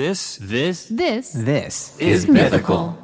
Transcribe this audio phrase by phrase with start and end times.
[0.00, 2.96] This This This This is mythical.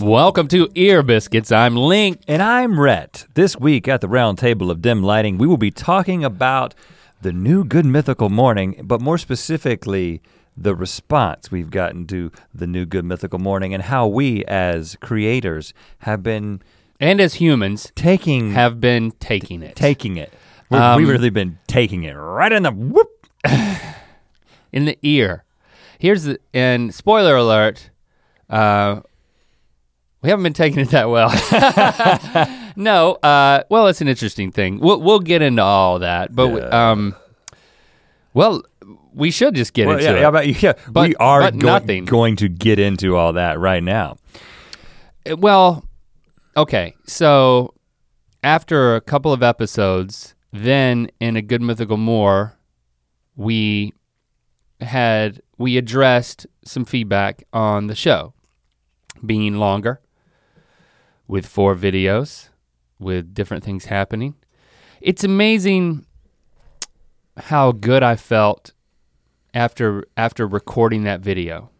[0.00, 1.52] Welcome to Ear Biscuits.
[1.52, 2.22] I'm Link.
[2.26, 3.26] and I'm Rhett.
[3.34, 6.74] This week at the round table of dim lighting, we will be talking about
[7.20, 10.22] the new Good Mythical Morning, but more specifically,
[10.56, 15.74] the response we've gotten to the new Good Mythical Morning and how we as creators
[15.98, 16.62] have been
[16.98, 19.76] And as humans, taking have been taking it.
[19.76, 20.32] taking it.
[20.70, 23.08] Um, we've really been taking it right in the whoop.
[24.72, 25.44] in the ear.
[25.98, 27.90] Here's the and spoiler alert.
[28.48, 29.00] Uh,
[30.22, 31.30] we haven't been taking it that well.
[32.76, 34.78] no, uh, well, it's an interesting thing.
[34.80, 36.90] We'll we'll get into all that, but Yeah.
[36.90, 37.14] um,
[38.34, 38.62] well,
[39.12, 40.20] we should just get Well, into yeah, it.
[40.20, 42.04] yeah, but yeah, we are but going, nothing.
[42.04, 44.16] going to get into all that right now.
[45.26, 45.84] Well,
[46.56, 46.94] okay.
[47.06, 47.74] So
[48.42, 52.58] after a couple of episodes, then in a good mythical more,
[53.36, 53.92] we
[54.80, 58.32] had we addressed some feedback on the show
[59.24, 60.00] being longer
[61.28, 62.48] with four videos
[62.98, 64.34] with different things happening.
[65.00, 66.06] It's amazing
[67.36, 68.72] how good I felt
[69.54, 71.70] after after recording that video.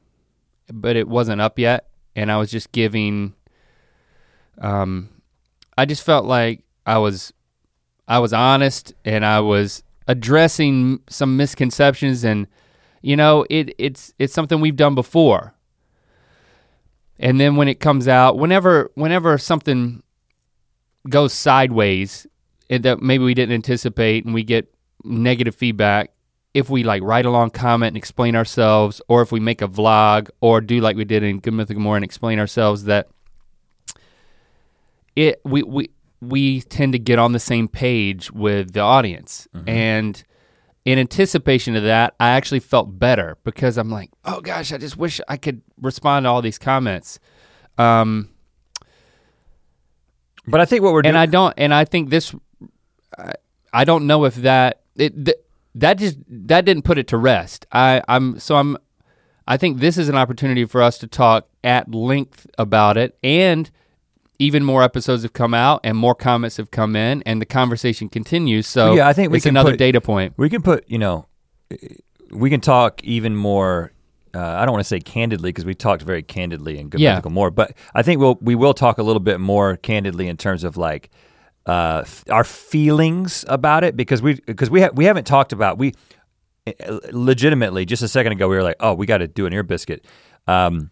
[0.73, 3.35] But it wasn't up yet and I was just giving
[4.59, 5.09] um
[5.77, 7.33] I just felt like I was
[8.11, 12.49] I was honest and I was addressing some misconceptions and
[13.03, 15.55] you know it it's it's something we've done before.
[17.21, 20.03] And then when it comes out, whenever whenever something
[21.09, 22.27] goes sideways
[22.69, 26.11] that maybe we didn't anticipate and we get negative feedback,
[26.53, 29.69] if we like write a long comment and explain ourselves, or if we make a
[29.69, 33.09] vlog or do like we did in Good Mythical More and explain ourselves that
[35.15, 39.49] it we we we tend to get on the same page with the audience.
[39.67, 40.23] And
[40.85, 44.97] in anticipation of that, I actually felt better because I'm like, oh gosh, I just
[44.97, 47.19] wish I could respond to all these comments.
[47.79, 48.29] Um,
[50.47, 52.35] But I think what we're doing and I don't, and I think this,
[53.17, 53.33] I,
[53.73, 55.37] I don't know if that it th-
[55.77, 57.67] that just that didn't put it to rest.
[57.73, 58.77] I I'm so I'm,
[59.47, 63.71] I think this is an opportunity for us to talk at length about it, and
[64.41, 68.09] even more episodes have come out, and more comments have come in, and the conversation
[68.09, 68.67] continues.
[68.67, 70.35] So Yeah, I think we it's can another put- data point.
[70.37, 71.27] We can put, you know,
[72.33, 73.93] we can talk even more.
[74.35, 77.11] Uh, I don't want to say candidly because we talked very candidly in Good Yeah.
[77.13, 80.37] Mythical More, but I think we'll we will talk a little bit more candidly in
[80.37, 81.11] terms of like
[81.67, 85.79] uh, f- our feelings about it because we because we ha- we haven't talked about
[85.79, 85.95] we
[86.67, 89.53] uh, legitimately just a second ago we were like oh we got to do an
[89.53, 90.05] ear biscuit.
[90.47, 90.91] Um,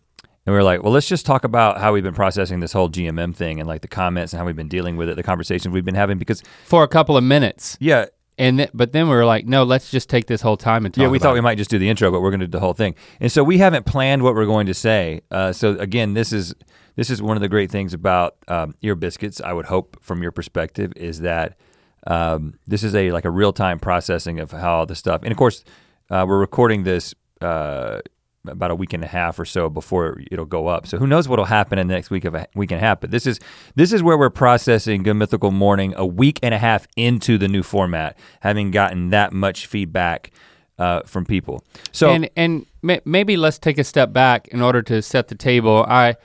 [0.49, 2.89] and we were like, well, let's just talk about how we've been processing this whole
[2.89, 5.75] GMM thing and like the comments and how we've been dealing with it, the conversations
[5.75, 6.17] we've been having.
[6.17, 8.07] Because For a couple of minutes, yeah,
[8.39, 10.95] and th- but then we were like, no, let's just take this whole time and
[10.95, 11.03] talk.
[11.03, 11.35] Yeah, we thought it.
[11.35, 12.95] we might just do the intro, but we're going to do the whole thing.
[13.21, 15.21] And so we haven't planned what we're going to say.
[15.31, 16.55] Uh, so again, this is
[16.97, 19.43] this is one of the great things about um, ear biscuits.
[19.43, 21.59] I would hope, from your perspective, is that
[22.07, 25.21] um, this is a like a real time processing of how the stuff.
[25.25, 25.63] And of course,
[26.09, 27.15] uh, we're recording this.
[27.39, 28.01] Uh,
[28.49, 30.87] about a week and a half or so before it'll go up.
[30.87, 33.01] So who knows what'll happen in the next week of a week and a half.
[33.01, 33.41] But this is
[33.75, 37.49] this is where we're processing Good Mythical Morning a week and a half into the
[37.49, 40.31] new format, having gotten that much feedback
[40.79, 41.63] uh, from people.
[41.93, 45.35] So and and ma- maybe let's take a step back in order to set the
[45.35, 45.85] table.
[45.89, 46.17] I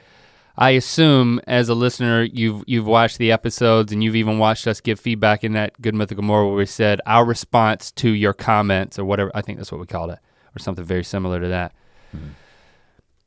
[0.55, 4.81] I assume as a listener you've you've watched the episodes and you've even watched us
[4.81, 8.99] give feedback in that Good Mythical More where we said our response to your comments
[8.99, 10.19] or whatever I think that's what we called it
[10.55, 11.73] or something very similar to that.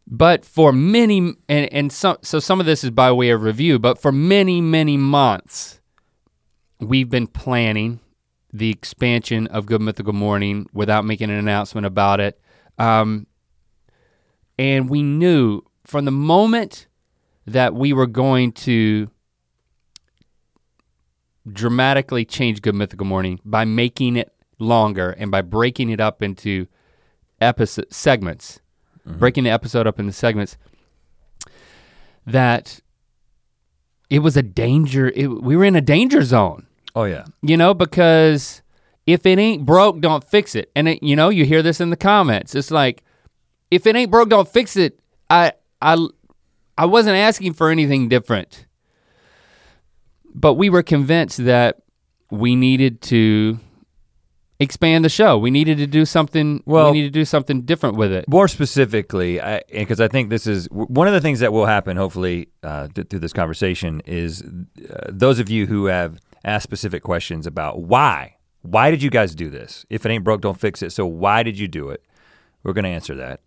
[0.09, 3.79] But for many and and some so some of this is by way of review,
[3.79, 5.81] but for many many months
[6.79, 8.01] we've been planning
[8.53, 12.41] the expansion of Good Mythical Morning without making an announcement about it.
[12.79, 13.27] Um,
[14.59, 16.87] and we knew from the moment
[17.47, 19.11] that we were going to
[21.51, 26.67] dramatically change Good Mythical Morning by making it longer and by breaking it up into
[27.41, 28.61] episode segments,
[29.07, 29.19] Mm-hmm.
[29.19, 30.57] breaking the episode up into segments,
[32.27, 32.81] that
[34.11, 35.13] it was a danger.
[35.15, 36.67] It, we were in a danger zone
[36.97, 38.63] oh yeah, you know, because
[39.07, 40.73] if it ain't broke, don't fix it.
[40.75, 42.57] And it, you know, you hear this in the comments.
[42.57, 43.05] It's like,
[43.71, 44.99] if it ain't broke, don't fix it.
[45.31, 46.05] I I
[46.77, 48.67] I wasn't asking for anything different.
[50.35, 51.83] But we were convinced that
[52.31, 53.61] we needed to
[54.59, 55.37] expand the show.
[55.39, 58.29] We needed to do something Well- we need to do something different with it.
[58.29, 59.41] more specifically,
[59.73, 61.97] because I, think this is one of the things that will happen.
[61.97, 67.03] Hopefully, uh, th- through this conversation, is uh, those of you who have asked specific
[67.03, 68.33] questions about why
[68.63, 69.87] why did you guys do this?
[69.89, 70.91] If it ain't broke, don't fix it.
[70.91, 72.03] So why did you do it?
[72.65, 73.41] We're gonna answer that.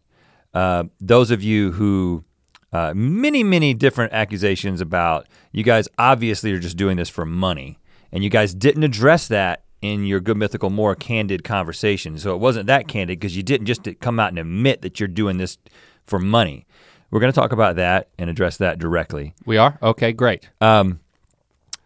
[0.54, 2.24] Uh, those of you who
[2.72, 7.80] uh, many, many different accusations about you guys obviously are just doing this for money,
[8.12, 12.18] and you guys didn't address that in your good mythical more candid conversation.
[12.18, 15.08] So it wasn't that candid because you didn't just come out and admit that you're
[15.08, 15.58] doing this
[16.06, 16.66] for money.
[17.12, 19.34] We're going to talk about that and address that directly.
[19.46, 20.50] We are okay, great.
[20.62, 21.00] Um,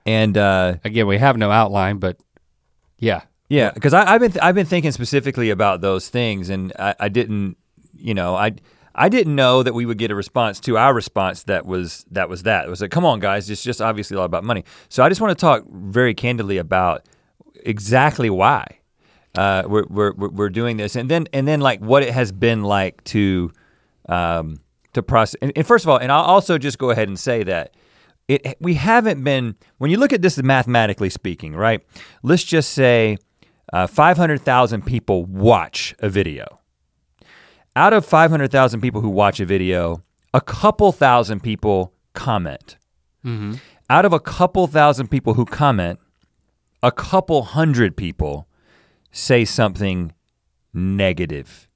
[0.06, 2.18] and uh, Again, we have no outline, but
[2.98, 7.10] yeah, yeah, because I've been I've been thinking specifically about those things, and I, I
[7.10, 7.58] didn't,
[7.96, 8.54] you know, I
[8.96, 12.30] I didn't know that we would get a response to our response that was that
[12.30, 12.66] was that.
[12.66, 14.66] It was like, come on, guys, it's just obviously all about money.
[14.90, 17.06] So I just want to talk very candidly about
[17.66, 18.80] exactly why
[19.36, 22.64] uh, we're, we're we're doing this, and then and then like what it has been
[22.64, 23.52] like to
[24.10, 24.60] um,
[24.94, 25.36] to process.
[25.42, 27.76] And, and first of all, and I'll also just go ahead and say that
[28.28, 31.82] it we haven't been when you look at this mathematically speaking, right?
[32.22, 33.18] Let's just say
[33.72, 36.60] uh, five hundred thousand people watch a video.
[37.76, 42.78] Out of five hundred thousand people who watch a video, a couple thousand people comment.
[43.90, 46.00] Out of a couple thousand people who comment,
[46.84, 48.48] a couple hundred people
[49.12, 50.12] say something
[50.74, 51.68] negative.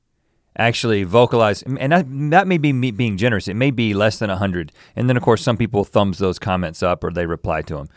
[0.58, 3.48] Actually, vocalize, and that, that may be me being generous.
[3.48, 4.72] It may be less than 100.
[4.96, 7.88] And then, of course, some people thumbs those comments up or they reply to them.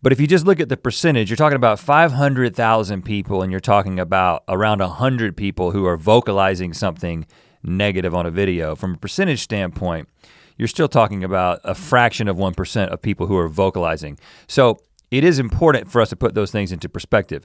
[0.00, 3.58] But if you just look at the percentage, you're talking about 500,000 people and you're
[3.58, 7.26] talking about around 100 people who are vocalizing something
[7.64, 8.76] negative on a video.
[8.76, 10.08] From a percentage standpoint,
[10.56, 14.18] you're still talking about a fraction of 1% of people who are vocalizing.
[14.46, 14.78] So
[15.10, 17.44] it is important for us to put those things into perspective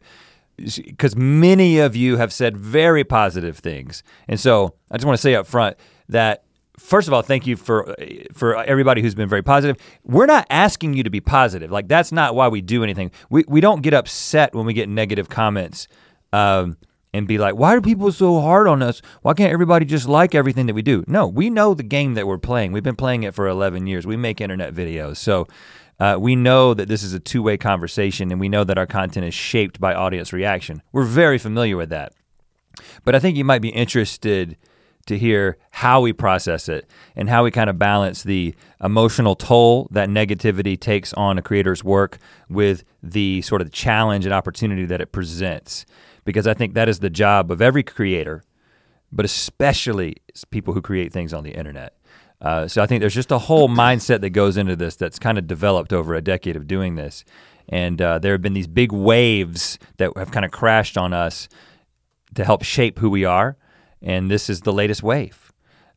[0.58, 4.04] because many of you have said very positive things.
[4.28, 5.78] And so I just want to say up front
[6.10, 6.44] that
[6.78, 7.96] first of all, thank you for
[8.34, 9.78] for everybody who's been very positive.
[10.04, 11.72] We're not asking you to be positive.
[11.72, 13.12] Like that's not why we do anything.
[13.30, 15.88] We we don't get upset when we get negative comments.
[16.32, 16.78] Um,
[17.16, 19.00] and be like, why are people so hard on us?
[19.22, 21.04] Why can't everybody just like everything that we do?
[21.08, 22.72] No, we know the game that we're playing.
[22.72, 24.08] We've been playing it for 11 years.
[24.08, 25.18] We make internet videos.
[25.18, 25.48] So
[26.00, 28.88] uh, we know that this is a two way conversation and we know that our
[28.88, 30.82] content is shaped by audience reaction.
[30.92, 32.14] We're very familiar with that.
[33.04, 34.58] But I think you might be interested
[35.06, 39.88] to hear how we process it and how we kind of balance the emotional toll
[39.92, 42.18] that negativity takes on a creator's work
[42.50, 45.86] with the sort of challenge and opportunity that it presents.
[46.26, 48.44] Because I think that is the job of every creator,
[49.12, 50.16] but especially
[50.52, 51.98] people who create things on the internet.
[52.44, 55.38] Uh, so I think there's just a whole mindset that goes into this that's kind
[55.38, 57.24] of developed over a decade of doing this.
[57.70, 61.48] And uh, there have been these big waves that have kind of crashed on us
[62.36, 63.56] to help shape who we are.
[64.02, 65.54] And this is the latest wave.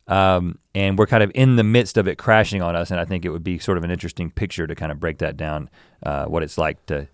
[0.07, 2.91] Um, and we're kind of in the midst of it crashing on us.
[2.91, 5.17] And I think it would be sort of an interesting picture to kind of break
[5.17, 5.69] that down,
[6.03, 7.09] uh, what it's like to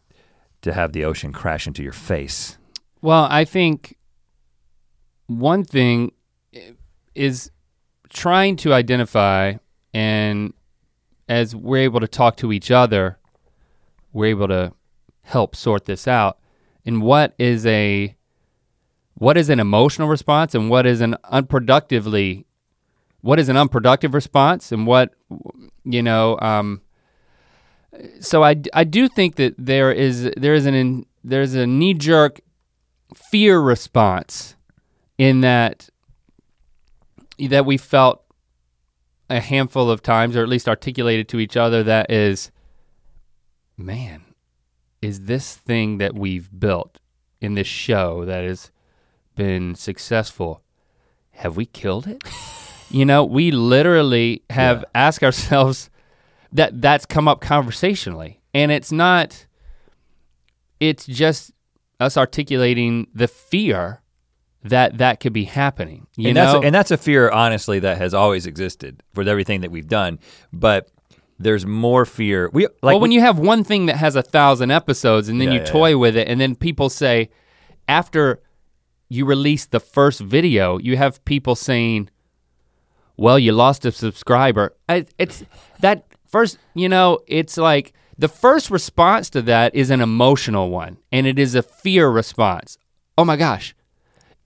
[0.62, 2.58] to have the ocean crash into your face.
[3.02, 3.98] Well, I think
[5.28, 6.14] one thing
[7.16, 7.52] is
[8.14, 9.56] trying to identify
[9.94, 10.54] and
[11.28, 13.18] as we're able to talk to each other,
[14.12, 14.74] we're able to
[15.24, 16.38] help sort this out.
[16.86, 18.16] And what is a
[19.16, 22.46] what is an emotional response and what is an unproductively
[23.22, 25.14] what is an unproductive response and what
[25.86, 26.82] you know um,
[28.20, 32.42] so I, I do think that there is there is an there's a knee jerk
[33.16, 34.56] fear response
[35.18, 35.90] in that
[37.40, 38.24] that we felt
[39.30, 42.52] a handful of times or at least articulated to each other that is
[43.78, 44.24] man
[45.02, 47.00] is this thing that we've built
[47.42, 48.72] in this show that has
[49.36, 50.62] been successful
[51.32, 52.22] have we killed it
[52.92, 54.86] you know we literally have Yeah.
[55.08, 55.90] asked ourselves
[56.52, 59.48] that that's come up conversationally and it's not
[60.80, 61.52] it's just
[62.00, 64.02] us articulating the fear
[64.64, 67.98] that that could be happening you and know that's and that's a fear, honestly, that
[67.98, 70.20] has always existed with everything that we've done.
[70.52, 70.90] But
[71.40, 72.50] there's more fear.
[72.54, 75.42] We like well when we- you have one thing that has a thousand episodes and
[75.42, 77.30] then Yeah, you yeah, toy with it and then people say
[77.88, 78.42] after
[79.10, 82.10] you release the first video you have people saying
[83.18, 85.44] well you lost a subscriber I, it's
[85.82, 90.98] that first you know it's like the first response to that is an emotional one
[91.12, 92.78] and it is a fear response
[93.18, 93.76] oh my gosh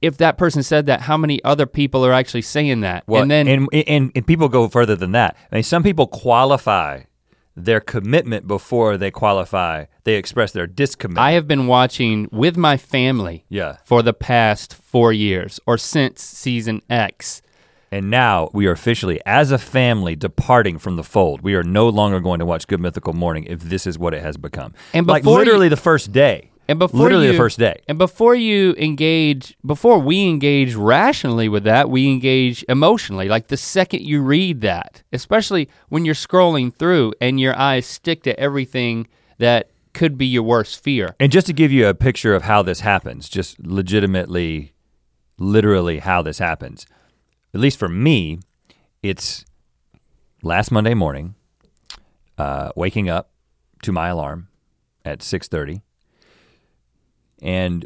[0.02, 3.32] if that person said that how many other people are actually saying that Well, and
[3.32, 5.36] then and, and and people go further than that.
[5.52, 7.02] I mean, some people qualify
[7.56, 9.86] their commitment before they qualify.
[10.04, 11.18] They express their discommitment.
[11.18, 16.22] I have been watching with my family yeah, for the past four years or since
[16.22, 17.42] season X.
[17.92, 21.42] and now we are officially, as a family, departing from the fold.
[21.42, 24.22] We are no longer going to watch Good Mythical Morning if this is what it
[24.22, 24.76] has become.
[24.94, 27.82] And like before you- literally the first day, And before literally you, the first day.
[27.88, 33.30] And before you engage, before we engage rationally with that, we engage emotionally.
[33.30, 38.24] Like the second you read that, especially when you're scrolling through and your eyes stick
[38.24, 39.08] to everything
[39.38, 41.16] that could be your worst fear.
[41.20, 44.74] And just to give you a picture of how this happens, just legitimately,
[45.40, 46.86] literally how this happens,
[47.54, 48.40] at least for me,
[49.02, 49.46] it's
[50.44, 51.36] last Monday morning,
[52.38, 53.32] uh, waking up
[53.84, 54.50] to my alarm
[55.06, 55.82] at 6:30
[57.42, 57.86] and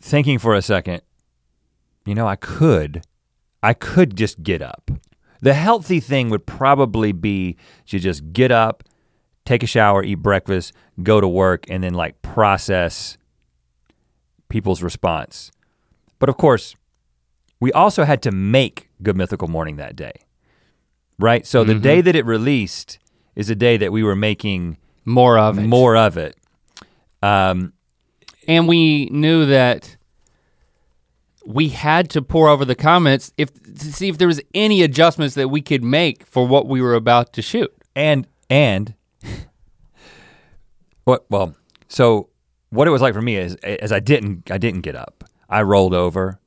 [0.00, 1.02] thinking for a second,
[2.06, 3.02] you know, I could
[3.62, 4.90] I could just get up.
[5.40, 8.84] The healthy thing would probably be to just get up,
[9.44, 13.18] take a shower, eat breakfast, go to work and then like process
[14.48, 15.50] people's response.
[16.18, 16.74] But of course,
[17.60, 20.12] we also had to make Good Mythical Morning that day.
[21.18, 21.44] Right?
[21.46, 21.82] So the Mhm.
[21.82, 22.98] day that it released
[23.34, 25.62] is a day that we were making More of it.
[25.66, 26.36] more of it.
[27.22, 27.72] Um,
[28.48, 29.96] And we knew that
[31.48, 35.34] we had to pour over the comments if to see if there was any adjustments
[35.34, 37.72] that we could make for what we were about to shoot.
[37.94, 38.94] and and
[41.04, 41.54] what well
[41.88, 42.28] so
[42.70, 45.24] what it was like for me is as i didn't i didn't get up.
[45.48, 46.38] I rolled over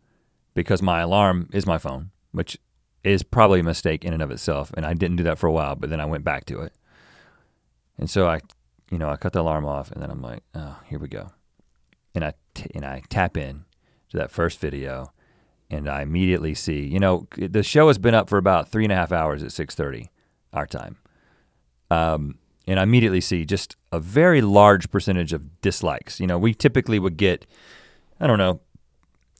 [0.53, 2.57] because my alarm is my phone which
[3.03, 5.51] is probably a mistake in and of itself and i didn't do that for a
[5.51, 6.73] while but then i went back to it.
[7.97, 8.39] And so i
[8.91, 11.31] you know i cut the alarm off and then i'm like oh here we go
[12.15, 13.65] and i t- and i tap in
[14.09, 15.11] to that first video
[15.69, 18.91] and i immediately see you know the show has been up for about three and
[18.91, 20.09] a half hours at 6.30
[20.53, 20.97] our time
[21.91, 26.19] um, and I immediately see just a very large percentage of dislikes.
[26.19, 27.45] You know, we typically would get,
[28.19, 28.61] I don't know,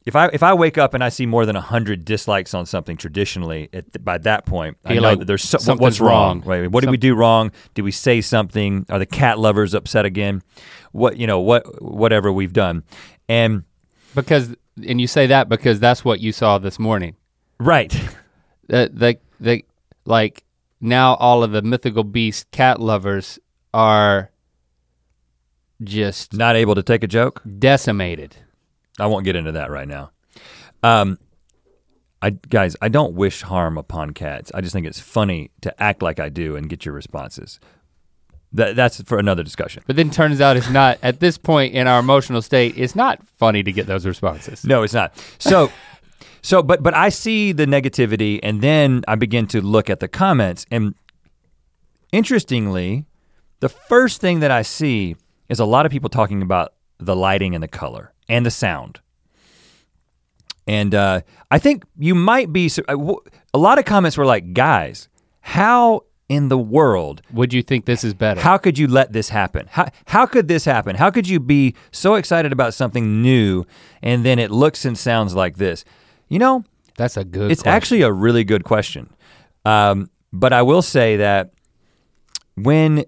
[0.05, 2.97] if I if I wake up and I see more than hundred dislikes on something
[2.97, 6.41] traditionally, at, by that point, I You're know like, that there's so, something's what's wrong.
[6.41, 6.71] wrong.
[6.71, 7.51] What did we do wrong?
[7.75, 8.85] Did we say something?
[8.89, 10.41] Are the cat lovers upset again?
[10.91, 12.83] What you know, what whatever we've done,
[13.29, 13.63] and
[14.15, 14.55] Because
[14.87, 17.15] and you say that because that's what you saw this morning.
[17.59, 17.95] right,
[18.67, 19.63] That the the
[20.05, 20.43] like
[20.81, 23.37] now all of the mythical beast cat lovers
[23.73, 24.31] are
[25.83, 27.41] just not able to take a joke.
[27.59, 28.35] decimated.
[28.99, 30.11] I won't get into that right now.
[30.83, 31.17] Um,
[32.21, 34.51] I guys, I don't wish harm upon cats.
[34.53, 37.59] I just think it's funny to act like I do and get your responses.
[38.53, 39.83] That that's for another discussion.
[39.87, 43.25] But then turns out it's not at this point in our emotional state, it's not
[43.37, 44.63] funny to get those responses.
[44.65, 45.13] No, it's not.
[45.39, 45.71] So,
[46.41, 50.07] so, but but I see the negativity, and then I begin to look at the
[50.07, 50.93] comments, and
[52.11, 53.05] interestingly,
[53.61, 55.15] the first thing that I see
[55.49, 58.99] is a lot of people talking about the lighting and the color and the sound.
[60.67, 62.69] And uh, I think you might be.
[62.87, 63.13] uh,
[63.53, 65.09] A lot of comments were like, "Guys,
[65.41, 68.39] how in the world Would you think this is better?
[68.39, 69.67] how could you let this happen?
[69.69, 70.95] How, how could this happen?
[70.95, 73.65] How could you be so excited about something new
[74.01, 75.83] and then it looks and sounds like this?
[76.29, 76.63] You know,
[76.95, 77.75] That's a good it's question.
[77.75, 79.09] actually a really good question.
[79.65, 81.51] Um, but I will say that
[82.55, 83.03] when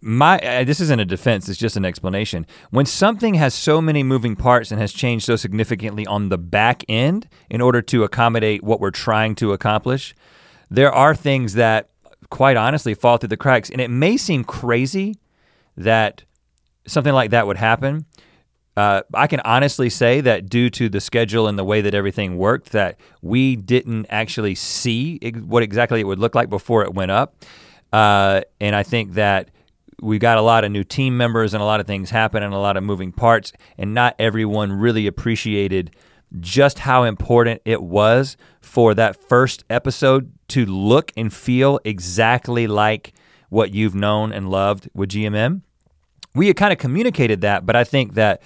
[0.00, 2.46] my uh, this isn't a defense, it's just an explanation.
[2.70, 6.84] When something has so many moving parts and has changed so significantly on the back
[6.88, 10.14] end in order to accommodate what we're trying to accomplish,
[10.70, 11.90] there are things that
[12.30, 15.16] quite honestly fall through the cracks and it may seem crazy
[15.76, 16.22] that
[16.86, 18.06] something like that would happen.
[18.76, 22.38] Uh, I can honestly say that due to the schedule and the way that everything
[22.38, 27.12] worked, that we didn't actually see what exactly it would look like before it went
[27.12, 27.44] up.
[27.92, 29.50] Uh, and I think that
[30.04, 32.52] we got a lot of new team members and a lot of things happen and
[32.54, 35.94] a lot of moving parts, and not everyone really appreciated
[36.40, 43.12] just how important it was for that first episode to look and feel exactly like
[43.50, 45.62] what you've known and loved with GMM
[46.34, 48.42] we had kind of communicated that, but I think that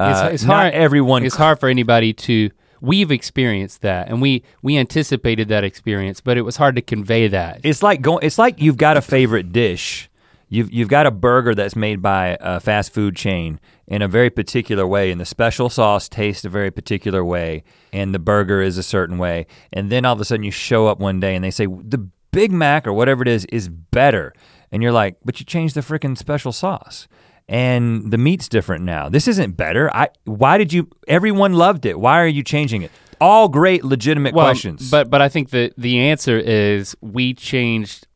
[0.00, 1.24] uh, It's- it's not hard- everyone.
[1.24, 2.50] it's hard for anybody to
[2.80, 7.28] we've experienced that and we we anticipated that experience, but it was hard to convey
[7.28, 7.60] that.
[7.62, 8.20] It's like going.
[8.22, 10.07] It's like you've got a favorite dish.
[10.48, 14.30] You've you've got a burger that's made by a fast food chain in a very
[14.30, 18.78] particular way, and the special sauce tastes a very particular way, and the burger is
[18.78, 21.44] a certain way, and then all of a sudden you show up one day and
[21.44, 24.32] they say the Big Mac or whatever it is is better,
[24.72, 27.08] and you're like, but you changed the freaking special sauce.
[27.50, 29.08] And the meat's different now.
[29.08, 29.90] This isn't better.
[29.96, 31.98] I why did you everyone loved it.
[31.98, 32.90] Why are you changing it?
[33.22, 34.90] All great legitimate Well, questions.
[34.90, 38.06] But but I think the the answer is we changed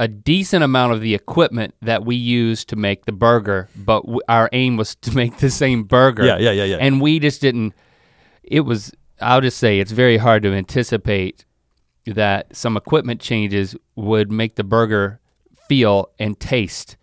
[0.00, 4.20] a decent amount of the equipment that we use to make the burger, but w-
[4.28, 6.24] our aim was to make the same burger.
[6.24, 6.76] yeah, yeah, yeah, yeah.
[6.80, 7.74] And we just didn't
[8.42, 11.44] it was I'll just say it's very hard to anticipate
[12.06, 15.20] that some equipment changes would make the burger
[15.68, 16.96] feel and taste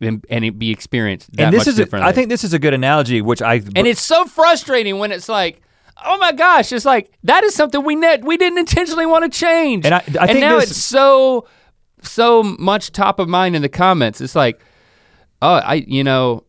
[0.00, 2.08] and, and it be experienced that and this much is differently.
[2.08, 5.28] I think this is a good analogy, which I and it's so frustrating when it's
[5.28, 5.62] like,
[6.04, 9.30] oh my gosh, it's like that is something we net we didn't intentionally want to
[9.38, 11.46] change, And I- I think now this- it's so
[12.06, 14.20] so much top of mind in the comments.
[14.20, 14.60] It's like,
[15.42, 16.44] oh, I you know,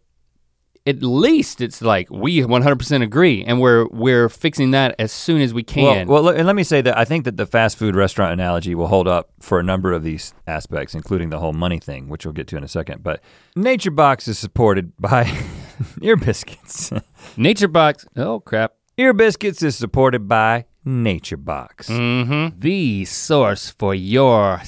[0.87, 5.53] at least it's like we 100% agree, and we're we're fixing that as soon as
[5.53, 6.07] we can.
[6.07, 8.75] Well, well, and let me say that I think that the fast food restaurant analogy
[8.75, 12.25] will hold up for a number of these aspects, including the whole money thing, which
[12.25, 13.03] we'll get to in a second.
[13.03, 13.21] But
[13.55, 15.31] Nature Box is supported by
[16.01, 16.91] Ear Biscuits.
[17.37, 18.05] Nature Box.
[18.15, 18.73] Oh crap.
[18.97, 21.89] Ear Biscuits is supported by Nature Box.
[21.89, 22.59] Mm-hmm.
[22.59, 24.61] The source for your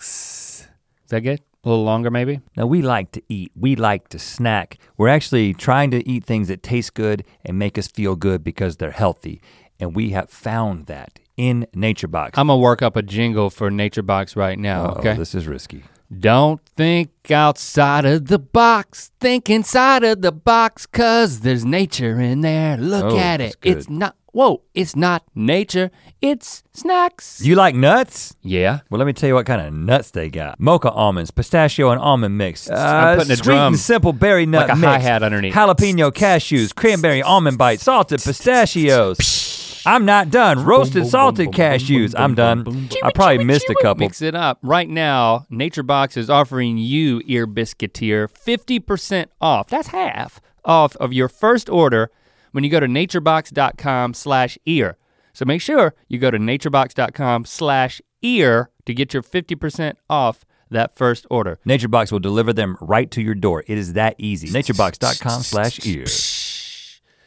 [0.00, 0.68] snacks.
[1.04, 1.40] Is that good?
[1.64, 2.40] A little longer, maybe.
[2.56, 4.78] Now we like to eat, we like to snack.
[4.98, 8.76] We're actually trying to eat things that taste good and make us feel good because
[8.76, 9.40] they're healthy.
[9.80, 12.38] And we have found that in Nature Box.
[12.38, 14.86] I'm gonna work up a jingle for Nature Box right now.
[14.86, 15.14] Uh-oh, okay.
[15.14, 15.84] This is risky.
[16.16, 19.10] Don't think outside of the box.
[19.20, 22.76] Think inside of the box, cause there's nature in there.
[22.76, 23.56] Look Oh, at it.
[23.62, 24.16] It's not.
[24.34, 24.62] Whoa!
[24.74, 25.92] It's not nature.
[26.20, 27.40] It's snacks.
[27.40, 28.34] You like nuts?
[28.42, 28.80] yeah.
[28.90, 30.58] Well, let me tell you what kind of nuts they got.
[30.58, 32.68] Mocha almonds, pistachio and almond mix.
[32.68, 34.92] I'm uh, putting a sweet drum, and simple berry nut like a mix.
[34.92, 35.54] hi-hat underneath.
[35.54, 39.84] Jalapeno cashews, cranberry almond bites, salted pistachios.
[39.86, 40.64] I'm not done.
[40.64, 42.12] Roasted salted cashews.
[42.18, 42.88] I'm done.
[43.04, 44.00] I probably missed a couple.
[44.00, 44.58] Mix it up.
[44.62, 49.68] Right now, Nature Box is offering you, Ear Biscuiteer, 50% off.
[49.68, 52.10] That's half off of your first order
[52.54, 54.96] when you go to naturebox.com slash ear.
[55.32, 60.96] So make sure you go to naturebox.com slash ear to get your 50% off that
[60.96, 61.58] first order.
[61.66, 63.64] NatureBox will deliver them right to your door.
[63.66, 64.48] It is that easy.
[64.48, 66.06] Naturebox.com slash ear.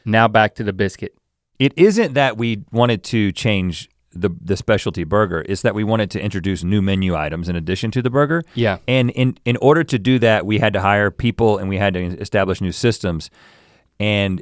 [0.06, 1.14] Now back to the biscuit.
[1.60, 5.44] It isn't that we wanted to change the, the specialty burger.
[5.50, 8.44] It's that we wanted to introduce new menu items in addition to the burger.
[8.56, 8.78] Yeah.
[8.88, 11.96] And in, in order to do that, we had to hire people and we had
[11.96, 13.30] to establish new systems.
[14.00, 14.42] And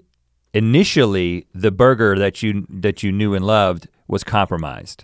[0.55, 5.03] initially, the burger that you that you knew and loved was compromised.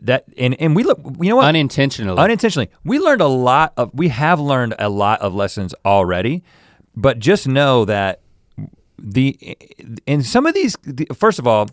[0.00, 1.44] That and and we look, you know what?
[1.46, 2.18] Unintentionally.
[2.18, 6.42] unintentionally we learned a lot of we have learned a lot of lessons already
[6.96, 8.20] but just know that
[8.98, 9.56] the
[10.06, 11.68] in some of these the, first of all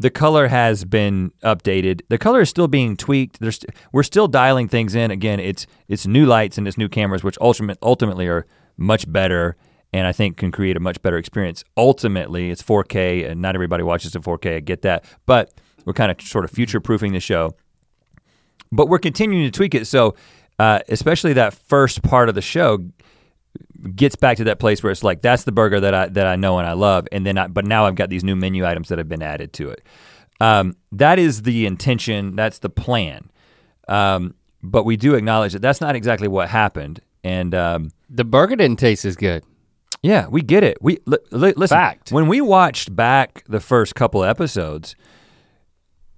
[0.00, 3.60] the color has been updated the color is still being tweaked there's
[3.92, 7.38] we're still dialing things in again it's it's new lights and it's new cameras which
[7.40, 8.46] ultimate, ultimately are
[8.76, 9.56] much better
[9.94, 11.64] and I think can create a much better experience.
[11.76, 15.06] Ultimately, it's 4K and not everybody watches in 4K, I get that.
[15.24, 15.54] But
[15.86, 17.54] we're kind of sort of future proofing the show
[18.74, 19.86] but we're continuing to tweak it.
[19.86, 20.14] So,
[20.58, 22.78] uh, especially that first part of the show
[23.94, 26.36] gets back to that place where it's like that's the burger that I that I
[26.36, 28.88] know and I love, and then I, but now I've got these new menu items
[28.88, 29.82] that have been added to it.
[30.40, 32.36] Um, that is the intention.
[32.36, 33.30] That's the plan.
[33.88, 38.56] Um, but we do acknowledge that that's not exactly what happened, and um, the burger
[38.56, 39.44] didn't taste as good.
[40.04, 40.76] Yeah, we get it.
[40.82, 41.76] We li- li- listen.
[41.76, 42.12] Fact.
[42.12, 44.94] When we watched back the first couple episodes,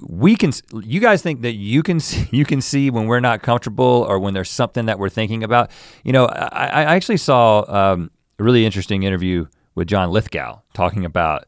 [0.01, 0.53] we can.
[0.83, 4.18] You guys think that you can see, you can see when we're not comfortable or
[4.18, 5.70] when there's something that we're thinking about.
[6.05, 11.05] You know, I, I actually saw um, a really interesting interview with John Lithgow talking
[11.05, 11.46] about.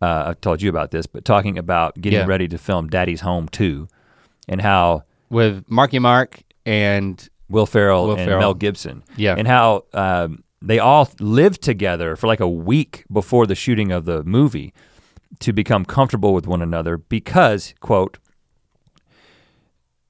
[0.00, 2.26] Uh, I've told you about this, but talking about getting Yeah.
[2.26, 3.88] ready to film Daddy's Home 2
[4.48, 8.38] and how With Marky Mark and Will Ferrell Will and Ferrell.
[8.38, 9.02] Mel Gibson.
[9.16, 9.34] Yeah.
[9.36, 14.04] And how um, they all lived together for like a week before the shooting of
[14.04, 14.72] the movie
[15.40, 18.18] to become comfortable with one another because, quote,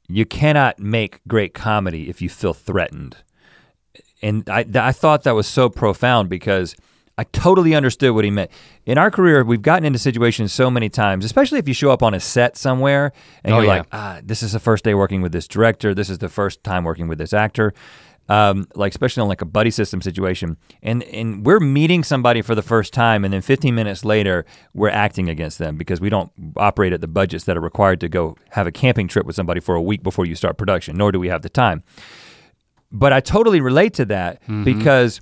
[0.09, 3.17] you cannot make great comedy if you feel threatened.
[4.23, 6.75] And I, I thought that was so profound because
[7.19, 8.51] I totally understood what he meant.
[8.87, 12.03] In our career, we've gotten into situations so many times, especially if you show up
[12.03, 13.13] on a set somewhere
[13.45, 13.79] and Oh, you're yeah.
[13.79, 15.95] like, ah, this is the first day working with this director.
[15.95, 17.75] This is the first time working with this actor.
[18.31, 22.55] Um, like especially on like a buddy system situation, and and we're meeting somebody for
[22.55, 26.31] the first time, and then 15 minutes later we're acting against them because we don't
[26.57, 29.61] operate at the budgets that are required to go have a camping trip with somebody
[29.61, 31.83] for a week before you start production, nor do we have the time.
[32.93, 35.21] But I totally relate to that because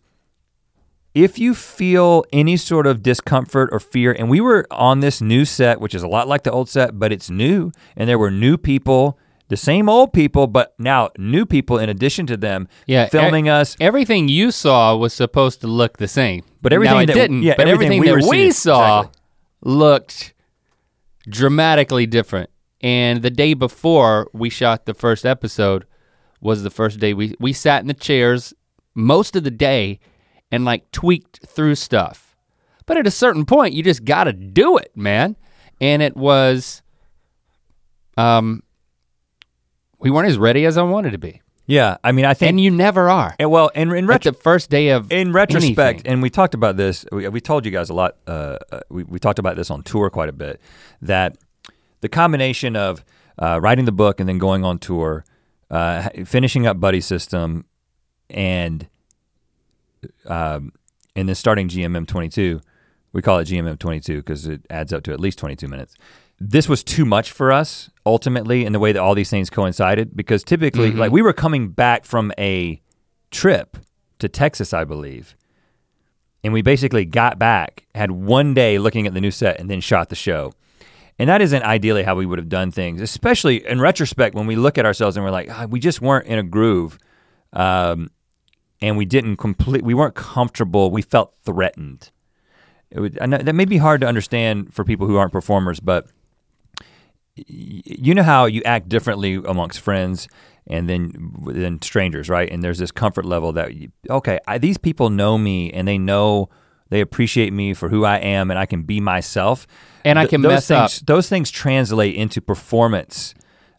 [1.14, 5.44] if you feel any sort of discomfort or fear, and we were on this new
[5.44, 8.30] set, which is a lot like the old set, but it's new, and there were
[8.30, 13.06] new people, the same old people, but now new people in addition to them, Yeah,
[13.06, 13.76] filming us.
[13.80, 16.42] everything you saw was supposed to look the same.
[16.62, 17.42] But everything now that- didn't.
[17.42, 19.20] yeah, but everything everything, we that we saw exactly.
[19.62, 20.34] looked
[21.28, 22.50] dramatically different.
[22.80, 25.86] And the day before we shot the first episode
[26.40, 28.52] was the first day we we sat in the chairs
[28.94, 29.98] most of the day
[30.52, 32.36] and like tweaked through stuff.
[32.84, 35.36] But at a certain point you just got to do it, man.
[35.80, 36.82] And it was
[38.16, 38.62] um
[39.98, 41.42] we weren't as ready as I wanted to be.
[41.68, 42.50] Yeah, I mean, I think.
[42.50, 43.34] and you never are.
[43.40, 46.12] and well, in, in At retro, the first day of in retrospect, anything.
[46.12, 47.04] and we talked about this.
[47.10, 48.16] We, we told you guys a lot.
[48.26, 50.60] Uh, uh, we we talked about this on tour quite a bit.
[51.02, 51.36] That
[52.02, 53.04] the combination of
[53.40, 55.24] uh, writing the book and then going on tour,
[55.70, 57.64] uh, finishing up Buddy System,
[58.30, 58.88] and
[60.26, 60.72] um,
[61.16, 62.60] and then starting GMM 22.
[63.12, 65.94] We call it GMM 22 because it adds up to at least 22 minutes.
[66.38, 70.16] This was too much for us ultimately in the way that all these things coincided
[70.16, 72.80] because typically, like we were coming back from a
[73.30, 73.76] trip
[74.18, 75.34] to Texas, I believe,
[76.44, 79.80] and we basically got back, had one day looking at the new set, and then
[79.80, 80.52] shot the show.
[81.18, 84.54] And that isn't ideally how we would have done things, especially in retrospect when we
[84.54, 86.98] look at ourselves and we're like, "Ah, we just weren't in a groove.
[87.54, 88.10] Um,
[88.80, 92.10] and we didn't complete, we weren't comfortable, we felt threatened.
[92.90, 96.06] It would, that may be hard to understand for people who aren't performers, but
[97.36, 100.28] you know how you act differently amongst friends
[100.66, 102.50] and then then strangers, right?
[102.50, 105.98] And there's this comfort level that you, okay, I, these people know me and they
[105.98, 106.48] know
[106.88, 109.66] they appreciate me for who I am and I can be myself.
[110.04, 111.06] And I can those mess things, up.
[111.06, 113.34] Those things translate into performance,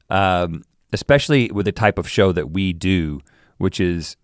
[0.10, 3.22] um, especially with the type of show that we do,
[3.58, 4.18] which is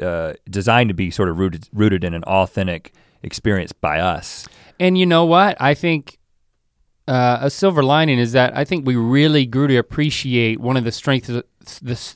[0.00, 4.46] uh, designed to be sort of rooted rooted in an authentic experience by us.
[4.78, 5.56] And you know what?
[5.60, 6.18] I think
[7.06, 10.84] uh, a silver lining is that I think we really grew to appreciate one of
[10.84, 12.14] the strengths, the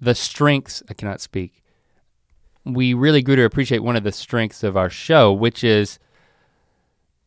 [0.00, 0.82] the strengths.
[0.88, 1.62] I cannot speak.
[2.64, 5.98] We really grew to appreciate one of the strengths of our show, which is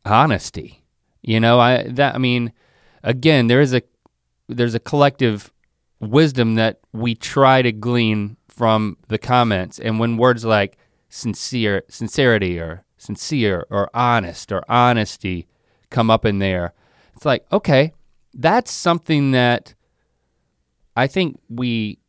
[0.06, 0.84] honesty.
[1.24, 2.54] You know, I that I mean,
[3.04, 3.82] again, there is a
[4.47, 5.52] there's a collective
[6.00, 10.78] wisdom that we try to glean from the comments, and when words like
[11.10, 15.47] sincere, sincerity, or sincere, or honest, or honesty
[15.91, 16.73] come up in there,
[17.15, 17.93] it's like okay,
[18.34, 19.75] that's something that
[20.95, 21.99] I think we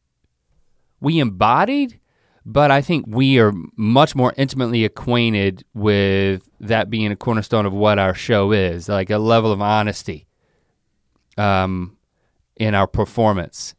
[1.01, 1.99] we embodied,
[2.47, 7.73] but I think we are much more intimately acquainted with that being a cornerstone of
[7.73, 10.27] what our show is, like a level of honesty
[11.37, 11.97] um,
[12.57, 13.75] in our performance.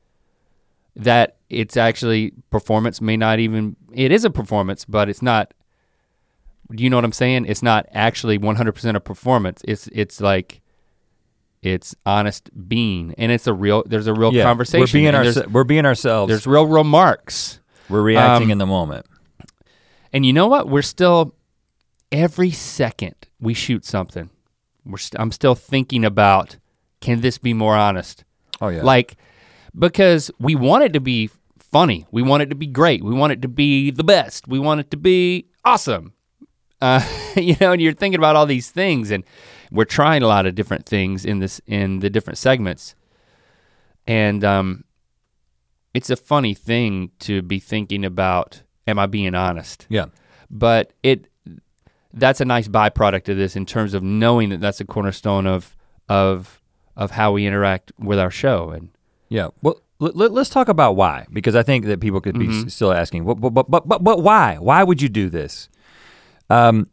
[0.95, 5.53] That it's actually performance may not even it is a performance, but it's not.
[6.71, 7.45] Do you know what I'm saying?
[7.45, 9.61] It's not actually 100% of performance.
[9.67, 10.61] It's it's like
[11.61, 13.83] it's honest being, and it's a real.
[13.85, 14.81] There's a real conversation.
[14.81, 16.29] We're being our, we're being ourselves.
[16.29, 17.59] there's real remarks.
[17.89, 19.05] we're reacting um, in the moment.
[20.11, 20.69] And you know what?
[20.69, 21.35] We're still
[22.11, 24.29] every second we shoot something.
[24.85, 26.57] We're st- I'm still thinking about
[27.01, 28.23] can this be more honest?
[28.61, 28.83] Oh yeah.
[28.83, 29.15] Like
[29.77, 32.05] because we want it to be funny.
[32.11, 33.03] We want it to be great.
[33.03, 34.47] We want it to be the best.
[34.47, 36.13] We want it to be awesome.
[36.83, 37.01] Uh,
[37.35, 39.23] you know, and you're thinking about all these things and
[39.71, 42.95] we're trying a lot of different things in this in the different segments.
[44.05, 44.83] And um
[45.93, 49.85] it's a funny thing to be thinking about am I being honest?
[49.89, 50.07] yeah.
[50.49, 51.27] but it
[52.13, 55.75] that's a nice byproduct of this in terms of knowing that that's a cornerstone of
[56.09, 56.61] of
[56.95, 58.89] of how we interact with our show and
[59.29, 59.47] Yeah.
[59.61, 62.67] Well, let, us talk about why, because I think that people could be Mm-hmm.
[62.67, 64.57] still asking, but, but, but, but, but, but why?
[64.59, 65.69] Why would you do this?
[66.49, 66.89] Um,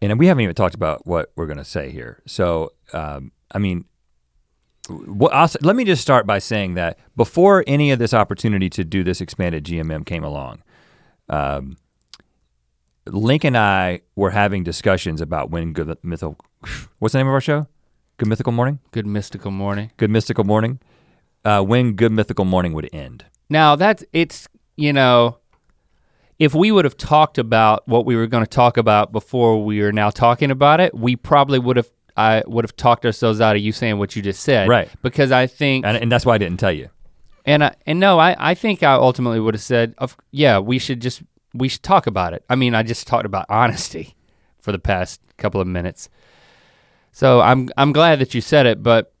[0.00, 2.22] and we haven't even talked about what we're going to say here.
[2.26, 3.84] So, um, I mean,
[4.88, 8.84] what I'll, let me just start by saying that before any of this opportunity to
[8.84, 10.62] do this expanded GMM came along,
[11.28, 11.76] um,
[13.06, 16.36] Link and I were having discussions about when Good Mythical,
[16.98, 17.66] what's the name of our show?
[18.18, 18.78] Good Mythical Morning?
[18.92, 20.80] good mystical morning Good Mystical Morning,
[21.44, 23.24] uh, when Good Mythical Morning would end.
[23.48, 25.38] now that's it's you know
[26.42, 29.80] if we would have talked about what we were going to talk about before we
[29.80, 33.54] are now talking about it we probably would have i would have talked ourselves out
[33.56, 34.88] of you saying what you just said Right.
[35.02, 36.88] because i think And, and that's why I didn't tell you.
[37.44, 40.78] And I, and no, I, I think I ultimately would have said, of, yeah, we
[40.78, 42.44] should just we should talk about it.
[42.48, 44.14] I mean, I just talked about honesty
[44.60, 46.08] for the past couple of minutes.
[47.10, 49.12] So I'm I'm glad that you said it, but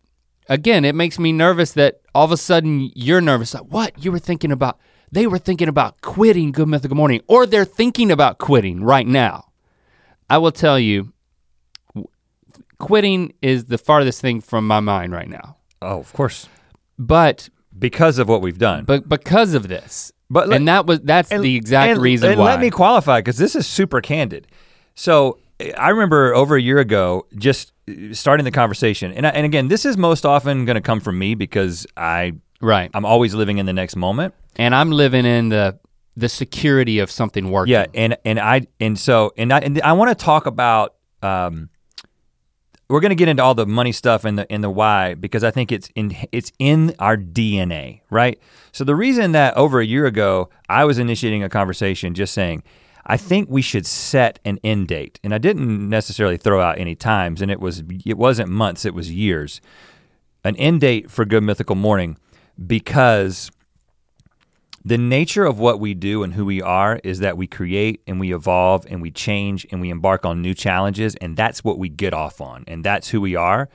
[0.48, 3.54] again, it makes me nervous that all of a sudden you're nervous.
[3.54, 4.04] Like, what?
[4.04, 4.78] You were thinking about
[5.12, 9.44] they were thinking about quitting Good Mythical Morning, or they're thinking about quitting right now.
[10.30, 11.12] I will tell you,
[12.78, 15.56] quitting is the farthest thing from my mind right now.
[15.80, 16.48] Oh, of course.
[16.98, 17.48] But
[17.78, 18.84] Because of what we've done.
[18.84, 22.30] but because of this, But let- and that was that's And- the exact and- reason
[22.32, 22.46] and why.
[22.46, 24.46] let me qualify because this is super candid.
[24.94, 25.38] So
[25.76, 29.68] I remember over a year ago just uh, starting the conversation, and I, and again,
[29.68, 33.58] this is most often going to come from me because I right, I'm always living
[33.58, 34.34] in the next moment.
[34.56, 35.78] and I'm living in the
[36.16, 37.72] the security of something working.
[37.72, 41.68] Yeah, and and I and so and I and I want to talk about um,
[42.88, 45.50] we're gonna get into all the money stuff and the and the why because I
[45.50, 48.38] think it's in it's in our DNA, right?
[48.72, 52.62] So the reason that over a year ago I was initiating a conversation just saying,
[53.06, 55.18] I think we should set an end date.
[55.24, 58.94] And I didn't necessarily throw out any times, and it was it wasn't months, it
[58.94, 59.60] was years.
[60.44, 62.18] An end date for Good Mythical Morning
[62.66, 63.50] because
[64.84, 68.18] the nature of what we do and who we are is that we create and
[68.18, 71.88] we evolve and we change and we embark on new challenges and that's what we
[71.88, 73.68] get off on and that's who we are.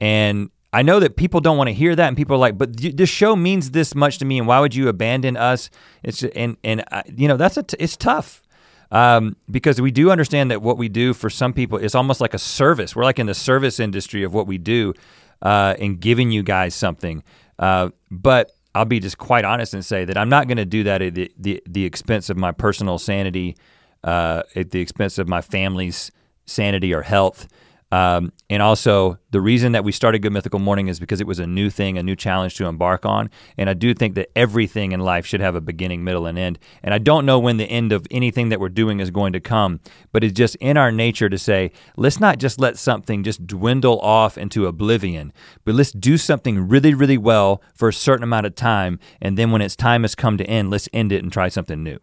[0.00, 2.76] And I know that people don't want to hear that and people are like, but
[2.76, 5.70] this show means this much to me and why would you abandon us?
[6.02, 8.42] It's and and uh, you know that's a t- it's tough.
[8.90, 12.34] Um, because we do understand that what we do for some people is almost like
[12.34, 12.94] a service.
[12.94, 14.94] We're like in the service industry of what we do
[15.42, 17.24] uh, in giving you guys something.
[17.58, 20.84] Uh, but I'll be just quite honest and say that I'm not going to do
[20.84, 23.56] that at the, the, the, expense of my personal sanity,
[24.02, 26.10] uh, at the expense of my family's
[26.46, 27.46] sanity or health.
[27.92, 31.38] Um, and also, the reason that we started Good Mythical Morning is because it was
[31.38, 33.30] a new thing, a new challenge to embark on.
[33.56, 36.58] And I do think that everything in life should have a beginning, middle, and end.
[36.82, 39.40] And I don't know when the end of anything that we're doing is going to
[39.40, 39.80] come,
[40.12, 44.00] but it's just in our nature to say, let's not just let something just dwindle
[44.00, 45.32] off into oblivion,
[45.64, 48.98] but let's do something really, really well for a certain amount of time.
[49.20, 51.82] And then when its time has come to end, let's end it and try something
[51.82, 51.98] new.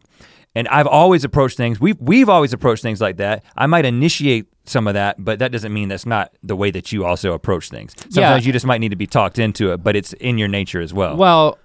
[0.54, 3.44] And I've always approached things, we've, we've always approached things like that.
[3.56, 6.92] I might initiate some of that, but that doesn't mean that's not the way that
[6.92, 7.94] you also approach things.
[8.10, 8.48] Sometimes yeah.
[8.48, 10.94] you just might need to be talked into it, but it's in your nature as
[10.94, 11.16] well.
[11.16, 11.58] Well,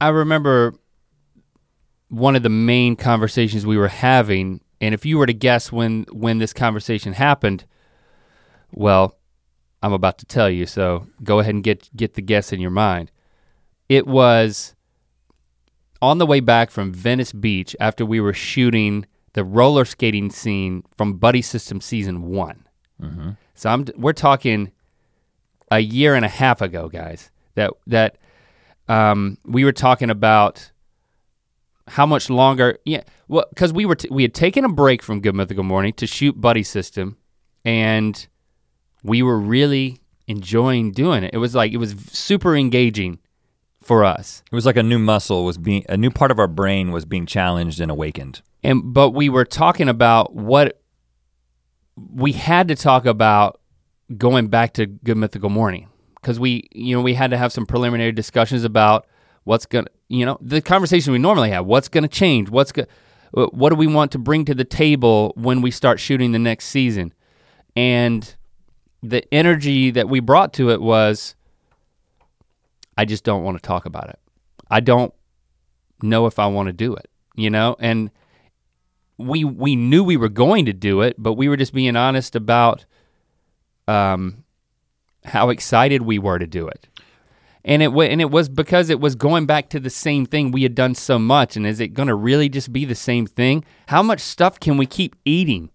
[0.00, 0.74] I remember
[2.08, 6.04] one of the main conversations we were having, and if you were to guess when
[6.12, 7.64] when this conversation happened,
[8.72, 9.16] well,
[9.82, 12.70] I'm about to tell you, so go ahead and get get the guess in your
[12.70, 13.10] mind.
[13.88, 14.74] It was
[16.00, 20.82] on the way back from Venice Beach after we were shooting the roller skating scene
[20.96, 22.66] from Buddy System season one.
[23.00, 23.30] Mm-hmm.
[23.54, 24.72] So I'm we're talking
[25.70, 27.30] a year and a half ago, guys.
[27.54, 28.16] That that
[28.88, 30.70] um, we were talking about
[31.88, 32.78] how much longer.
[32.84, 35.92] Yeah, well, because we were t- we had taken a break from Good Mythical Morning
[35.94, 37.16] to shoot Buddy System,
[37.64, 38.26] and
[39.02, 41.34] we were really enjoying doing it.
[41.34, 43.18] It was like it was super engaging
[43.84, 44.42] for us.
[44.50, 47.04] It was like a new muscle was being a new part of our brain was
[47.04, 48.42] being challenged and awakened.
[48.62, 50.80] And but we were talking about what
[51.96, 53.60] we had to talk about
[54.16, 57.66] going back to Good Mythical Morning because we you know we had to have some
[57.66, 59.06] preliminary discussions about
[59.44, 62.72] what's going to you know the conversation we normally have what's going to change what's
[62.72, 62.88] going
[63.32, 66.66] what do we want to bring to the table when we start shooting the next
[66.66, 67.12] season
[67.76, 68.36] and
[69.02, 71.34] the energy that we brought to it was
[72.96, 74.18] I just don't want to talk about it.
[74.70, 75.12] I don't
[76.02, 77.76] know if I want to do it, you know?
[77.78, 78.10] And
[79.18, 82.34] we we knew we were going to do it, but we were just being honest
[82.34, 82.84] about
[83.86, 84.44] um
[85.24, 86.88] how excited we were to do it.
[87.64, 90.62] And it and it was because it was going back to the same thing we
[90.62, 93.64] had done so much and is it going to really just be the same thing?
[93.88, 95.70] How much stuff can we keep eating?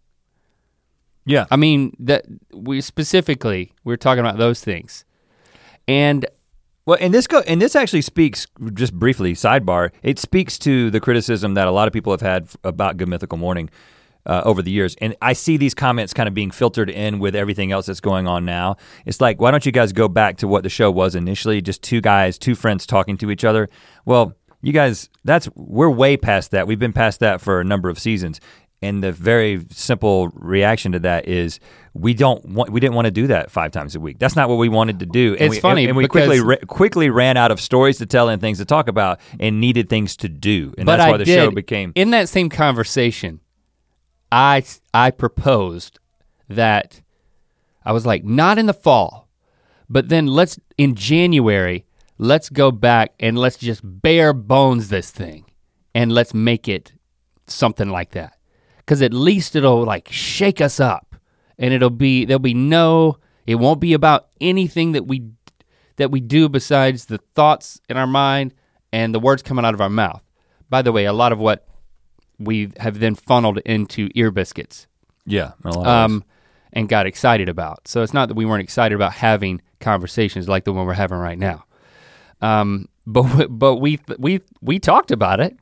[1.25, 1.45] Yeah.
[1.51, 5.05] I mean, that we specifically we we're talking about those things.
[5.87, 6.25] And
[6.89, 9.91] well, and this go and this actually speaks just briefly sidebar.
[10.01, 13.37] It speaks to the criticism that a lot of people have had about Good Mythical
[13.37, 13.69] Morning
[14.25, 17.35] uh, over the years, and I see these comments kind of being filtered in with
[17.35, 18.77] everything else that's going on now.
[19.05, 21.61] It's like, why don't you guys go back to what the show was initially?
[21.61, 23.69] Just two guys, two friends talking to each other.
[24.05, 26.65] Well, you guys, that's we're way past that.
[26.65, 28.41] We've been past that for a number of seasons.
[28.81, 31.59] And the very simple reaction to that is
[31.93, 34.19] we don't want we didn't want to do that five times a week.
[34.19, 35.33] That's not what we wanted to do.
[35.33, 38.29] And it's we, funny and, and we quickly quickly ran out of stories to tell
[38.29, 40.73] and things to talk about and needed things to do.
[40.77, 43.41] And that's why I the did, show became In that same conversation,
[44.31, 44.63] I
[44.93, 45.99] I proposed
[46.47, 47.01] that
[47.83, 49.27] I was like not in the fall,
[49.89, 51.85] but then let's in January,
[52.17, 55.45] let's go back and let's just bare bones this thing
[55.93, 56.93] and let's make it
[57.47, 58.38] something like that
[58.89, 61.15] because at least it'll like shake us up.
[61.59, 65.29] And it'll be there'll be no it won't be about anything that we
[65.97, 68.55] that we do besides the thoughts in our mind
[68.91, 70.23] and the words coming out of our mouth.
[70.71, 71.67] By the way a lot of what
[72.39, 74.87] we have then funneled into ear biscuits.
[75.23, 76.23] Yeah um,
[76.73, 77.87] and got excited about.
[77.87, 81.19] So it's not that we weren't excited about having conversations like the one we're having
[81.19, 81.63] right now.
[82.41, 85.55] Um, but but we we we talked about it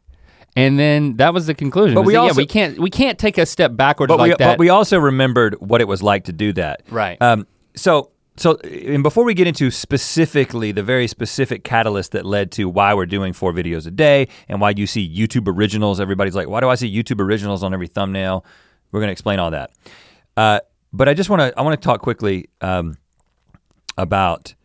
[0.58, 1.94] and then that was the conclusion.
[1.94, 4.36] But we also, yeah, we can't we can't take a step backwards but like we,
[4.38, 4.54] that.
[4.54, 6.82] But we also remembered what it was like to do that.
[6.90, 7.22] Right.
[7.22, 12.52] Um, so so and before we get into specifically the very specific catalyst that led
[12.54, 16.36] to why we're doing four videos a day and why you see YouTube originals, everybody's
[16.36, 18.44] like, why do I see YouTube originals on every thumbnail?
[18.92, 19.72] We're gonna explain all that.
[20.36, 20.60] Uh,
[20.92, 22.98] but I just want to I want to talk quickly um,
[23.96, 24.56] about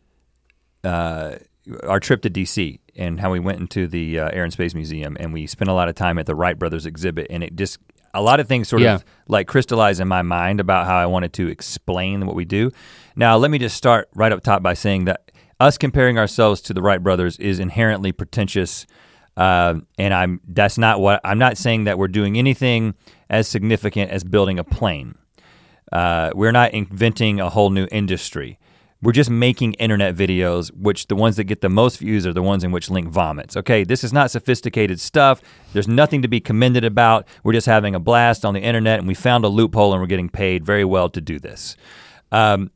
[0.85, 1.37] uh,
[1.85, 5.17] our trip to DC and how we went into the uh, Air and Space Museum
[5.21, 7.79] and we spent a lot of time at the Wright Brothers exhibit and it just
[8.15, 8.97] a lot of things sort Yeah.
[8.97, 12.71] of like crystallized in my mind about how I wanted to explain what we do.
[13.17, 16.75] Now, let me just start right up top by saying that us comparing ourselves to
[16.75, 18.87] the Wright brothers is inherently pretentious.
[19.37, 22.95] Um, and I'm that's not what I'm not saying that we're doing anything
[23.31, 25.15] as significant as building a plane.
[25.91, 28.59] Uh, we're not inventing a whole new industry.
[29.03, 32.43] We're just making internet videos, which the ones that get the most views are the
[32.43, 33.57] ones in which Link vomits.
[33.57, 35.43] Okay, this is not sophisticated stuff.
[35.73, 37.27] There's nothing to be commended about.
[37.43, 40.07] We're just having a blast on the internet, and we found a loophole, and we're
[40.07, 41.77] getting paid very well to do this.
[42.31, 42.71] Um,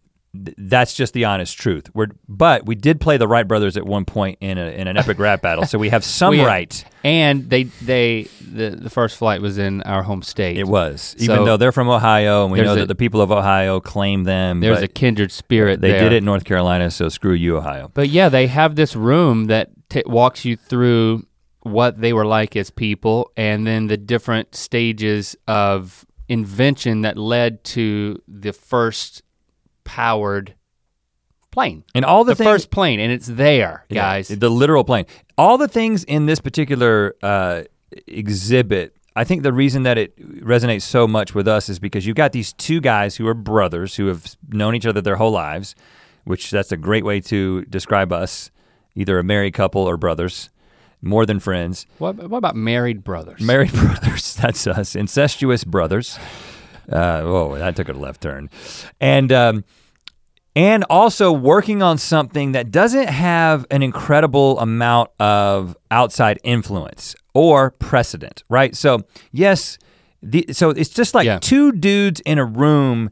[0.44, 1.90] th- that's just the honest truth.
[1.94, 4.96] We're, but we did play the Wright brothers at one point in, a, in an
[4.96, 6.84] epic rap battle, so we have some We- right.
[7.04, 10.58] And they they the, the first flight was in our home state.
[10.58, 13.30] It was, even though they're from Ohio, and we know a- that the people of
[13.30, 14.60] Ohio claim them.
[14.60, 16.00] There's a kindred spirit They there.
[16.00, 17.90] did it in North Carolina, so screw you, Ohio.
[17.94, 21.26] But yeah, they have this room that t- walks you through
[21.62, 27.62] what they were like as people and then the different stages of invention that led
[27.64, 29.22] to the first
[29.86, 30.54] powered
[31.50, 31.84] plane.
[31.94, 34.28] And all the, The, things, first plane, and it's there, Yeah, guys.
[34.28, 35.06] the literal plane.
[35.38, 37.62] All the things in this particular uh,
[38.06, 42.16] exhibit, I think the reason that it resonates so much with us is because you've
[42.16, 45.74] got these two guys who are brothers who have known each other their whole lives,
[46.24, 48.50] which that's a great way to describe us,
[48.94, 50.50] either a married couple or brothers,
[51.00, 51.86] more than friends.
[51.98, 53.40] what, what about married brothers?
[53.40, 54.94] Married brothers, that's us.
[54.96, 56.18] Incestuous brothers.
[56.90, 58.48] Uh, whoa, that took a left turn.
[59.00, 59.64] And um,
[60.54, 67.72] and also working on something that doesn't have an incredible amount of outside influence or
[67.72, 68.74] precedent, right?
[68.74, 69.00] So
[69.32, 69.78] yes,
[70.22, 71.38] the, so it's just like Yeah.
[71.40, 73.10] two dudes in a room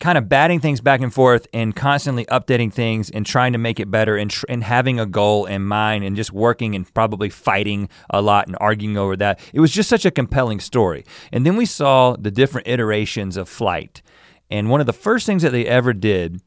[0.00, 3.80] kind of batting things back and forth and constantly updating things and trying to make
[3.80, 7.30] it better and, tr- and having a goal in mind and just working and probably
[7.30, 9.40] fighting a lot and arguing over that.
[9.54, 11.04] It was just such a compelling story.
[11.32, 14.02] And then we saw the different iterations of flight.
[14.50, 16.42] And one of the first things that they ever did,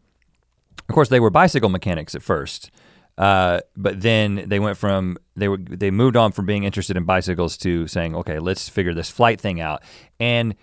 [0.88, 2.70] of course, they were bicycle mechanics at first.
[3.18, 7.04] Uh, but then they went from they were they moved on from being interested in
[7.04, 9.84] bicycles to saying, okay, let's figure this flight thing out.
[10.22, 10.56] And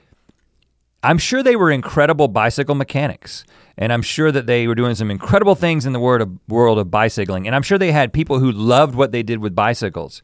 [1.07, 3.45] I'm sure they were incredible bicycle mechanics.
[3.79, 6.81] And I'm sure that they were doing some incredible things in the world of, world
[6.81, 7.47] of bicycling.
[7.47, 10.21] And I'm sure they had people who loved what they did with bicycles.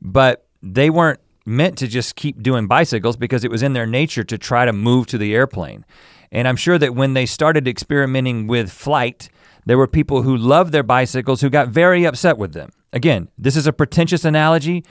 [0.00, 4.24] But they weren't meant to just keep doing bicycles because it was in their nature
[4.24, 5.84] to try to move to the airplane.
[6.32, 9.28] And I'm sure that when they started experimenting with flight,
[9.66, 12.70] there were people who loved their bicycles who got very upset with them.
[12.94, 14.84] Again, this is a pretentious analogy.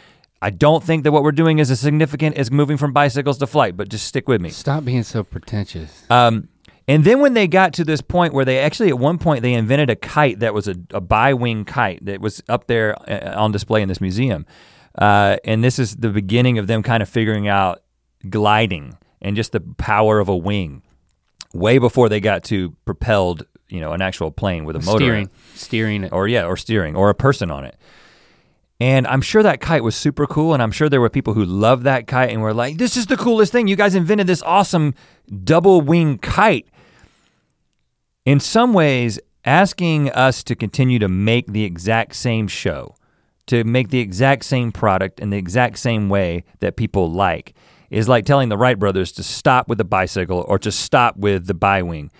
[0.43, 3.47] I don't think that what we're doing is as significant as moving from bicycles to
[3.47, 4.49] flight, but just stick with me.
[4.49, 6.03] Stop being so pretentious.
[6.10, 6.49] Um,
[6.86, 9.53] and then when they got to this point where they actually at one point they
[9.53, 13.53] invented a kite that was a, a bi-wing kite that was up there uh, on
[13.53, 14.45] display in this museum.
[14.97, 17.82] Uh, and this is the beginning of them kind of figuring out
[18.29, 20.84] gliding and just the power of a wing
[21.53, 24.97] way before they got to propelled, you know, an actual plane with a motor.
[25.06, 26.12] steering, steering it.
[26.12, 27.77] Or yeah, or steering or a person on it.
[28.84, 31.46] And I'm sure that kite was super cool, and I'm sure there were people who
[31.46, 33.69] loved that kite and were like, "This is the coolest thing!
[33.69, 34.93] You guys invented this awesome
[35.46, 36.67] double wing kite."
[38.26, 42.93] In some ways, asking us to continue to make the exact same show,
[43.48, 47.54] to make the exact same product in the exact same way that people like,
[47.89, 51.48] is like telling the Wright brothers to stop with the bicycle or to stop with
[51.48, 52.12] the bi-wing.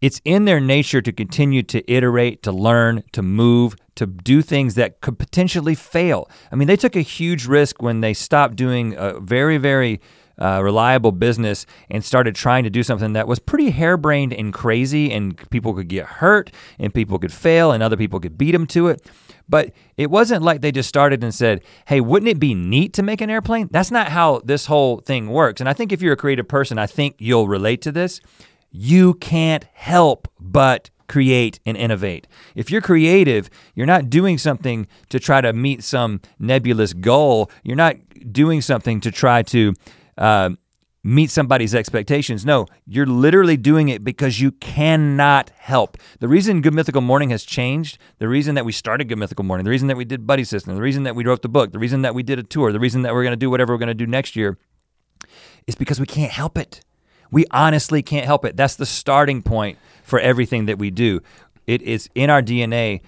[0.00, 4.74] It's in their nature to continue to iterate, to learn, to move, to do things
[4.74, 6.30] that could potentially fail.
[6.50, 10.00] I mean, they took a huge risk when they stopped doing a very, very
[10.38, 15.10] uh, reliable business and started trying to do something that was pretty harebrained and crazy,
[15.10, 18.66] and people could get hurt, and people could fail, and other people could beat them
[18.66, 19.08] to it.
[19.48, 23.02] But it wasn't like they just started and said, hey, wouldn't it be neat to
[23.02, 23.68] make an airplane?
[23.70, 25.60] That's not how this whole thing works.
[25.60, 28.20] And I think if you're a creative person, I think you'll relate to this
[28.78, 32.26] you can't help but create and innovate.
[32.54, 37.50] If you're creative, you're not doing something to try to meet some nebulous goal.
[37.62, 37.96] You're not
[38.32, 39.74] doing something to try to
[40.18, 40.50] uh,
[41.06, 42.44] meet somebody's expectations.
[42.44, 45.96] No, you're literally doing it because you cannot help.
[46.18, 49.64] The reason Good Mythical Morning has changed, the reason that we started Good Mythical Morning,
[49.64, 51.78] the reason that we did Buddy System, the reason that we wrote the book, the
[51.78, 53.78] reason that we did a tour, the reason that we're going to do whatever we're
[53.78, 54.58] going to do next year
[55.68, 56.80] is because we can't help it.
[57.30, 58.56] We honestly can't help it.
[58.56, 61.20] That's the starting point for everything that we do.
[61.66, 63.02] It is in our DNA.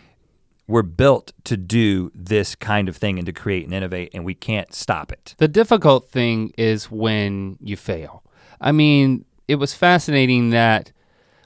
[0.66, 4.34] We're built to do this kind of thing and to create and innovate, and we
[4.34, 5.34] can't stop it.
[5.38, 8.24] The difficult thing is when you fail.
[8.60, 10.92] I mean, it was fascinating that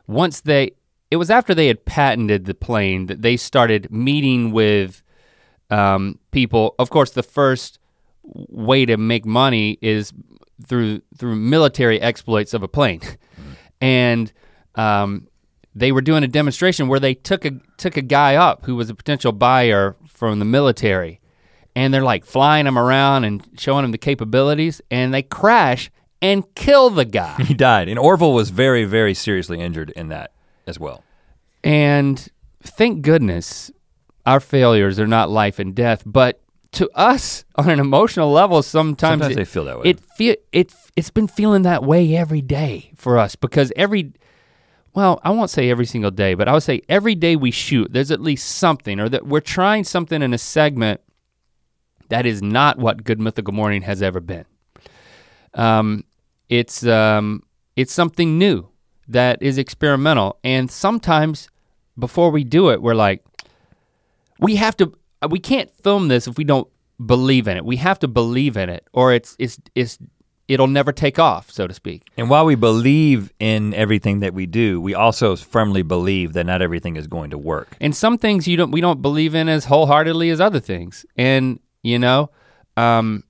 [0.08, 0.72] once they
[1.10, 5.02] it was after they had patented the plane that they started meeting with
[5.70, 6.74] um, people.
[6.78, 7.78] Of course, the first
[8.24, 10.14] way to make money is
[10.66, 13.02] through through military exploits of a plane,
[13.82, 14.32] and
[14.74, 15.28] um,
[15.74, 18.90] they were doing a demonstration where they took a took a guy up who was
[18.90, 21.20] a potential buyer from the military,
[21.74, 26.44] and they're like flying him around and showing him the capabilities, and they crash and
[26.54, 27.36] kill the guy.
[27.44, 30.32] He died, and Orville was very, very seriously injured in that
[30.66, 31.02] as well.
[31.64, 32.28] And
[32.62, 33.70] thank goodness
[34.26, 36.40] our failures are not life and death, but
[36.72, 39.90] to us on an emotional level, sometimes, Sometimes it, they feel that way.
[39.90, 44.12] it feel it it's been feeling that way every day for us because every
[44.94, 47.92] well, I won't say every single day, but I would say every day we shoot,
[47.92, 51.00] there's at least something, or that we're trying something in a segment
[52.08, 54.44] that is not what Good Mythical Morning has ever been.
[55.54, 56.04] Um,
[56.48, 57.42] it's um,
[57.74, 58.68] it's something new
[59.08, 61.48] that is experimental, and sometimes
[61.98, 63.24] before we do it, we're like,
[64.40, 64.92] we have to,
[65.28, 66.68] we can't film this if we don't
[67.04, 67.64] believe in it.
[67.64, 69.98] We have to believe in it, or it's it's it's
[70.52, 72.02] it'll never take off, so to speak.
[72.16, 76.60] and while we believe in everything that we do, we also firmly believe that not
[76.60, 77.76] everything is going to work.
[77.80, 81.06] And some things you don't we don't believe in as wholeheartedly as other things.
[81.16, 82.30] And you know,
[82.76, 83.24] um,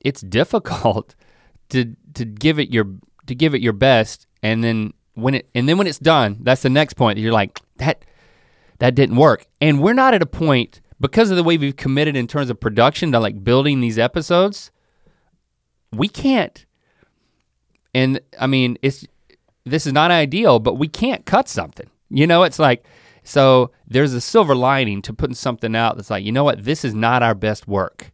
[0.00, 1.14] it's difficult
[1.70, 2.86] to to give it your
[3.26, 6.62] to give it your best and then when it and then when it's done, that's
[6.62, 8.04] the next point you're like, that
[8.78, 9.46] that didn't work.
[9.60, 12.60] And we're not at a point because of the way we've committed in terms of
[12.60, 14.70] production to like building these episodes,
[15.92, 16.64] we can't
[17.98, 19.04] and I mean it's
[19.64, 21.90] this is not ideal, but we can't cut something.
[22.10, 22.84] You know, it's like
[23.24, 26.84] so there's a silver lining to putting something out that's like, you know what, this
[26.84, 28.12] is not our best work.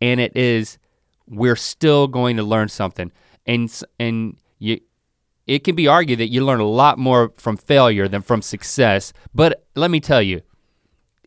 [0.00, 0.78] And it is
[1.26, 3.10] we're still going to learn something.
[3.46, 4.80] And and you
[5.46, 9.12] it can be argued that you learn a lot more from failure than from success,
[9.34, 10.42] but let me tell you,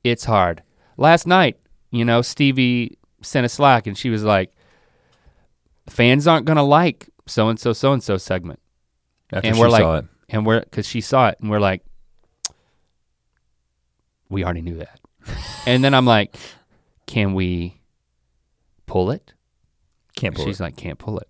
[0.03, 0.63] it's hard.
[0.95, 1.57] Last night,
[1.91, 4.55] you know, Stevie sent a Slack and she was like,
[5.89, 8.59] fans aren't gonna like so and so so and so segment.
[9.31, 10.05] After And we're like- saw it.
[10.29, 11.83] And we're cause she saw it and we're like,
[14.29, 14.99] we already knew that.
[15.67, 16.35] and then I'm like,
[17.05, 17.79] can we
[18.87, 19.33] pull it?
[20.15, 20.47] Can't pull it.
[20.47, 20.63] She's it.
[20.63, 21.27] like, can't pull it.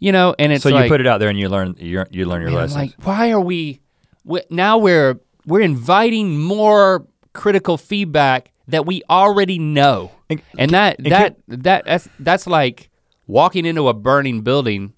[0.00, 2.04] You know, and it's so like, you put it out there and you learn you
[2.10, 2.76] you learn your lessons.
[2.76, 3.80] like, why are we,
[4.24, 4.42] we?
[4.48, 11.06] Now we're we're inviting more critical feedback that we already know, And- and that and
[11.06, 12.90] that that that's that's like
[13.26, 14.94] walking into a burning building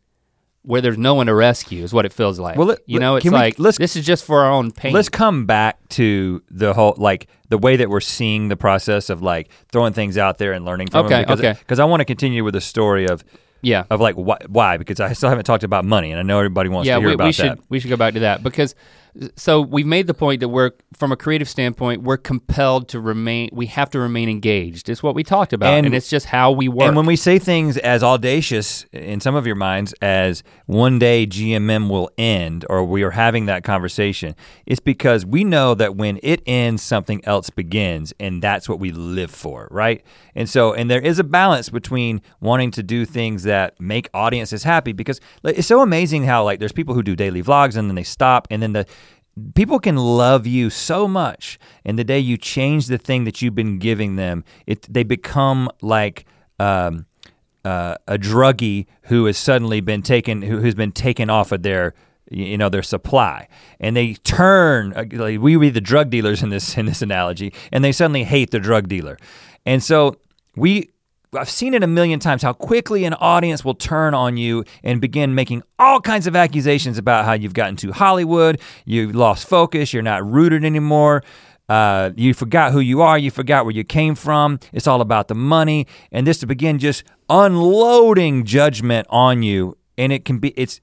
[0.63, 2.57] where there's no one to rescue is what it feels like.
[2.59, 4.93] Well, let- you know, it's we- like let's- this is just for our own pain.
[4.93, 9.23] Let's come back to the whole like the way that we're seeing the process of
[9.23, 11.23] like throwing things out there and learning from Okay, them.
[11.25, 11.53] Because, okay.
[11.59, 13.25] Because I want to continue with the story of
[13.63, 13.85] yeah.
[13.91, 16.69] of like why, why because I still haven't talked about money and I know everybody
[16.69, 17.35] wants yeah, to hear we, about we that.
[17.35, 18.75] should we should go back to that because
[19.37, 23.49] so we've made the point that we're from a creative standpoint we're compelled to remain
[23.53, 24.89] we have to remain engaged.
[24.89, 26.87] It's what we talked about and, And- it's just how we work.
[26.87, 31.27] And when we say things as audacious in some of your minds as one day
[31.27, 34.35] GMM will end or we are having that conversation,
[34.67, 38.93] it's because we know that when it ends, something else begins, and that's what we
[38.93, 40.03] live for, right?
[40.35, 44.63] And so, and there is a balance between wanting to do things that make audiences
[44.63, 47.95] happy because it's so amazing how like there's people who do daily vlogs and then
[47.95, 48.87] they stop and then the
[49.55, 51.59] people can love you so much.
[51.85, 55.71] And the day you change the thing that you've been giving them it they become
[55.81, 56.27] like
[56.59, 57.07] um,
[57.65, 61.95] uh, a druggie who has suddenly been taken who, who's been taken off of their
[62.31, 63.49] you know their supply.
[63.79, 67.85] And they turn like we read the drug dealers in this in this analogy and
[67.85, 69.19] they suddenly hate the drug dealer
[69.67, 70.17] and so
[70.57, 70.91] we
[71.33, 75.01] I've seen it a million times how quickly an audience will turn on you and
[75.01, 79.93] begin making all kinds of accusations about how you've gotten to Hollywood, you've lost focus,
[79.93, 81.23] you're not rooted anymore,
[81.69, 85.29] uh, you forgot who you are, you forgot where you came from, it's all about
[85.29, 89.77] the money, and this to begin just unloading judgment on you.
[89.97, 90.81] And it can be, it's,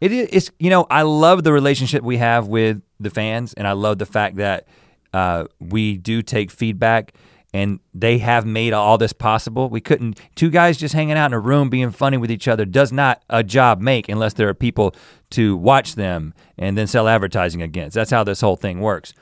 [0.00, 3.72] it is, you know, I love the relationship we have with the fans, and I
[3.72, 4.66] love the fact that
[5.12, 7.14] uh, we do take feedback
[7.54, 9.70] and they have made all this possible.
[9.70, 12.64] We couldn't, two guys just hanging out in a room being funny with each other
[12.64, 14.92] does not a job make unless there are people
[15.30, 17.94] to watch them and then sell advertising against.
[17.94, 19.14] That's how this whole thing works.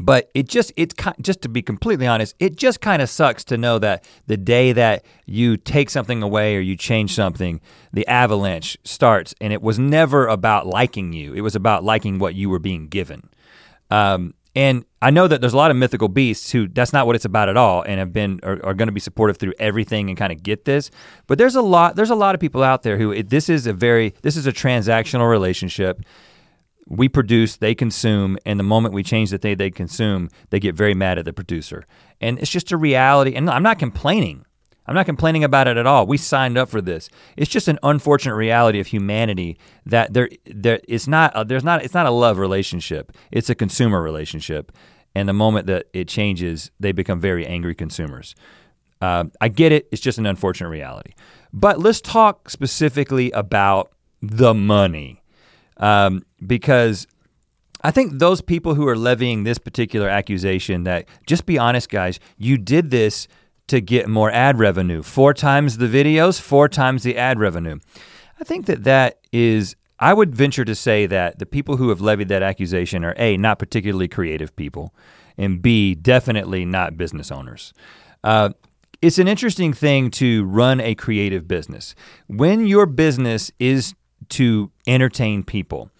[0.00, 3.56] But it just, it's just to be completely honest, it just kind of sucks to
[3.56, 7.60] know that the day that you take something away or you change something,
[7.92, 9.32] the avalanche starts.
[9.40, 12.88] And it was never about liking you, it was about liking what you were being
[12.88, 13.30] given.
[13.90, 17.14] Um, and I know that there's a lot of mythical beasts who that's not what
[17.14, 20.08] it's about at all, and have been are, are going to be supportive through everything
[20.08, 20.90] and kind of get this.
[21.26, 23.66] But there's a lot there's a lot of people out there who it, this is
[23.66, 26.02] a very this is a transactional relationship.
[26.90, 30.74] We produce, they consume, and the moment we change the thing they consume, they get
[30.74, 31.84] very mad at the producer.
[32.18, 33.34] And it's just a reality.
[33.34, 34.46] And I'm not complaining.
[34.88, 36.06] I'm not complaining about it at all.
[36.06, 37.10] We signed up for this.
[37.36, 41.84] It's just an unfortunate reality of humanity that there, there it's not, a, there's not,
[41.84, 43.12] it's not a love relationship.
[43.30, 44.72] It's a consumer relationship,
[45.14, 48.34] and the moment that it changes, they become very angry consumers.
[49.02, 49.88] Uh, I get it.
[49.92, 51.12] It's just an unfortunate reality.
[51.52, 55.22] But let's talk specifically about the money,
[55.76, 57.06] um, because
[57.82, 62.18] I think those people who are levying this particular accusation that just be honest, guys,
[62.38, 63.28] you did this
[63.68, 65.02] to get more ad revenue.
[65.02, 67.78] Four times the videos, four times the ad revenue.
[68.40, 72.00] I think that that is, I would venture to say that the people who have
[72.00, 74.94] levied that accusation are A, not particularly creative people,
[75.36, 77.72] and B, definitely not business owners.
[78.24, 78.50] Uh,
[79.00, 81.94] it's an interesting thing to run a creative business.
[82.26, 83.94] When your business is
[84.30, 85.90] to entertain people,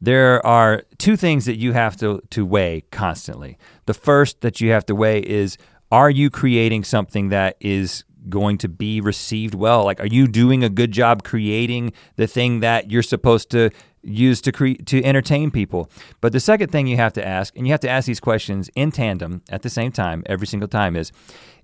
[0.00, 3.58] there are two things that you have to, to weigh constantly.
[3.86, 5.56] The first that you have to weigh is
[5.90, 9.84] are you creating something that is going to be received well?
[9.84, 13.70] Like, are you doing a good job creating the thing that you're supposed to
[14.02, 15.90] use to create to entertain people?
[16.20, 18.68] But the second thing you have to ask, and you have to ask these questions
[18.74, 21.12] in tandem at the same time every single time, is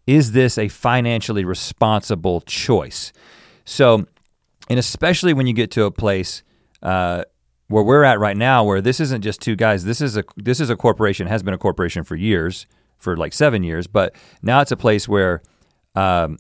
[0.07, 3.12] is this a financially responsible choice?
[3.64, 4.07] So,
[4.68, 6.43] and especially when you get to a place
[6.83, 7.25] uh,
[7.68, 10.61] where we're at right now, where this isn't just two guys, this is a this
[10.61, 12.66] is a corporation, has been a corporation for years
[13.05, 15.42] for like seven years, but now it's a place where
[15.94, 16.38] um,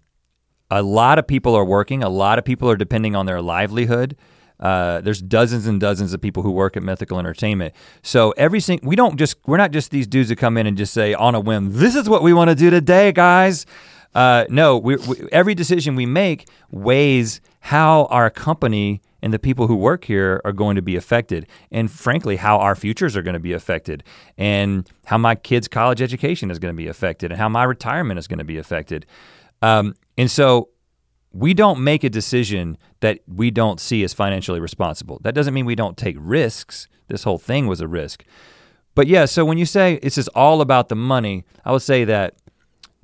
[0.70, 2.02] a lot of people are working.
[2.02, 4.16] A lot of people are depending on their livelihood.
[4.58, 7.74] Uh, there's dozens and dozens of people who work at Mythical Entertainment.
[8.02, 10.76] So every single, we don't just, we're not just these dudes that come in and
[10.76, 13.66] just say on a whim, this is what we want to do today, guys.
[14.14, 19.66] Uh, no, we, we, every decision we make weighs how our company and the people
[19.66, 23.32] who work here are going to be affected, and frankly, how our futures are going
[23.32, 24.04] to be affected,
[24.36, 28.18] and how my kids' college education is going to be affected, and how my retirement
[28.18, 29.06] is going to be affected.
[29.62, 30.68] Um, and so
[31.32, 35.18] we don't make a decision that we don't see as financially responsible.
[35.22, 36.86] That doesn't mean we don't take risks.
[37.08, 38.26] This whole thing was a risk.
[38.94, 42.04] But yeah, so when you say it's just all about the money, I would say
[42.04, 42.34] that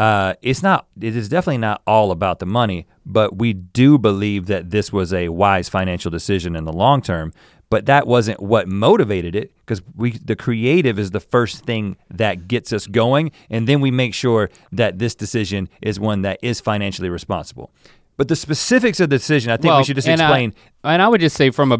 [0.01, 4.46] uh, it's not, it is definitely not all about the money, but we do believe
[4.46, 7.34] that this was a wise financial decision in the long term.
[7.68, 12.48] But that wasn't what motivated it because we the creative is the first thing that
[12.48, 16.61] gets us going, and then we make sure that this decision is one that is
[16.61, 17.70] financially responsible.
[18.16, 20.55] But the specifics of the decision, I think well, we should just and explain.
[20.82, 21.78] I, and I would just say from a,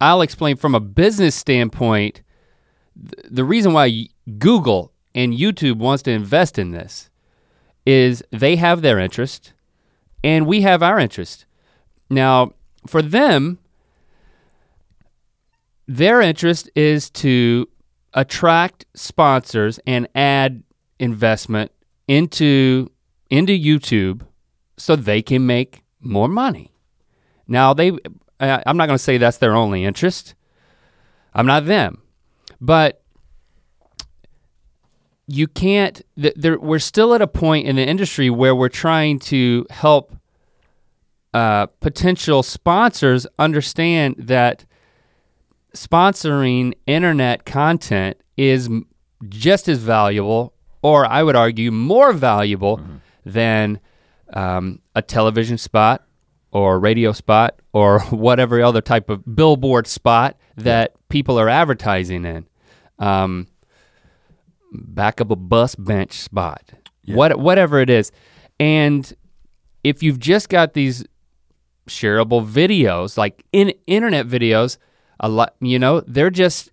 [0.00, 2.22] I'll explain from a business standpoint,
[3.00, 4.08] th- the reason why
[4.38, 7.08] Google and YouTube wants to invest in this
[7.84, 9.52] is they have their interest
[10.22, 11.46] and we have our interest.
[12.08, 12.52] Now,
[12.86, 13.58] for them,
[15.86, 17.68] their interest is to
[18.14, 20.62] attract sponsors and add
[20.98, 21.72] investment
[22.06, 22.90] into
[23.30, 24.22] into YouTube
[24.76, 26.72] so they can make more money.
[27.48, 27.92] Now they
[28.40, 30.34] uh, I'm not going to say that's their only interest.
[31.34, 32.02] I'm not them.
[32.60, 33.01] But
[35.26, 39.66] you can't there, we're still at a point in the industry where we're trying to
[39.70, 40.16] help
[41.32, 44.64] uh, potential sponsors understand that
[45.74, 48.68] sponsoring internet content is
[49.28, 50.52] just as valuable
[50.82, 52.96] or i would argue more valuable mm-hmm.
[53.24, 53.80] than
[54.34, 56.04] um, a television spot
[56.50, 62.46] or radio spot or whatever other type of billboard spot that people are advertising in
[62.98, 63.46] um,
[64.72, 66.62] back of a bus bench spot,
[67.02, 67.14] yeah.
[67.14, 68.10] what, whatever it is.
[68.58, 69.12] And
[69.84, 71.04] if you've just got these
[71.88, 74.78] shareable videos, like in internet videos,
[75.20, 76.70] a lot, you know, they're just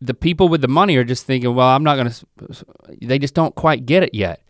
[0.00, 2.66] the people with the money are just thinking, well, I'm not going to.
[3.00, 4.42] They just don't quite get it yet.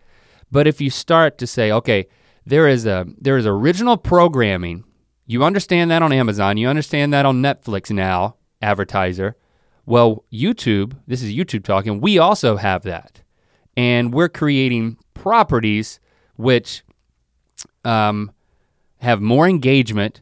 [0.50, 2.06] But if you start to say, okay,
[2.44, 4.84] there is a there is original programming.
[5.26, 6.56] You understand that on Amazon.
[6.56, 9.36] You understand that on Netflix now, advertiser.
[9.86, 13.22] Well, YouTube, this is YouTube talking, we also have that.
[13.76, 16.00] And we're creating properties
[16.36, 16.82] which
[17.84, 18.32] um,
[19.00, 20.20] have more engagement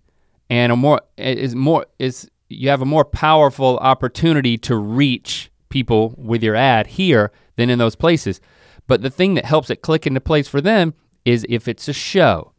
[0.51, 6.15] and a more is more is you have a more powerful opportunity to reach people
[6.19, 8.41] with your ad here than in those places.
[8.87, 10.93] But the thing that helps it click into place for them
[11.25, 12.53] is if it's a show,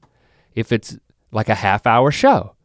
[0.55, 0.97] if it's
[1.31, 2.55] like a half hour show.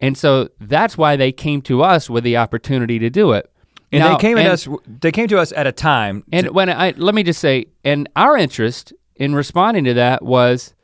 [0.00, 3.49] And so that's why they came to us with the opportunity to do it.
[3.92, 4.68] And Now, they came and- at us.
[4.86, 6.24] They came to us at a time.
[6.32, 10.74] And when I let me just say, and our interest in responding to that was,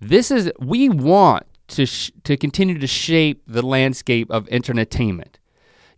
[0.00, 5.38] this is we want to sh- to continue to shape the landscape of entertainment.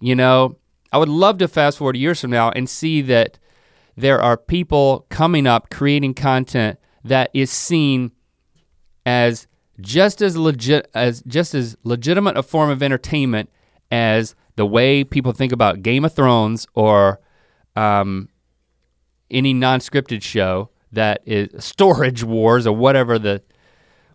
[0.00, 0.58] You know,
[0.92, 3.38] I would love to fast forward years from now and see that
[3.96, 8.12] there are people coming up creating content that is seen
[9.06, 9.46] as
[9.80, 13.50] just as legit as just as legitimate a form of entertainment
[13.90, 17.20] as the way people think about Game of Thrones or
[17.76, 18.28] um,
[19.30, 23.42] any non-scripted show that is Storage Wars or whatever the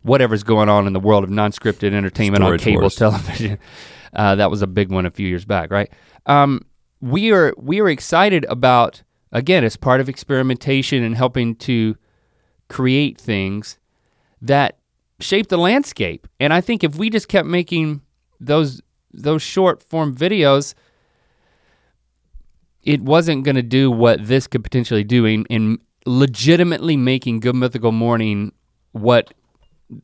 [0.02, 2.96] whatever's going on in the world of non-scripted entertainment Storage on cable Wars.
[2.96, 3.58] television.
[4.14, 5.90] Uh, that was a big one a few years back, right?
[6.26, 6.66] Um,
[7.00, 11.96] we are we are excited about again as part of experimentation and helping to
[12.68, 13.80] create things
[14.42, 14.80] that
[15.22, 16.28] shape the landscape.
[16.42, 18.02] And I think if we just kept making
[18.40, 18.82] those
[19.14, 20.74] those short form videos,
[22.84, 27.56] it wasn't going to do what this could potentially do in, in legitimately making Good
[27.56, 28.54] Mythical Morning
[28.92, 29.34] what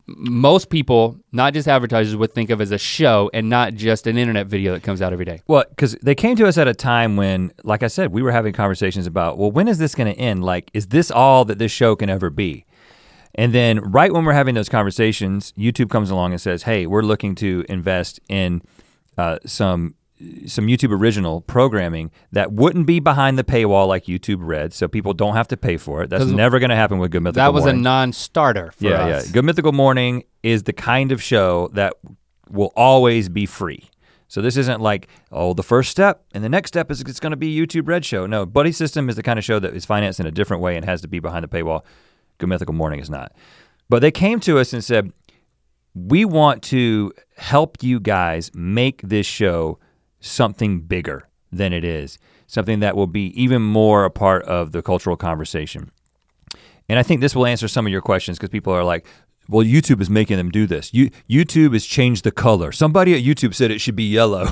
[0.05, 4.17] most people, not just advertisers, would think of as a show and not just an
[4.17, 5.41] internet video that comes out every day.
[5.47, 8.31] Well, because they came to us at a time when, like I said, we were
[8.31, 10.43] having conversations about, well, when is this going to end?
[10.43, 12.65] Like, is this all that this show can ever be?
[13.35, 17.03] And then, right when we're having those conversations, YouTube comes along and says, "Hey, we're
[17.03, 18.63] looking to invest in
[19.17, 19.95] uh, some
[20.47, 25.13] some YouTube original programming that wouldn't be behind the paywall like YouTube Red, so people
[25.13, 26.09] don't have to pay for it.
[26.09, 27.81] That's never going to happen with Good Mythical That was Morning.
[27.81, 29.27] a non-starter for yeah, us.
[29.27, 29.31] yeah.
[29.31, 31.93] Good Mythical Morning is the kind of show that
[32.49, 33.89] will always be free.
[34.27, 37.31] So this isn't like, oh, the first step and the next step is it's going
[37.31, 38.25] to be YouTube Red Show.
[38.25, 40.75] No, Buddy System is the kind of show that is financed in a different way
[40.75, 41.83] and has to be behind the paywall.
[42.39, 43.33] Good Mythical Morning is not.
[43.87, 45.13] But they came to us and said,
[46.05, 49.79] we want to help you guys make this show
[50.19, 54.81] something bigger than it is, something that will be even more a part of the
[54.81, 55.91] cultural conversation.
[56.89, 59.05] And I think this will answer some of your questions because people are like,
[59.49, 60.93] well, YouTube is making them do this.
[60.93, 62.71] You, YouTube has changed the color.
[62.71, 64.47] Somebody at YouTube said it should be yellow.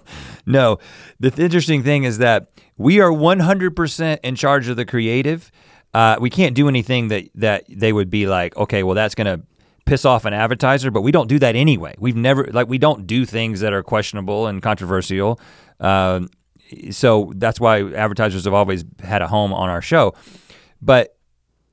[0.46, 0.78] no,
[1.20, 5.52] the th- interesting thing is that we are 100% in charge of the creative.
[5.94, 9.26] Uh, we can't do anything that, that they would be like, okay, well, that's going
[9.26, 9.46] to
[9.84, 11.94] piss off an advertiser, but we don't do that anyway.
[11.98, 15.40] We've never, like, we don't do things that are questionable and controversial.
[15.80, 16.28] Um,
[16.90, 20.14] so that's why advertisers have always had a home on our show.
[20.80, 21.16] But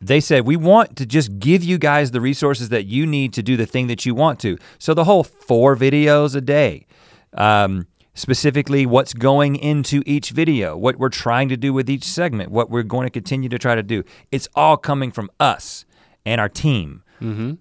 [0.01, 3.43] they said we want to just give you guys the resources that you need to
[3.43, 4.57] do the thing that you want to.
[4.77, 6.85] So the whole four videos a day,
[7.33, 12.51] um, specifically what's going into each video, what we're trying to do with each segment,
[12.51, 14.03] what we're going to continue to try to do.
[14.31, 15.85] It's all coming from us
[16.25, 17.03] and our team,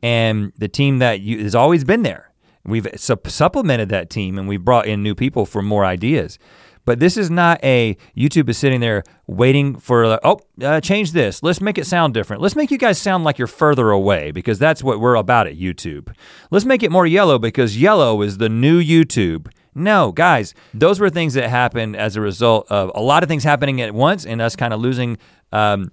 [0.03, 2.31] and the team that you, has always been there.
[2.65, 6.39] We've sup- supplemented that team and we've brought in new people for more ideas.
[6.85, 11.43] But this is not a YouTube is sitting there waiting for oh uh, change this.
[11.43, 12.41] Let's make it sound different.
[12.41, 15.59] Let's make you guys sound like you're further away because that's what we're about at
[15.59, 16.15] YouTube.
[16.51, 19.49] Let's make it more yellow because yellow is the new YouTube.
[19.75, 23.45] No, guys, those were things that happened as a result of a lot of things
[23.45, 25.19] happening at once and us kind of losing
[25.53, 25.93] um,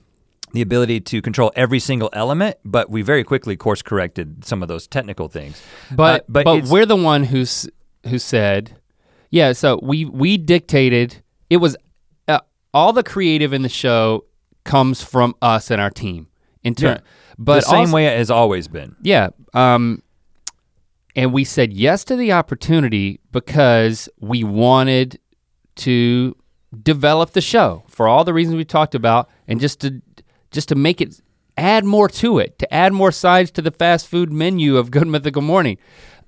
[0.55, 2.57] the ability to control every single element.
[2.65, 5.61] But we very quickly course corrected some of those technical things.
[5.91, 7.69] But Uh, but, it's- we're the one who's
[8.07, 8.75] who said,
[9.29, 9.51] yeah.
[9.53, 11.21] So we we dictated.
[11.49, 11.75] It was
[12.27, 12.39] uh,
[12.73, 14.25] all the creative in the show
[14.63, 16.27] comes from us and our team.
[16.63, 17.01] In turn, Yeah.
[17.37, 18.95] but the same also- way it has always been.
[19.03, 19.29] Yeah.
[19.53, 20.01] Um,
[21.15, 25.19] and we said yes to the opportunity because we wanted
[25.75, 26.35] to
[26.83, 30.01] develop the show for all the reasons we talked about, and just to
[30.55, 31.21] just to make it
[31.57, 35.07] add more to it, to add more sides to the fast food menu of Good
[35.07, 35.77] Mythical Morning.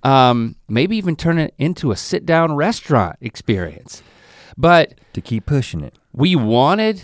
[0.04, 4.04] Um, maybe even turn it into a sit down restaurant experience.
[4.56, 5.98] But To keep pushing it.
[6.14, 7.02] we wanted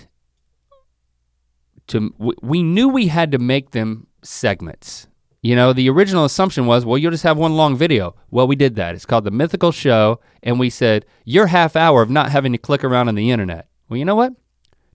[1.88, 5.08] to we- we knew we had to make them segments
[5.42, 8.56] you know the original assumption was well you'll just have one long video well we
[8.56, 12.32] did that it's called the mythical show and we said your half hour of not
[12.32, 14.32] having to click around on the internet well you know what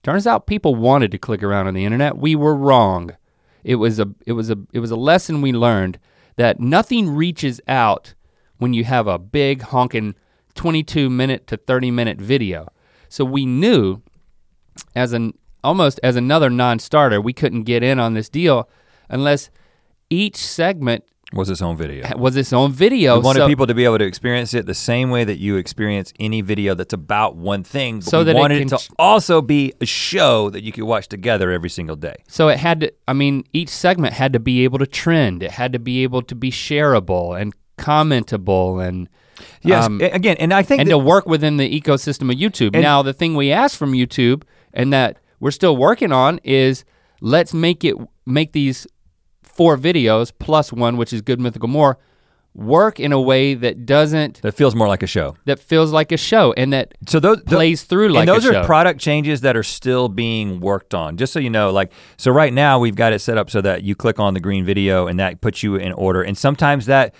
[0.03, 2.17] turns out people wanted to click around on the internet.
[2.17, 3.15] We were wrong.
[3.63, 5.99] It was a it was a it was a lesson we learned
[6.37, 8.13] that nothing reaches out
[8.57, 10.15] when you have a big honking
[10.55, 12.67] 22 minute to 30 minute video.
[13.09, 14.01] So we knew
[14.95, 15.33] as an
[15.63, 18.69] almost as another non-starter, we couldn't get in on this deal
[19.09, 19.49] unless
[20.09, 22.07] each segment Was its own video.
[22.17, 23.17] was its own video.
[23.19, 25.57] We wanted so, people to be able to experience it the same way that you
[25.57, 27.99] experience any video that's about one thing.
[27.99, 30.85] But So that it wanted it, can to also be a show that you could
[30.85, 32.15] watch together every single day.
[32.27, 32.93] so it had to.
[33.07, 35.43] I mean, each segment had to be able to trend.
[35.43, 39.07] It had to be able to be shareable and commentable and
[39.61, 42.71] Yes, Um, again, and I think and that- to work within the ecosystem of YouTube.
[42.73, 46.83] And- now, the thing we asked from YouTube and that we're still working on is
[47.21, 48.85] let's make it make these
[49.59, 51.97] four videos plus one, which is Good Mythical More,
[52.55, 55.35] work in a way that doesn't that feels more like a show.
[55.45, 58.45] that feels like a show and that So those tho- plays through like and those
[58.45, 61.17] are product changes that are still being worked on.
[61.17, 63.83] Just so you know, like so right now we've got it set up so that
[63.83, 66.21] you click on the green video and that puts you in order.
[66.23, 67.13] And sometimes that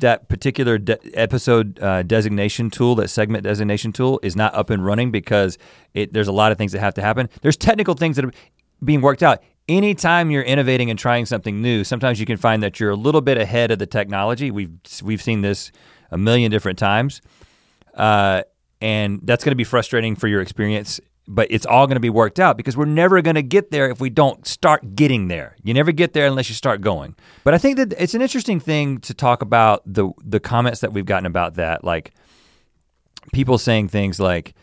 [0.00, 4.82] that particular de- episode uh, designation tool, that segment designation tool, is not up and
[4.84, 5.58] running because
[5.92, 7.28] it, there's a lot of things that have to happen.
[7.42, 8.32] There's technical things that are
[8.82, 9.42] being worked out.
[9.70, 13.20] Anytime you're innovating and trying something new, sometimes you can find that you're a little
[13.20, 14.50] bit ahead of the technology.
[14.50, 15.70] We've we've seen this
[16.10, 17.20] a million different times
[17.94, 18.42] uh,
[18.80, 21.00] and that's going to be frustrating for your experience.
[21.28, 23.88] But it's all going to be worked out because we're never going to get there
[23.88, 25.54] if we don't start getting there.
[25.62, 27.14] You never get there unless you start going.
[27.44, 30.92] But I think that it's an interesting thing to talk about the the comments that
[30.92, 32.12] we've gotten about that, like
[33.32, 34.54] people saying things like,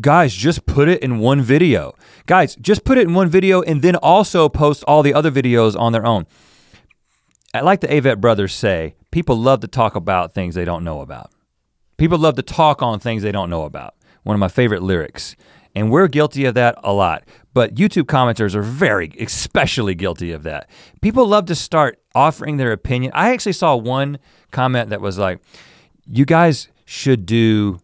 [0.00, 1.94] "Guys, just put it in one video.
[2.26, 5.78] Guys, just put it in one video and then also post all the other videos
[5.78, 6.26] on their own."
[7.54, 11.00] I like the Avett brothers say, people love to talk about things they don't know
[11.00, 11.30] about.
[11.96, 13.94] People love to talk on things they don't know about.
[14.22, 15.34] One of my favorite lyrics.
[15.74, 17.24] And we're guilty of that a lot.
[17.54, 20.68] But YouTube commenters are very, especially guilty of that.
[21.00, 23.12] People love to start offering their opinion.
[23.14, 24.18] I actually saw one
[24.50, 25.40] comment that was like,
[26.06, 27.80] you guys should do.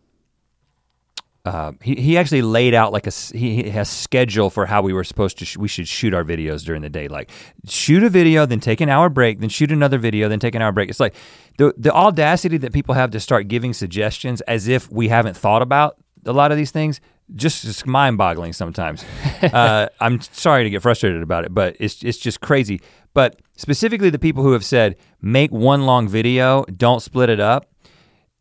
[1.44, 5.04] Uh, he, he actually laid out like a he, has schedule for how we were
[5.04, 7.06] supposed to sh- we should shoot our videos during the day.
[7.06, 7.30] Like
[7.66, 10.62] shoot a video then take an hour break then shoot another video then take an
[10.62, 10.88] hour break.
[10.88, 11.14] It's like
[11.58, 15.60] the the audacity that people have to start giving suggestions as if we haven't thought
[15.60, 16.98] about a lot of these things
[17.34, 19.04] just just mind boggling sometimes.
[19.44, 22.80] Uh, I'm sorry to get frustrated about it but it's it's just crazy.
[23.12, 27.70] But specifically the people who have said make one long video don't split it up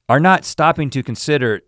[0.07, 1.63] are not stopping to consider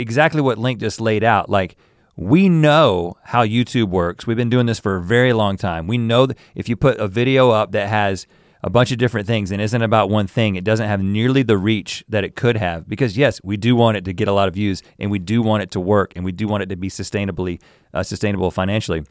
[0.00, 1.48] exactly what Link just laid out.
[1.48, 1.76] Like,
[2.16, 4.26] we know how YouTube works.
[4.26, 5.86] We've been doing this for a very long time.
[5.86, 8.26] We know that if you put a video up that has
[8.62, 11.56] a bunch of different things and isn't about one thing, it doesn't have nearly the
[11.56, 12.88] reach that it could have.
[12.88, 15.40] Because yes, we do want it to get a lot of views, and we do
[15.40, 17.60] want it to work, and we do want it to be sustainably
[17.94, 19.04] uh, sustainable financially.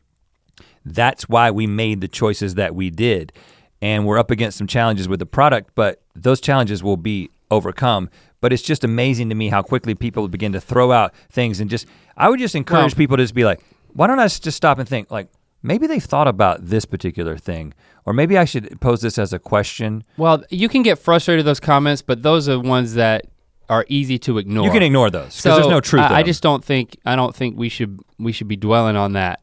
[0.86, 3.34] That's why we made the choices that we did.
[3.82, 8.10] And we're up against some challenges with the product, but those challenges will be overcome.
[8.42, 11.70] But it's just amazing to me how quickly people begin to throw out things and
[11.70, 11.86] just,
[12.16, 13.62] I would just encourage Well- people to just be like,
[13.94, 15.28] why don't I just stop and think, like,
[15.64, 17.74] maybe they've thought about this particular thing,
[18.06, 20.04] or maybe I should pose this as a question.
[20.16, 23.26] Well, you can get frustrated with those comments, but those are ones that
[23.68, 24.66] are easy to ignore.
[24.66, 26.04] You can ignore those because So there's no truth.
[26.04, 29.14] I, I just don't think I don't think we should we should be dwelling on
[29.14, 29.42] that.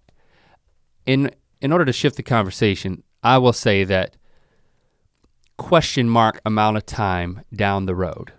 [1.06, 1.30] In
[1.60, 4.16] in order to shift the conversation, I will say that
[5.58, 8.32] question mark amount of time down the road.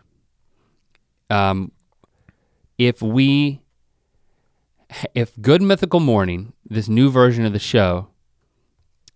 [1.29, 1.71] Um,
[2.77, 3.61] if we
[5.13, 8.07] if Good Mythical Morning, this new version of the show,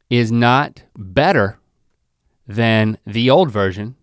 [0.09, 1.57] is not better
[2.47, 3.95] than the old version,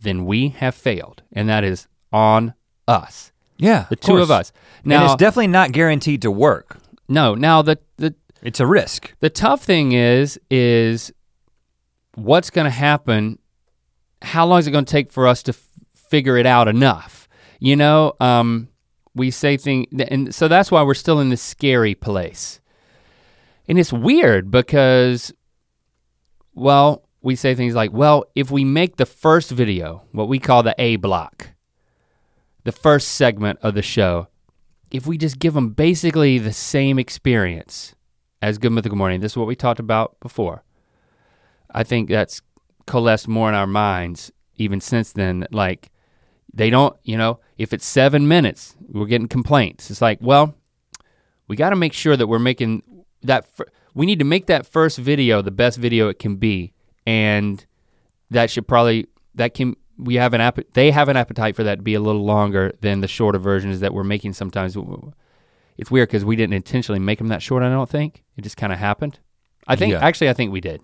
[0.00, 2.52] then we have failed, and that is on
[2.86, 4.40] us, yeah, the two of course.
[4.40, 4.52] us.
[4.82, 6.76] and Now, it's definitely not guaranteed to work.
[7.08, 9.14] no, now the the It's a risk.
[9.20, 11.10] the tough thing is is
[12.14, 13.38] what's going to happen.
[14.20, 17.23] How long is it going to take for us to f- figure it out enough?
[17.60, 18.68] You know, um,
[19.14, 22.60] we say things, and so that's why we're still in this scary place.
[23.68, 25.32] And it's weird because,
[26.54, 30.62] well, we say things like, well, if we make the first video, what we call
[30.62, 31.48] the A block,
[32.64, 34.28] the first segment of the show,
[34.90, 37.94] if we just give them basically the same experience
[38.42, 40.62] as Good Mythical Morning, this is what we talked about before.
[41.70, 42.42] I think that's
[42.86, 45.46] coalesced more in our minds even since then.
[45.50, 45.90] Like,
[46.52, 49.90] they don't, you know, if it's seven minutes, we're getting complaints.
[49.90, 50.54] It's like, well,
[51.48, 52.82] we got to make sure that we're making
[53.22, 53.46] that.
[53.94, 56.72] We need to make that first video the best video it can be,
[57.06, 57.64] and
[58.30, 60.58] that should probably that can we have an app.
[60.72, 63.80] They have an appetite for that to be a little longer than the shorter versions
[63.80, 64.76] that we're making sometimes.
[65.76, 67.62] It's weird because we didn't intentionally make them that short.
[67.62, 69.18] I don't think it just kind of happened.
[69.66, 70.04] I think Yeah.
[70.04, 70.80] actually I think we did.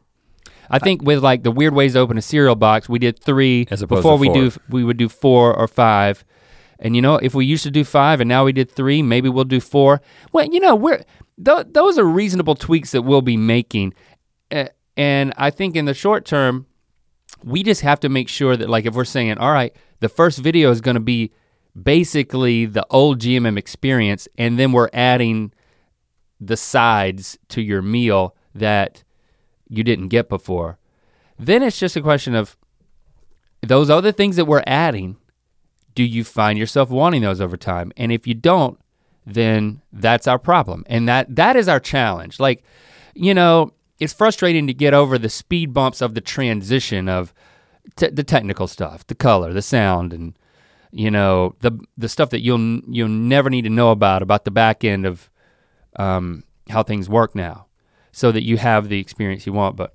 [0.73, 3.67] I think with like the weird ways to open a cereal box, we did three
[3.71, 6.25] As before we do we would do four or five.
[6.81, 9.29] And you know, if we used to do five and now we did three, maybe
[9.29, 10.01] we'll do four.
[10.33, 11.05] Well, you know, we're
[11.45, 13.95] th- those are reasonable tweaks that we'll be making.
[14.97, 16.67] And I think in the short term,
[17.45, 20.39] we just have to make sure that like if we're saying, all right, the first
[20.39, 21.33] video is going to be
[21.81, 25.53] basically the old GMM experience, and then we're adding
[26.41, 29.05] the sides to your meal that
[29.69, 30.79] you didn't get before.
[31.39, 32.57] Then it's just a question of
[33.63, 35.17] those other things that we're adding.
[36.01, 37.93] Do you find yourself wanting those over time?
[37.95, 38.81] And if you don't,
[39.27, 40.83] then that's our problem.
[40.87, 42.41] And that that is our challenge.
[42.41, 42.65] Like,
[43.15, 47.35] you know, it's frustrating to get over the speed bumps of the transition of
[47.97, 50.39] the technical stuff, the color, the sound, and
[50.91, 54.51] you know the the stuff that you'll you'll never need to know about about the
[54.51, 55.29] back end of
[55.97, 57.67] um, how things work now,
[58.11, 59.77] so that you have the experience you want.
[59.77, 59.95] But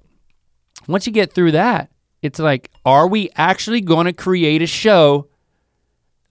[0.88, 1.90] once you get through that,
[2.22, 5.30] it's like, are we actually going to create a show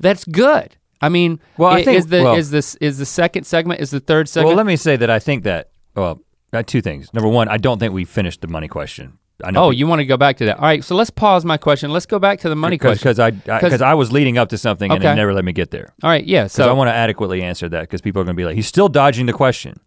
[0.01, 0.76] that's good?
[1.01, 3.80] I mean, Well, I i- think- is the well- is this is the second segment
[3.80, 4.49] is the third segment?
[4.49, 6.20] Well, let me say that I think that well,
[6.53, 7.12] uh, two things.
[7.12, 9.18] Number one, I don't think we finished the money question.
[9.42, 10.57] I know oh, you want to go back to that?
[10.57, 11.90] All right, so let's pause my question.
[11.90, 13.01] Let's go back to the money question.
[13.03, 15.72] because I because I, was leading up to something and it never let me get
[15.72, 15.92] there.
[16.03, 16.47] All right, yeah.
[16.47, 18.68] So I want to adequately answer that because people are going to be like, he's
[18.68, 19.80] still dodging the question.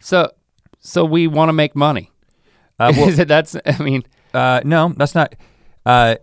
[0.00, 0.32] so
[0.80, 2.10] so we want to make money.
[2.78, 4.02] Uh, well, Is it that's I mean,
[4.34, 5.34] Uh, no, that's not.
[5.86, 6.16] Uh,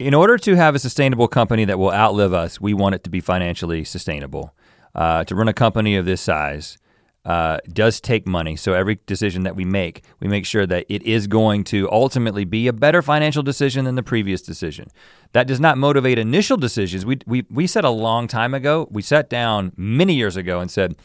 [0.00, 3.10] in order to have a sustainable company that will outlive us, we want it to
[3.10, 4.54] be financially sustainable.
[4.94, 6.78] Uh, to run a company of this size
[7.26, 8.56] uh, does take money.
[8.56, 12.46] So every decision that we make, we make sure that it is going to ultimately
[12.46, 14.88] be a better financial decision than the previous decision.
[15.32, 17.04] That does not motivate initial decisions.
[17.04, 20.70] We, we, we said a long time ago, we sat down many years ago and
[20.70, 20.96] said,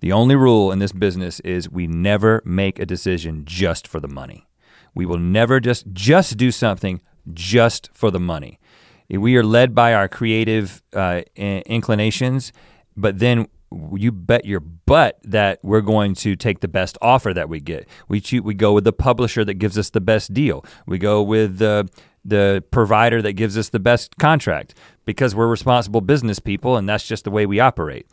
[0.00, 4.08] the only rule in this business is we never make a decision just for the
[4.08, 4.46] money.
[4.94, 7.00] We will never just just do something
[7.32, 8.58] just for the money.
[9.08, 12.52] We are led by our creative uh, in- inclinations,
[12.96, 13.48] but then
[13.94, 17.88] you bet your butt that we're going to take the best offer that we get.
[18.08, 20.64] We choo- we go with the publisher that gives us the best deal.
[20.86, 21.88] We go with the
[22.24, 27.06] the provider that gives us the best contract because we're responsible business people, and that's
[27.06, 28.06] just the way we operate.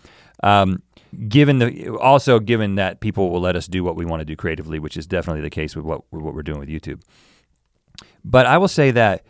[0.43, 0.81] Um,
[1.27, 4.35] given the also given that people will let us do what we want to do
[4.35, 7.01] creatively, which is definitely the case with what what we're doing with YouTube.
[8.23, 9.25] But I will say that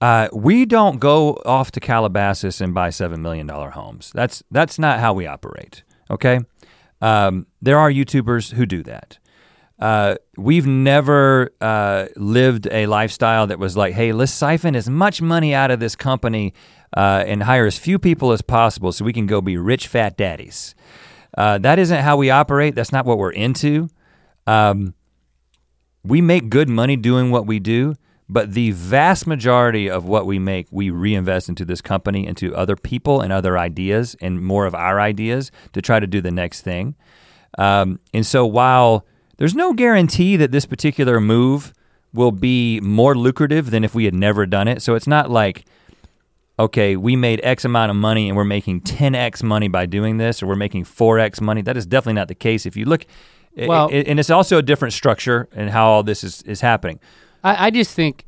[0.00, 4.10] uh, we don't go off to Calabasas and buy seven million dollar homes.
[4.14, 5.82] That's that's not how we operate.
[6.10, 6.40] Okay,
[7.00, 9.18] um, there are YouTubers who do that.
[9.78, 15.20] Uh, we've never uh, lived a lifestyle that was like, hey, let's siphon as much
[15.20, 16.54] money out of this company
[16.96, 20.16] uh, and hire as few people as possible so we can go be rich fat
[20.16, 20.74] daddies.
[21.36, 22.74] Uh, that isn't how we operate.
[22.74, 23.88] That's not what we're into.
[24.46, 24.94] Um,
[26.02, 27.94] we make good money doing what we do,
[28.28, 32.74] but the vast majority of what we make, we reinvest into this company, into other
[32.76, 36.62] people and other ideas, and more of our ideas to try to do the next
[36.62, 36.94] thing.
[37.58, 39.06] Um, and so while
[39.38, 41.72] there's no guarantee that this particular move
[42.12, 44.82] will be more lucrative than if we had never done it.
[44.82, 45.64] So it's not like,
[46.58, 50.42] okay, we made X amount of money and we're making 10X money by doing this,
[50.42, 51.60] or we're making 4X money.
[51.62, 52.64] That is definitely not the case.
[52.66, 53.04] If you look,
[53.68, 56.98] Well- i- and it's also a different structure and how all this is, is happening.
[57.46, 58.26] I, I just think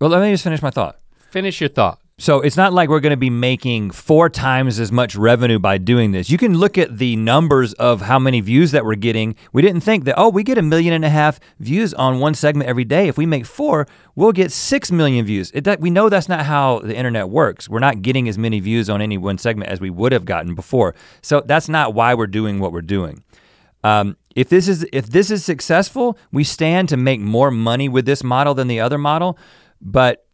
[0.00, 0.98] Well, let me just finish my thought.
[1.30, 1.98] finish your thought.
[2.16, 5.78] So it's not like we're going to be making four times as much revenue by
[5.78, 6.30] doing this.
[6.30, 9.34] You can look at the numbers of how many views that we're getting.
[9.52, 12.34] We didn't think that, oh, we get a million and a half views on one
[12.34, 13.08] segment every day.
[13.08, 15.50] If we make four, we'll get six million views.
[15.54, 17.68] It, that, we know that's not how the internet works.
[17.68, 20.54] We're not getting as many views on any one segment as we would have gotten
[20.54, 20.94] before.
[21.20, 23.24] So that's not why we're doing what we're doing.
[23.84, 28.06] Um, if this is if this is successful, we stand to make more money with
[28.06, 29.38] this model than the other model,
[29.80, 30.26] but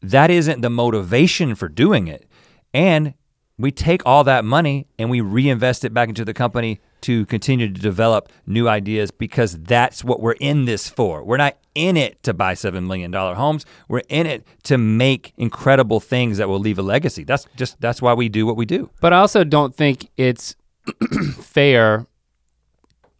[0.00, 2.26] that isn't the motivation for doing it.
[2.72, 3.14] And
[3.56, 7.68] we take all that money and we reinvest it back into the company to continue
[7.72, 11.22] to develop new ideas because that's what we're in this for.
[11.22, 13.66] We're not in it to buy $7 million homes.
[13.88, 17.22] We're in it to make incredible things that will leave a legacy.
[17.22, 18.90] That's just that's why we do what we do.
[19.00, 20.56] But I also don't think it's
[21.40, 22.06] fair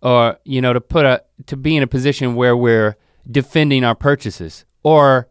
[0.04, 2.96] or you know to put a to be in a position where we're
[3.30, 5.28] defending our purchases or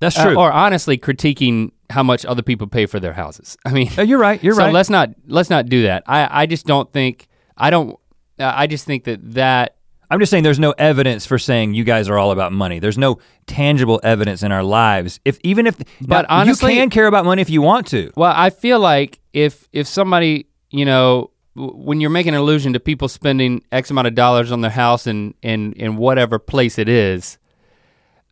[0.00, 0.36] That's uh, true.
[0.38, 3.56] or honestly critiquing how much other people pay for their houses.
[3.64, 4.42] I mean, Uh, you're right.
[4.42, 4.74] You're so right.
[4.74, 6.02] let's not let's not do that.
[6.06, 7.96] I I just don't think I don't
[8.38, 9.76] uh, I just think that that
[10.10, 12.78] I'm just saying there's no evidence for saying you guys are all about money.
[12.78, 15.20] There's no tangible evidence in our lives.
[15.26, 18.10] If even if But now, honestly- you can care about money if you want to.
[18.16, 22.80] Well, I feel like if if somebody, you know, when you're making an allusion to
[22.80, 26.88] people spending X amount of dollars on their house in in in whatever place it
[26.88, 27.38] is,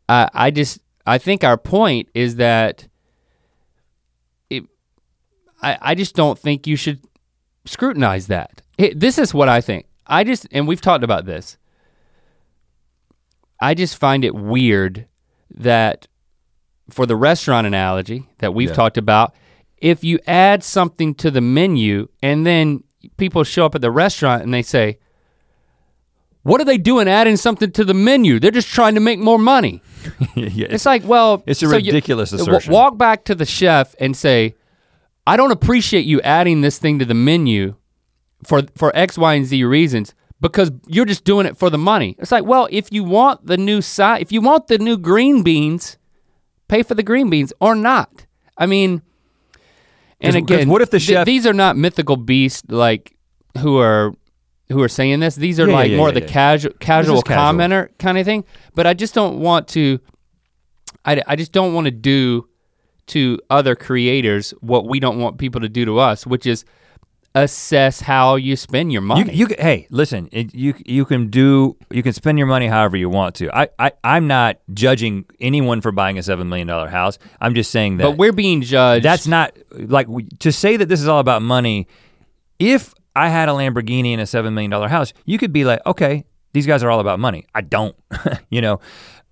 [0.08, 2.86] I I just I think our point is that
[4.48, 4.64] it,
[5.60, 7.00] I I just don't think you should
[7.64, 8.62] scrutinize that.
[8.78, 9.86] It, this is what I think.
[10.06, 11.56] I just and we've talked about this.
[13.60, 15.06] I just find it weird
[15.50, 16.06] that
[16.90, 18.74] for the restaurant analogy that we've Yeah.
[18.74, 19.34] talked about,
[19.78, 22.84] if you add something to the menu and then
[23.16, 24.98] people show up at the restaurant and they say,
[26.42, 28.38] What are they doing adding something to the menu?
[28.38, 29.82] They're just trying to make more money.
[30.34, 32.72] yeah, It's like, well, It's a so ridiculous w- assertion.
[32.72, 34.54] walk back to the chef and say,
[35.26, 37.74] I don't appreciate you adding this thing to the menu
[38.44, 42.14] for for X, Y, and Z reasons because you're just doing it for the money.
[42.18, 45.42] It's like, well, if you want the new side, if you want the new green
[45.42, 45.96] beans,
[46.68, 48.26] pay for the green beans or not.
[48.58, 49.02] I mean,
[50.20, 53.16] and again, what if the th- chef- these are not mythical beasts like
[53.58, 54.12] who are
[54.68, 55.36] who are saying this.
[55.36, 57.44] These are Yeah, like yeah, more yeah, the casual casual casual.
[57.58, 58.44] commenter kind of thing.
[58.74, 60.00] But I just don't want to.
[61.04, 62.48] I, I just don't want to do
[63.08, 66.64] to other creators what we don't want people to do to us, which is
[67.36, 69.32] assess how you spend your money.
[69.32, 72.96] you can- hey, listen, it, you you can do you can spend your money however
[72.96, 73.54] you want to.
[73.56, 77.18] I, I I'm not judging anyone for buying a seven million dollar house.
[77.40, 79.04] I'm just saying that but we're being judged.
[79.04, 80.08] that's not like
[80.40, 81.86] to say that this is all about money.
[82.58, 85.80] If I had a Lamborghini and a seven million dollar house, you could be like,
[85.86, 87.46] okay, these guys are all about money.
[87.54, 87.94] I don't,
[88.50, 88.80] you know.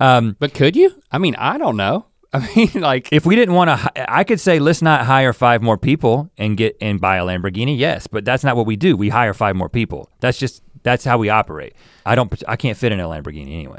[0.00, 0.90] Um, But could you?
[1.10, 2.06] I mean, I don't know.
[2.34, 5.62] I mean, like, if we didn't want to, I could say let's not hire five
[5.62, 7.78] more people and get and buy a Lamborghini.
[7.78, 8.96] Yes, but that's not what we do.
[8.96, 10.10] We hire five more people.
[10.20, 11.74] That's just that's how we operate.
[12.04, 12.42] I don't.
[12.48, 13.78] I can't fit in a Lamborghini anyway.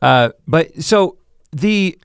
[0.00, 1.18] Uh, but so
[1.52, 1.98] the,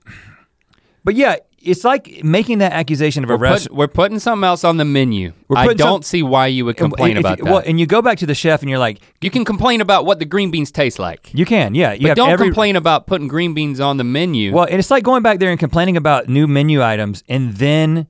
[1.04, 3.70] but yeah, it's like making that accusation of a we're, restaurant.
[3.70, 5.32] put, we're putting something else on the menu.
[5.54, 7.50] I don't some- see why you would complain about you, that.
[7.50, 10.04] Well, and you go back to the chef and you're like, you can complain about
[10.04, 11.32] what the green beans taste like.
[11.32, 11.92] you can, yeah.
[11.92, 14.52] You but don't every, complain about putting green beans on the menu.
[14.52, 18.06] Well, and it's like going back there and complaining about new menu items, and then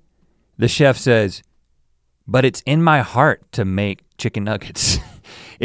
[0.58, 1.42] the chef says,
[2.26, 4.98] "But it's in my heart to make chicken nuggets."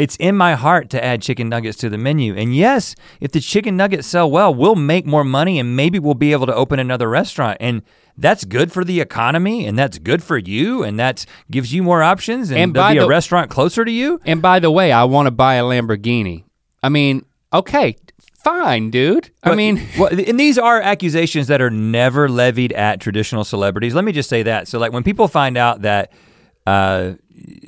[0.00, 2.34] It's in my heart to add chicken nuggets to the menu.
[2.34, 6.14] And yes, if the chicken nuggets sell well, we'll make more money and maybe we'll
[6.14, 7.58] be able to open another restaurant.
[7.60, 7.82] And
[8.16, 12.02] that's good for the economy and that's good for you and that gives you more
[12.02, 14.18] options and, And there'll be a restaurant closer to you.
[14.24, 16.44] and by the way, I want to buy a Lamborghini.
[16.82, 17.96] I mean, okay,
[18.42, 19.30] fine, dude.
[19.42, 23.94] I mean, well, and these are accusations that are never levied at traditional celebrities.
[23.94, 24.66] Let me just say that.
[24.66, 26.10] So, like, when people find out that
[26.66, 27.12] uh,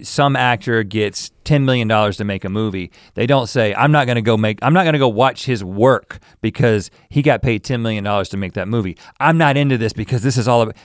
[0.03, 4.07] some actor gets ten million dollars to make a movie, they don't say, "I'm not
[4.07, 4.59] going to go make.
[4.63, 8.37] I'm not to go watch his work because he got paid ten million dollars to
[8.37, 8.97] make that movie.
[9.19, 10.77] I'm not into this because this is all about."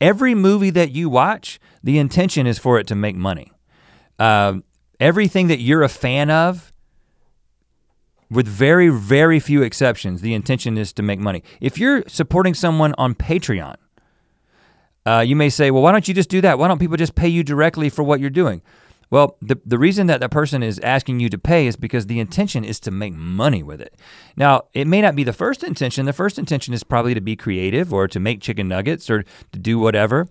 [0.00, 3.52] Every movie that you watch, the intention is for it to make money.
[4.18, 4.64] Um,
[5.00, 6.72] everything that you're a fan of
[8.30, 11.42] with very, very few exceptions, the intention is to make money.
[11.60, 13.76] If you're supporting someone on Patreon,
[15.06, 16.58] uh, you may say, well, why don't you just do that?
[16.58, 18.62] Why don't people just pay you directly for what you're doing?
[19.10, 22.18] Well, the, the reason that the person is asking you to pay is because the
[22.18, 23.94] intention is to make money with it.
[24.36, 26.06] Now, it may not be the first intention.
[26.06, 29.58] The first intention is probably to be creative or to make chicken nuggets or to
[29.58, 30.26] do whatever.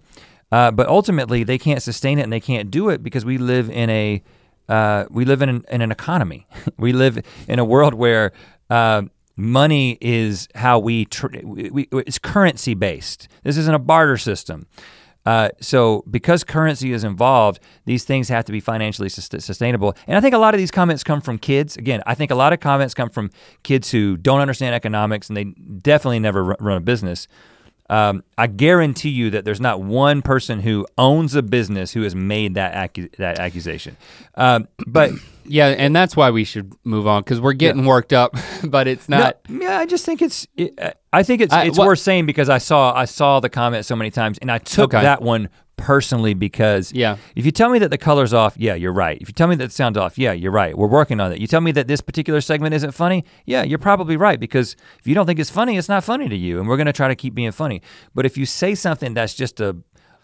[0.51, 3.69] Uh, but ultimately, they can't sustain it and they can't do it because we live
[3.69, 4.21] in a
[4.69, 6.47] uh, we live in an, in an economy.
[6.77, 8.31] we live in a world where
[8.69, 9.03] uh,
[9.35, 13.27] money is how we, tr- we, it's currency based.
[13.43, 14.67] This isn't a barter system.
[15.25, 19.95] Uh, so because currency is involved, these things have to be financially sus- sustainable.
[20.05, 21.77] And I think a lot of these comments come from kids.
[21.77, 23.31] Again, I think a lot of comments come from
[23.63, 27.27] kids who don't understand economics and they definitely never ru- run a business.
[27.89, 32.15] Um, I guarantee you that there's not one person who owns a business who has
[32.15, 33.97] made that accu- that accusation.
[34.35, 35.11] Um, but
[35.45, 39.07] yeah, and that's why we should move on because we're getting worked up, but it's
[39.09, 39.37] not.
[39.49, 40.47] No, yeah, I just think it's.
[40.57, 40.79] It,
[41.11, 43.85] I think it's I- it's what- worth saying because I saw I saw the comment
[43.85, 45.01] so many times, and I took Okay.
[45.03, 47.17] that one personally because Yeah.
[47.35, 49.17] if you tell me that the color's off, yeah, you're right.
[49.19, 50.77] If you tell me that the sound's off, yeah, you're right.
[50.77, 51.39] We're working on it.
[51.39, 55.07] You tell me that this particular segment isn't funny, yeah, you're probably right because if
[55.07, 57.15] you don't think it's funny, it's not funny to you, and we're gonna try to
[57.15, 57.81] keep being funny.
[58.13, 59.75] But if you say something that's just a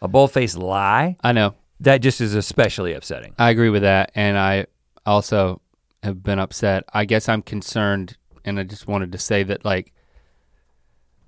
[0.01, 1.55] a bold-faced lie, I know.
[1.82, 3.34] that just is especially upsetting.
[3.38, 4.67] I agree with that, and I
[5.06, 5.62] also
[6.04, 6.84] have been upset.
[6.93, 9.93] I guess I'm concerned, and I just wanted to say that, like,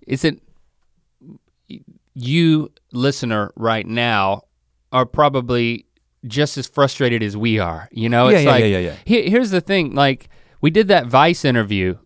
[0.07, 0.41] is it
[2.13, 4.43] you, listener, right now,
[4.91, 5.85] are probably
[6.27, 7.87] just as frustrated as we are.
[7.91, 8.95] You know, Yeah, it's yeah, like yeah, yeah, yeah.
[9.05, 11.97] Here, here's the thing: like, we did that Vice interview,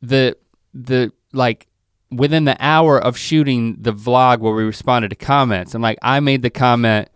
[0.00, 0.36] the
[0.74, 1.68] the like
[2.10, 5.74] within the hour of shooting the vlog where we responded to comments.
[5.74, 7.08] I'm like, I made the comment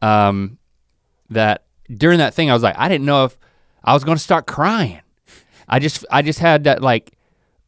[0.00, 0.58] um,
[1.30, 3.38] that during that thing, I was like, I didn't know if
[3.82, 5.00] I was gonna start crying.
[5.68, 7.18] I just, I just had that like,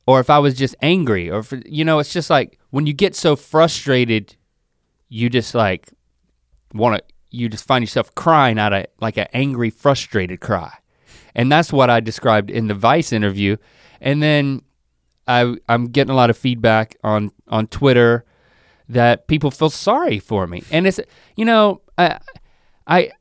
[0.07, 2.93] or if I was just angry, or if, you know, it's just like when you
[2.93, 4.37] get so frustrated,
[5.09, 5.91] you just like
[6.73, 10.73] want to, you just find yourself crying out of like an angry, frustrated cry,
[11.35, 13.57] and that's what I described in the Vice interview,
[14.01, 14.63] and then
[15.29, 18.25] I, I'm getting a lot of feedback on on Twitter
[18.89, 20.99] that people feel sorry for me, and it's
[21.37, 22.19] you know I
[22.87, 23.13] I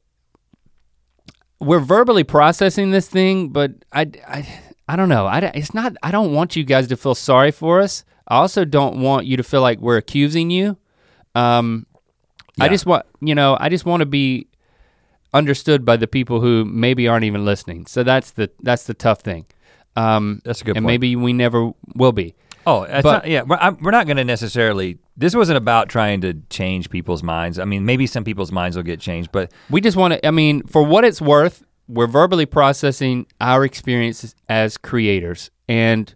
[1.60, 5.26] we're verbally processing this thing, but I I, I don't know.
[5.28, 5.93] I, it's not.
[6.03, 8.03] I don't want you guys to feel sorry for us.
[8.28, 10.78] I also don't want you to feel like we're accusing you.
[11.36, 11.86] Um,
[12.62, 14.47] I just want, you know, I just want to be
[15.34, 17.86] understood by the people who maybe aren't even listening.
[17.86, 19.45] So that's the that's the tough thing.
[19.95, 20.93] Um, That's a good and point.
[20.93, 22.36] maybe we never will be.
[22.66, 24.97] Oh, But- not, yeah, we're, I'm, we're not going to necessarily.
[25.20, 27.59] This wasn't about trying to change people's minds.
[27.59, 30.32] I mean, maybe some people's minds will get changed, but We just want to, I
[30.32, 35.51] mean, for what it's worth, we're verbally processing our experiences as creators.
[35.67, 36.15] And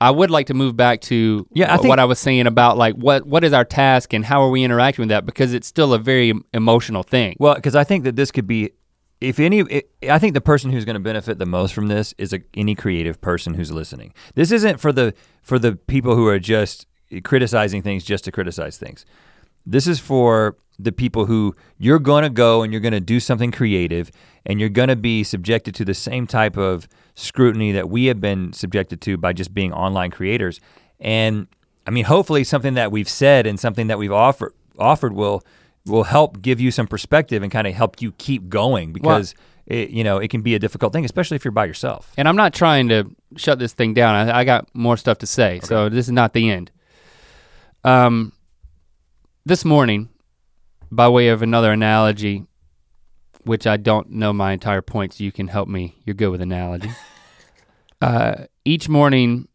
[0.00, 2.76] I would like to move back to Yeah, I think- what I was saying about
[2.76, 5.66] like what what is our task and how are we interacting with that because it's
[5.66, 7.36] still a very emotional thing.
[7.40, 8.70] well, because I think that this could be,
[9.20, 12.14] if any, it, I think the person who's going to benefit the most from this
[12.18, 14.12] is a, any creative person who's listening.
[14.34, 16.86] This isn't for the for the people who are just
[17.24, 19.04] criticizing things just to criticize things.
[19.66, 23.18] This is for the people who you're going to go and you're going to do
[23.18, 24.10] something creative
[24.46, 28.20] and you're going to be subjected to the same type of scrutiny that we have
[28.20, 30.60] been subjected to by just being online creators.
[31.00, 31.48] And
[31.86, 35.42] I mean, hopefully something that we've said and something that we've offered offered will
[35.86, 39.34] will help give you some perspective and kind of help you keep going because
[39.66, 42.12] it, you know, it can be a difficult thing, especially if you're by yourself.
[42.16, 43.04] And I'm not trying to
[43.36, 44.14] shut this thing down.
[44.14, 46.70] I, I got more stuff to say, so this is not the end.
[47.84, 48.32] Um,
[49.44, 50.08] this morning,
[50.90, 52.44] by way of another analogy,
[53.44, 55.96] which I don't know my entire point, so you can help me.
[56.04, 56.90] You're good with analogy.
[58.00, 59.48] uh, each morning,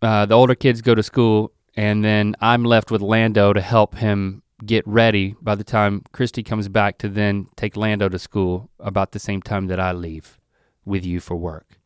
[0.00, 3.96] uh, the older kids go to school, and then I'm left with Lando to help
[3.96, 8.70] him get ready by the time Christy comes back to then take Lando to school
[8.80, 10.38] about the same time that I leave
[10.84, 11.78] with you for work.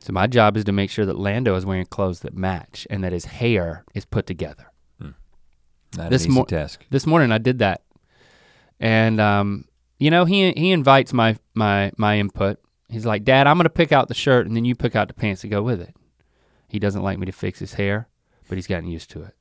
[0.00, 3.02] So my job is to make sure that Lando is wearing clothes that match and
[3.04, 4.69] that his hair is put together.
[5.96, 6.84] Not This an easy mo- task.
[6.90, 7.82] This morning I did that,
[8.78, 9.64] and um,
[9.98, 12.58] you know he he invites my my my input.
[12.88, 15.14] He's like, Dad, I'm gonna pick out the shirt and then you pick out the
[15.14, 15.94] pants to go with it.
[16.68, 18.08] He doesn't like me to fix his hair,
[18.48, 19.34] but he's gotten used to it.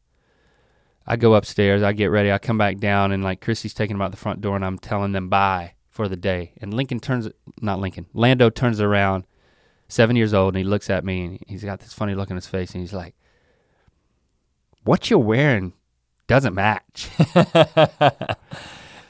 [1.05, 4.01] I go upstairs, I get ready, I come back down, and like Chrissy's taking him
[4.01, 6.53] out the front door, and I'm telling them bye for the day.
[6.61, 7.27] And Lincoln turns,
[7.61, 9.25] not Lincoln, Lando turns around,
[9.87, 12.37] seven years old, and he looks at me, and he's got this funny look on
[12.37, 13.15] his face, and he's like,
[14.83, 15.73] "What you're wearing
[16.29, 17.09] doesn't match."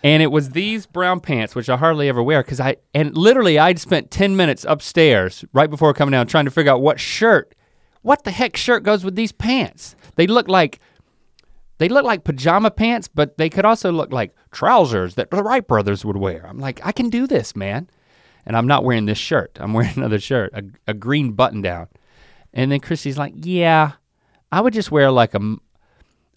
[0.04, 3.60] and it was these brown pants, which I hardly ever wear, because I and literally
[3.60, 7.54] I'd spent ten minutes upstairs right before coming down trying to figure out what shirt,
[8.02, 9.96] what the heck shirt goes with these pants.
[10.16, 10.80] They look like
[11.80, 15.66] they look like pajama pants, but they could also look like trousers that the Wright
[15.66, 16.46] brothers would wear.
[16.46, 17.90] I'm like, I can do this, man.
[18.46, 19.58] And I'm not wearing this shirt.
[19.60, 21.88] I'm wearing another shirt, a, a green button down.
[22.54, 23.94] And then Christy's like, yeah,
[24.52, 25.56] I would just wear like a,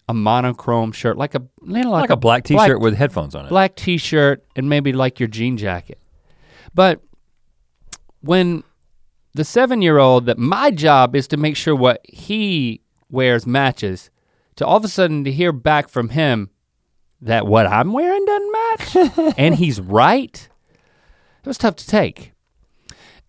[0.09, 3.49] a monochrome shirt, like a you know, Like a black t-shirt with headphones on it.
[3.49, 5.99] black t-shirt and maybe like your jean jacket.
[6.73, 7.01] But
[8.21, 8.63] when
[9.33, 14.09] the seven-year-old that my job is to make sure what he wears matches,
[14.57, 16.49] to all of a sudden to hear back from him
[17.21, 20.49] that what I'm wearing doesn't match, and he's right,
[21.43, 22.33] it was tough to take.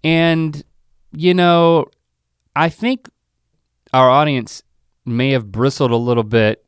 [0.02, 0.62] And
[1.12, 1.86] you know,
[2.56, 3.08] I think
[3.92, 4.62] our audience
[5.06, 6.63] may have bristled a little bit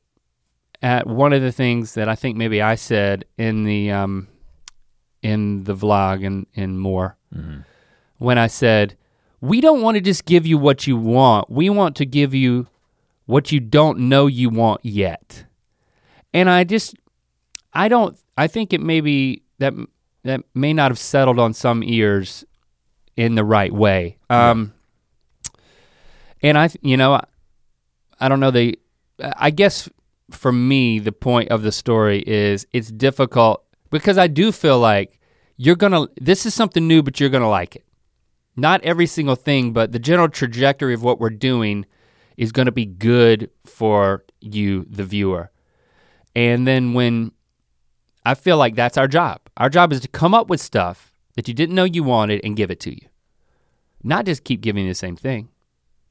[0.87, 4.29] at one of the things that I think maybe I said in the um,
[5.21, 7.17] in the vlog and and more
[8.19, 8.97] when I said
[9.41, 11.51] we don't want to just give you what you want.
[11.51, 12.69] We want to give you
[13.25, 15.45] what you don't know you want yet.
[16.33, 16.95] And I just
[17.73, 19.75] I don't I think it may be that
[20.23, 22.45] that may not have settled on some ears
[23.17, 24.19] in the right way.
[24.31, 24.73] Um
[26.43, 27.25] and I you know I,
[28.21, 28.79] I don't know the
[29.19, 29.89] I guess
[30.31, 35.21] for me the point of the story is it's difficult because I do feel like
[35.57, 37.85] you're to this is something new but you're to like it.
[38.57, 41.87] Not every single thing but the general trajectory of what we're doing
[42.37, 45.51] is to be good for you the viewer.
[46.35, 47.33] And then when
[48.27, 49.41] I feel like that's our job.
[49.57, 52.57] Our job is to come up with stuff that you didn't know you wanted and
[52.57, 53.09] give it to you.
[54.03, 55.49] Not just keep giving the same thing.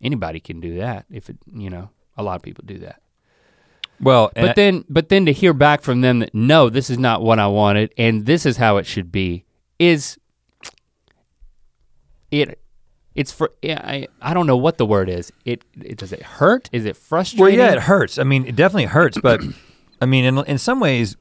[0.01, 3.01] Anybody can do that if it, you know, a lot of people do that.
[4.01, 7.21] Well, But then but then to hear back from them that no, this is not
[7.21, 9.45] what I wanted and this is how it should be
[9.79, 10.17] is
[12.31, 12.59] it
[13.15, 15.31] it's for yeah, I I don't know what the word is.
[15.45, 16.69] It, it does it hurt?
[16.73, 17.59] Is it frustrating?
[17.59, 18.19] well, yeah, it hurts.
[18.19, 19.41] I mean, it definitely hurts, but
[20.01, 21.15] I mean, in in some ways,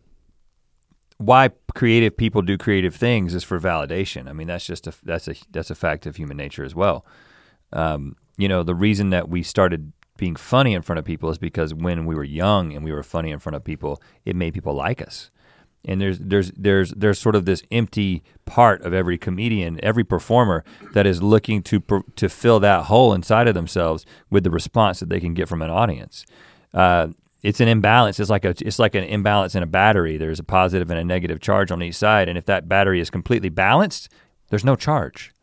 [1.19, 4.29] why creative people do creative things is for validation.
[4.29, 7.07] I mean, that's just a that's a that's a fact of human nature as well.
[7.73, 11.39] Um, you know, the reason that we started being funny in front of people is
[11.39, 14.55] because when we were young and we were funny in front of people, it made
[14.55, 15.31] people like us.
[15.87, 20.65] And there's there's there's there's sort of this empty part of every comedian, every performer
[20.95, 21.83] that is looking to
[22.17, 25.61] to fill that hole inside of themselves with the response that they can get from
[25.61, 26.25] an audience.
[26.73, 27.09] Uh,
[27.43, 28.19] it's an imbalance.
[28.19, 30.17] It's like a it's like an imbalance in a battery.
[30.17, 33.11] There's a positive and a negative charge on each side, and if that battery is
[33.11, 34.09] completely balanced,
[34.49, 35.35] there's no charge.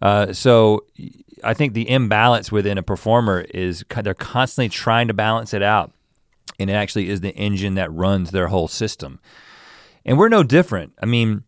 [0.00, 0.86] Uh, so
[1.44, 5.92] I think the imbalance within a performer is they're constantly trying to balance it out,
[6.58, 9.20] and it actually is the engine that runs their whole system.
[10.04, 10.94] And we're no different.
[11.02, 11.44] I mean,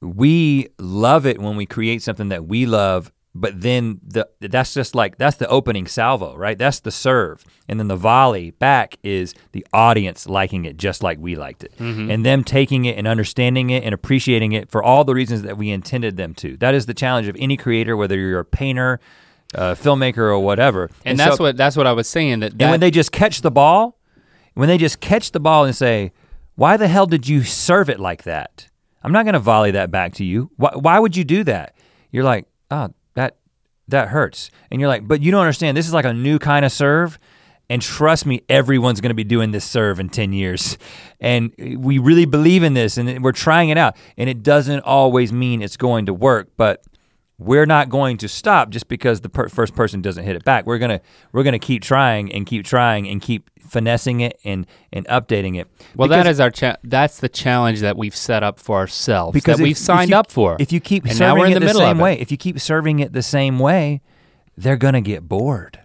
[0.00, 4.94] we love it when we create something that we love but then the that's just
[4.94, 6.58] like that's the opening salvo, right?
[6.58, 7.44] That's the serve.
[7.68, 11.72] And then the volley back is the audience liking it just like we liked it.
[11.78, 12.10] Mm-hmm.
[12.10, 15.56] And them taking it and understanding it and appreciating it for all the reasons that
[15.56, 16.56] we intended them to.
[16.56, 18.98] That is the challenge of any creator whether you're a painter,
[19.54, 20.84] a filmmaker or whatever.
[20.84, 22.90] And, and that's so, what that's what I was saying that, that And when they
[22.90, 23.96] just catch the ball,
[24.54, 26.10] when they just catch the ball and say,
[26.56, 28.66] "Why the hell did you serve it like that?"
[29.02, 30.50] I'm not going to volley that back to you.
[30.56, 31.76] Why, why would you do that?
[32.10, 32.90] You're like, "Oh,
[33.90, 34.50] that hurts.
[34.70, 35.76] And you're like, but you don't understand.
[35.76, 37.18] This is like a new kind of serve.
[37.68, 40.76] And trust me, everyone's gonna be doing this serve in 10 years.
[41.20, 43.96] And we really believe in this and we're trying it out.
[44.16, 46.82] And it doesn't always mean it's going to work, but
[47.40, 50.66] we're not going to stop just because the per first person doesn't hit it back.
[50.66, 51.00] We're gonna
[51.32, 55.68] we're gonna keep trying and keep trying and keep finessing it and and updating it.
[55.94, 59.34] Well, because, that is our cha- that's the challenge that we've set up for ourselves
[59.34, 60.56] because that if, we've signed you, up for.
[60.58, 62.36] If you keep and serving now we're in it the, the same way, if you
[62.36, 64.02] keep serving it the same way,
[64.56, 65.80] they're gonna get bored.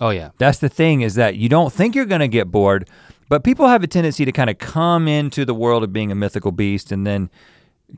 [0.00, 0.30] Oh yeah.
[0.38, 2.88] That's the thing is that you don't think you're gonna get bored,
[3.28, 6.14] but people have a tendency to kind of come into the world of being a
[6.14, 7.30] mythical beast and then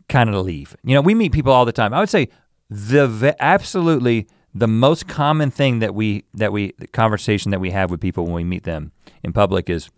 [0.09, 0.77] kind of leave.
[0.85, 1.95] You know, we meet people all the time.
[1.95, 2.29] I would say
[2.69, 7.91] the absolutely the most common thing that we that we the conversation that we have
[7.91, 9.91] with people when we meet them in public is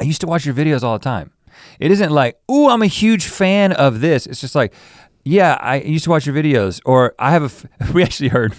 [0.00, 1.32] I used to watch your videos all the time.
[1.80, 4.72] It isn't like, "Ooh, I'm a huge fan of this." It's just like,
[5.24, 8.54] "Yeah, I used to watch your videos." Or I have a we actually heard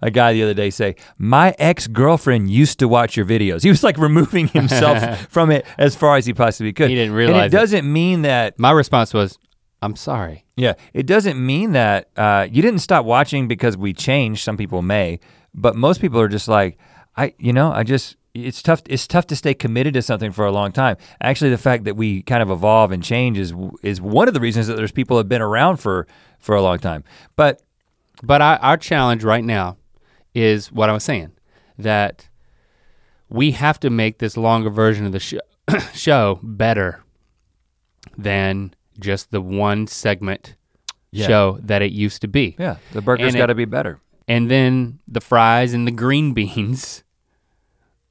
[0.00, 3.82] a guy the other day say, "My ex-girlfriend used to watch your videos." He was
[3.82, 6.90] like removing himself from it as far as he possibly could.
[6.90, 7.46] He didn't realize.
[7.46, 7.88] And it doesn't it.
[7.88, 9.38] mean that My response was,
[9.82, 10.44] I'm sorry.
[10.56, 14.42] Yeah, it doesn't mean that uh, you didn't stop watching because we changed.
[14.42, 15.20] Some people may,
[15.54, 16.78] but most people are just like,
[17.16, 18.82] I, you know, I just, it's tough.
[18.86, 20.96] It's tough to stay committed to something for a long time.
[21.20, 24.40] Actually, the fact that we kind of evolve and change is is one of the
[24.40, 26.06] reasons that there's people that have been around for
[26.38, 27.04] for a long time.
[27.34, 27.62] But,
[28.22, 29.76] but our, our challenge right now
[30.34, 31.32] is what I was saying
[31.78, 32.28] that
[33.28, 35.40] we have to make this longer version of the show,
[35.94, 37.02] show better
[38.16, 40.56] than just the one segment
[41.10, 41.26] yeah.
[41.26, 42.56] show that it used to be.
[42.58, 44.00] Yeah, the burger's got to be better.
[44.28, 47.04] And then the fries and the green beans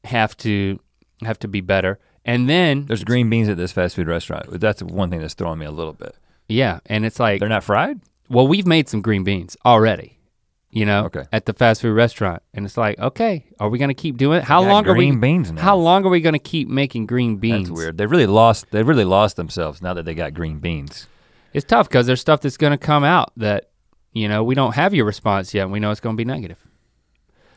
[0.04, 0.80] have to
[1.22, 2.00] have to be better.
[2.24, 4.60] And then there's green beans at this fast food restaurant.
[4.60, 6.16] That's one thing that's throwing me a little bit.
[6.48, 8.02] Yeah, and it's like they're not fried.
[8.30, 10.15] Well, we've made some green beans already.
[10.76, 11.24] You know, okay.
[11.32, 14.44] at the fast food restaurant, and it's like, okay, are we gonna keep doing it?
[14.44, 15.10] How long are we?
[15.16, 15.50] Beans.
[15.54, 15.62] Now.
[15.62, 17.70] How long are we gonna keep making green beans?
[17.70, 17.98] That's weird.
[17.98, 18.72] They really lost.
[18.72, 21.08] They really lost themselves now that they got green beans.
[21.54, 23.70] It's tough because there's stuff that's gonna come out that
[24.12, 25.62] you know we don't have your response yet.
[25.62, 26.62] and We know it's gonna be negative,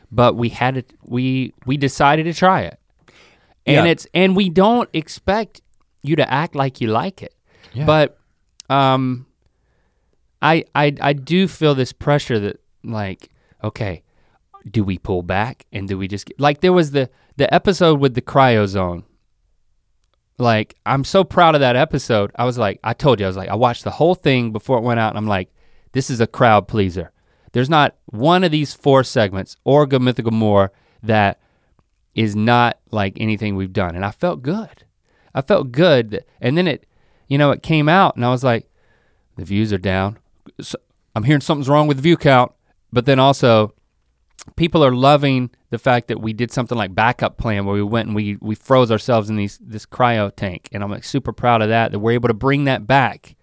[0.09, 0.93] but we had it.
[1.03, 2.79] We we decided to try it,
[3.65, 3.91] and yeah.
[3.91, 5.59] it's and we don't expect
[6.03, 7.35] you to act like you like it,
[7.73, 7.83] yeah.
[7.83, 8.17] but
[8.69, 9.25] um,
[10.41, 13.29] I I I do feel this pressure that like,
[13.63, 14.03] okay,
[14.69, 17.99] do we pull back and do we just get, like there was the the episode
[17.99, 19.03] with the cryozone.
[20.37, 22.31] Like I'm so proud of that episode.
[22.35, 24.77] I was like, I told you, I was like, I watched the whole thing before
[24.77, 25.49] it went out, and I'm like,
[25.93, 27.11] this is a crowd pleaser.
[27.51, 31.39] There's not one of these four segments or Good Mythical More that
[32.13, 33.95] is not like anything we've done.
[33.95, 34.83] And I felt good.
[35.33, 36.23] I felt good.
[36.41, 36.85] And then it,
[37.27, 38.69] you know, it came out and I was like,
[39.37, 40.19] the views are down.
[40.59, 40.77] So
[41.15, 42.51] I'm hearing something's wrong with the view count.
[42.91, 43.73] But then also,
[44.55, 48.07] people are loving the fact that we did something like backup plan where we went
[48.07, 51.61] and we we froze ourselves in these this cryo tank, and I'm like super proud
[51.61, 53.35] of that that we're able to bring that back.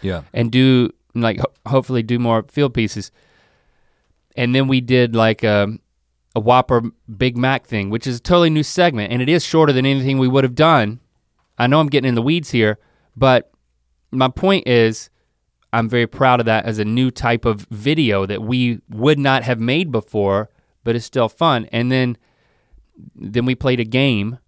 [0.00, 0.22] Yeah.
[0.32, 3.10] And do like ho- hopefully do more field pieces.
[4.36, 5.68] And then we did like a
[6.36, 6.82] a Whopper
[7.16, 10.18] Big Mac thing, which is a totally new segment, and it is shorter than anything
[10.18, 11.00] we would have done.
[11.56, 12.78] I know I'm getting in the weeds here,
[13.16, 13.52] but
[14.10, 15.10] my point is
[15.74, 19.42] I'm very proud of that as a new type of video that we would not
[19.42, 20.48] have made before,
[20.84, 21.68] but it's still fun.
[21.72, 22.16] And then
[23.16, 24.38] then we played a game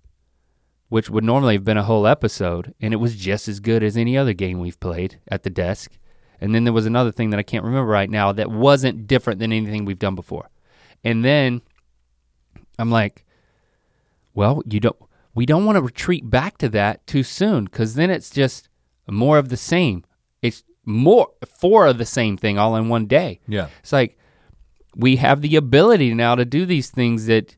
[0.89, 3.97] which would normally have been a whole episode and it was just as good as
[3.97, 5.99] any other game we've played at the desk.
[6.41, 9.41] And then there was another thing that I can't remember right now that wasn't different
[9.41, 10.49] than anything we've done before.
[11.03, 11.61] And then
[12.79, 13.25] I'm like,
[14.33, 14.97] well, you don't
[15.35, 18.69] we don't want to retreat back to that too soon cuz then it's just
[19.09, 20.05] more of the same.
[20.41, 23.41] It's more four of the same thing all in one day.
[23.47, 23.69] Yeah.
[23.81, 24.17] It's like
[24.95, 27.57] we have the ability now to do these things that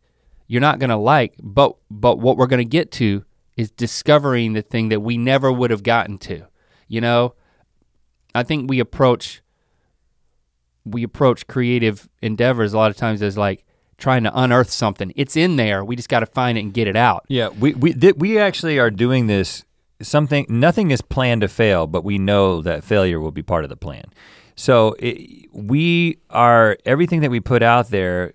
[0.48, 3.24] you're not gonna like, but but what we're gonna get to
[3.56, 6.46] is discovering the thing that we never would have gotten to.
[6.88, 7.34] You know,
[8.34, 9.42] I think we approach
[10.84, 13.64] we approach creative endeavors a lot of times as like
[13.98, 15.12] trying to unearth something.
[15.16, 15.84] It's in there.
[15.84, 17.26] We just got to find it and get it out.
[17.28, 19.64] Yeah, we we th- we actually are doing this.
[20.00, 23.70] Something nothing is planned to fail, but we know that failure will be part of
[23.70, 24.04] the plan.
[24.54, 28.34] So it, we are everything that we put out there.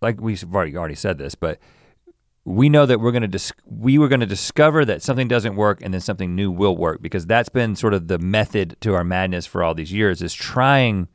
[0.00, 1.58] Like we've already already said this, but
[2.44, 5.56] we know that we're going to dis- we were going to discover that something doesn't
[5.56, 8.94] work and then something new will work because that's been sort of the method to
[8.94, 11.08] our madness for all these years is trying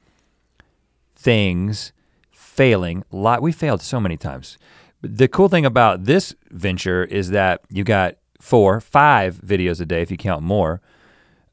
[1.16, 1.92] things
[2.32, 4.58] failing lot we failed so many times
[5.02, 10.02] the cool thing about this venture is that you got four five videos a day
[10.02, 10.82] if you count more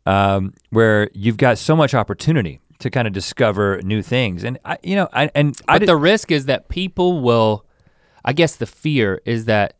[0.07, 4.79] um, where you've got so much opportunity to kind of discover new things and I,
[4.83, 7.65] you know I, and I But did, the risk is that people will
[8.25, 9.77] I guess the fear is that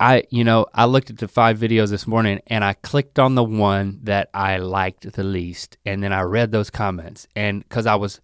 [0.00, 3.36] I, you know, I looked at the five videos this morning and I clicked on
[3.36, 5.78] the one that I liked the least.
[5.86, 7.28] And then I read those comments.
[7.36, 8.20] And because I was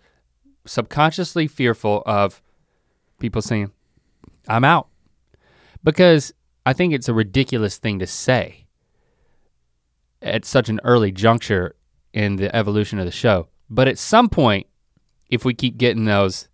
[0.67, 2.43] subconsciously fearful of
[3.19, 3.71] people saying,
[4.49, 4.89] I'm out.
[5.85, 6.35] Because
[6.65, 8.67] I think it's a ridiculous thing to say
[10.23, 11.75] at such an early juncture
[12.13, 13.49] in the evolution of the show.
[13.69, 14.67] But at some point,
[15.29, 16.49] if we keep getting those,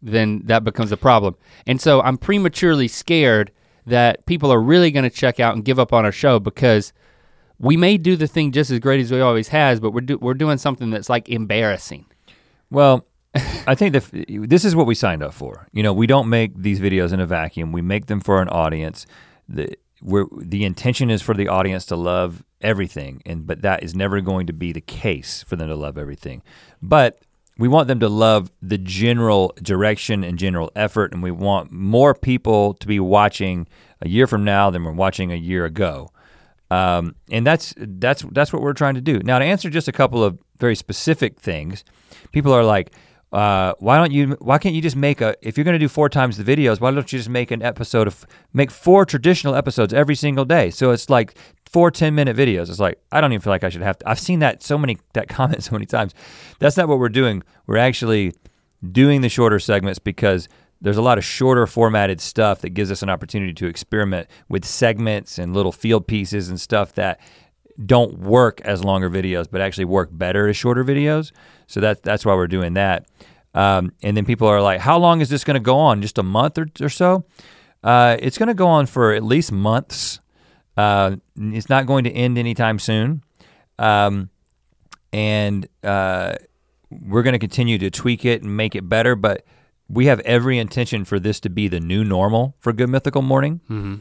[0.00, 1.36] then that becomes a problem.
[1.66, 3.50] And so I'm prematurely scared
[3.86, 6.92] that people are really gonna check out and give up on our show because
[7.58, 10.18] we may do the thing just as great as we always has, but we're do,
[10.18, 12.06] we're doing something that's like embarrassing.
[12.70, 13.06] Well,
[13.66, 15.66] I think that this is what we signed up for.
[15.72, 17.72] You know, we don't make these videos in a vacuum.
[17.72, 19.06] We make them for an audience.
[19.48, 24.20] The the intention is for the audience to love everything, and but that is never
[24.20, 26.42] going to be the case for them to love everything.
[26.82, 27.20] But
[27.56, 32.14] we want them to love the general direction and general effort, and we want more
[32.14, 33.68] people to be watching
[34.00, 36.10] a year from now than we're watching a year ago.
[36.70, 39.20] Um, and that's that's that's what we're trying to do.
[39.20, 41.84] Now, to answer just a couple of very specific things,
[42.32, 42.92] people are like,
[43.34, 44.36] uh, "Why don't you?
[44.40, 45.34] Why can't you just make a?
[45.42, 47.62] If you're going to do four times the videos, why don't you just make an
[47.62, 50.70] episode of make four traditional episodes every single day?
[50.70, 51.36] So it's like
[51.68, 52.70] four 10 minute videos.
[52.70, 54.08] It's like I don't even feel like I should have to.
[54.08, 56.14] I've seen that so many that comment so many times.
[56.60, 57.42] That's not what we're doing.
[57.66, 58.34] We're actually
[58.92, 60.48] doing the shorter segments because
[60.80, 64.64] there's a lot of shorter formatted stuff that gives us an opportunity to experiment with
[64.64, 67.18] segments and little field pieces and stuff that
[67.84, 71.32] don't work as longer videos, but actually work better as shorter videos.
[71.66, 73.06] So that's that's why we're doing that.
[73.54, 76.02] Um, and then people are like, "How long is this going to go on?
[76.02, 77.24] Just a month or, or so?"
[77.82, 80.20] Uh, it's going to go on for at least months.
[80.76, 83.22] Uh, it's not going to end anytime soon,
[83.78, 84.30] um,
[85.12, 86.34] and uh,
[86.90, 89.14] we're going to continue to tweak it and make it better.
[89.14, 89.44] But
[89.88, 93.60] we have every intention for this to be the new normal for Good Mythical Morning.
[93.70, 93.94] Mm-hmm.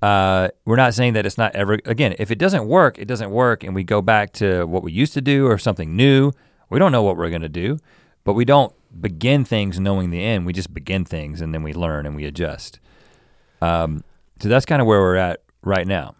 [0.00, 2.14] Uh, we're not saying that it's not ever again.
[2.18, 5.12] If it doesn't work, it doesn't work, and we go back to what we used
[5.14, 6.32] to do or something new.
[6.70, 7.78] We don't know what we're gonna do,
[8.24, 10.46] but we don't begin things knowing the end.
[10.46, 12.78] We just begin things and then we learn and we adjust.
[13.60, 14.04] Um,
[14.40, 16.14] so that's kind of where we're at right now.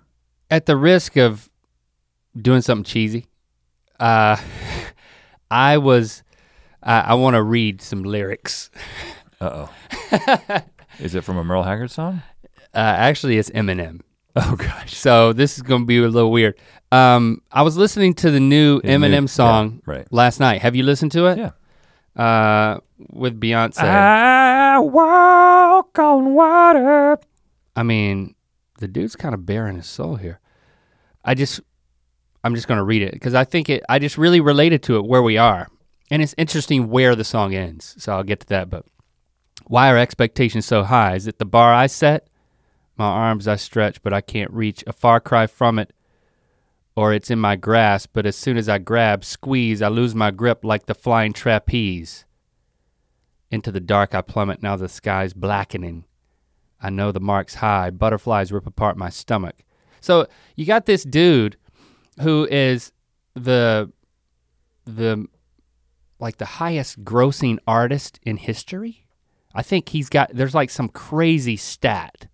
[0.51, 1.49] At the risk of
[2.41, 3.27] doing something cheesy,
[4.01, 4.37] uh,
[5.51, 6.23] I was.
[6.83, 8.71] I I want to read some lyrics.
[9.41, 10.63] Uh oh.
[10.99, 12.23] Is it from a Merle Haggard song?
[12.75, 14.01] Uh, actually, it's Eminem.
[14.41, 14.95] Oh gosh.
[14.95, 16.61] So this is gonna be a little weird.
[16.93, 20.07] Um, I was listening to the new new- Eminem yeah, song right.
[20.13, 20.61] last night.
[20.63, 21.39] Have you listened to it?
[21.39, 21.51] Yeah.
[22.15, 22.79] Uh,
[23.11, 23.83] with Beyonce.
[23.83, 27.19] I walk on water.
[27.75, 28.37] I mean,
[28.79, 30.39] the dude's kind of bearing his soul here.
[31.25, 31.61] I just,
[32.45, 33.83] I'm just gonna read it because I think it.
[33.89, 35.67] I just really related to it where we are,
[36.13, 37.97] and it's interesting where the song ends.
[37.99, 38.71] So I'll get to that.
[38.71, 38.85] But
[39.67, 41.17] why are expectations so high?
[41.17, 42.28] Is it the bar I set?
[42.99, 45.93] My arms I stretch, but I can't reach a far cry from it.
[46.97, 50.33] Or it's in my grasp, but as soon as I grab, squeeze, I lose my
[50.33, 52.25] grip like the flying trapeze.
[53.53, 56.05] Into the dark I plummet, now the sky's blackening.
[56.81, 57.91] I know the mark's high.
[57.91, 59.55] Butterflies rip apart my stomach.
[60.01, 60.27] So
[60.57, 61.57] you got this dude
[62.21, 62.93] who is
[63.35, 63.93] the
[64.85, 65.27] the
[66.19, 69.07] like the highest grossing artist in history.
[69.55, 72.29] I think he's got there's like some crazy stat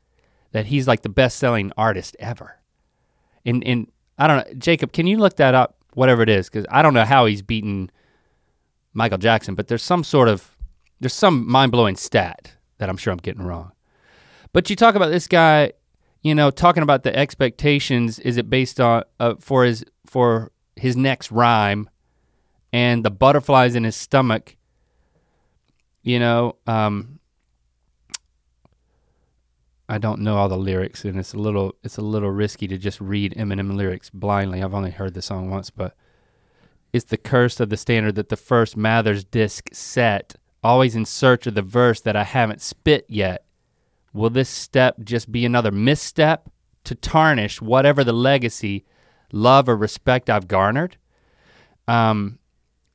[0.55, 2.61] that he's like the best selling artist ever.
[3.45, 5.77] And and I don't know, Jacob, can you look that up?
[5.95, 7.91] Whatever it is, because I don't know how he's beaten
[8.93, 10.57] Michael Jackson, but there's some sort of
[11.01, 13.73] there's some mind blowing stat that I'm sure I'm getting wrong.
[14.53, 15.73] But you talk about this guy,
[16.23, 18.21] you know, talking about the expectations.
[18.21, 21.91] Is it based on uh, for his for his next rhyme,
[22.73, 24.57] and the butterflies in his stomach?
[26.03, 27.19] You know, um,
[29.95, 32.77] I don't know all the lyrics, and it's a little it's a little risky to
[32.77, 34.61] just read Eminem lyrics blindly.
[34.61, 35.95] I've only heard the song once, but
[36.93, 40.35] it's the curse of the standard that the first Mathers disc set,
[40.65, 43.45] always in search of the verse that I haven't spit yet.
[44.13, 46.51] Will this step just be another misstep
[46.83, 48.85] to tarnish whatever the legacy,
[49.31, 50.97] love, or respect I've garnered?
[51.87, 52.41] Um,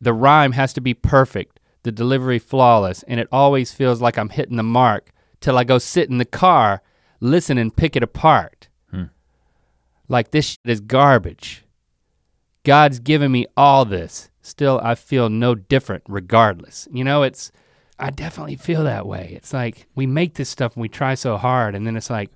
[0.02, 4.28] the rhyme has to be perfect, the delivery flawless, and it always feels like I'm
[4.28, 6.82] hitting the mark till I go sit in the car,
[7.20, 8.68] listen and pick it apart.
[8.91, 9.04] Hmm.
[10.08, 11.64] Like this shit is garbage.
[12.64, 14.30] God's given me all this.
[14.41, 16.88] Still, I feel no different regardless.
[16.91, 17.52] You know, it's,
[18.00, 19.34] I definitely feel that way.
[19.36, 22.32] It's like we make this stuff and we try so hard, and then it's like,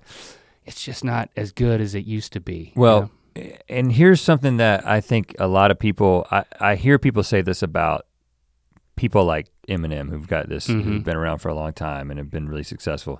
[0.64, 2.72] it's just not as good as it used to be.
[2.74, 3.42] you Well, know?
[3.68, 7.42] and here's something that I think a lot of people I, I hear people say
[7.42, 8.06] this about
[8.96, 11.04] people like Eminem who've got this who've Mhm.
[11.04, 13.18] been around for a long time and have been really successful.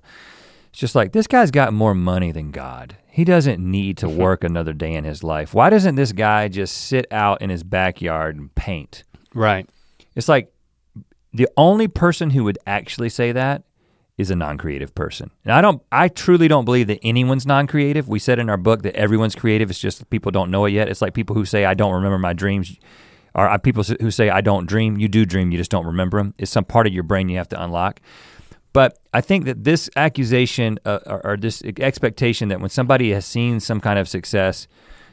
[0.75, 2.97] It's just like this guy's got more money than God.
[3.07, 5.55] He doesn't need to work another day in his life.
[5.55, 9.05] Why doesn't this guy just sit out in his backyard and paint?
[9.35, 9.69] right.
[10.17, 10.53] It's like
[11.33, 13.63] the only person who would actually say that
[14.19, 15.31] is a non-creative person.
[15.45, 18.09] And I don't I truly don't believe that anyone's non-creative.
[18.09, 20.89] We said in our book that everyone's creative, it's just people don't know it yet.
[20.89, 22.77] It's like people who say I don't remember my dreams
[23.33, 24.99] or uh, people who say I don't dream.
[24.99, 26.35] You do dream, you just don't remember them.
[26.37, 28.01] It's some part of your brain you have to unlock.
[28.75, 33.25] But I think that this accusation uh, or, or this expectation that when somebody has
[33.25, 34.67] seen some kind of success,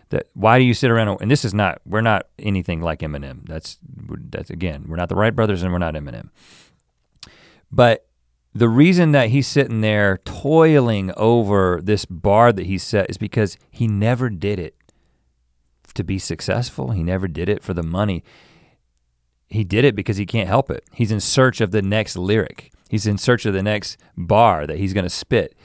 [0.09, 3.47] that why do you sit around and this is not we're not anything like Eminem.
[3.47, 6.29] That's that's again we're not the Wright brothers and we're not Eminem.
[7.71, 8.07] But
[8.53, 13.57] the reason that he's sitting there toiling over this bar that he set is because
[13.69, 14.75] he never did it
[15.93, 16.91] to be successful.
[16.91, 18.23] He never did it for the money.
[19.49, 20.83] He did it because he can't help it.
[20.93, 22.71] He's in search of the next lyric.
[22.91, 25.55] He's in search of the next bar that he's going to spit.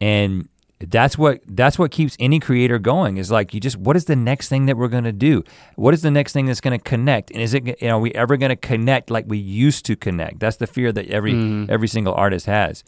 [0.00, 0.48] And
[0.80, 4.16] that's what that's what keeps any creator going is like you just what is the
[4.16, 5.44] next thing that we're going to do?
[5.76, 7.30] What is the next thing that's going to connect?
[7.30, 9.94] And is it you know are we ever going to connect like we used to
[9.96, 10.40] connect?
[10.40, 11.68] That's the fear that every Mhm.
[11.70, 12.82] every single artist has.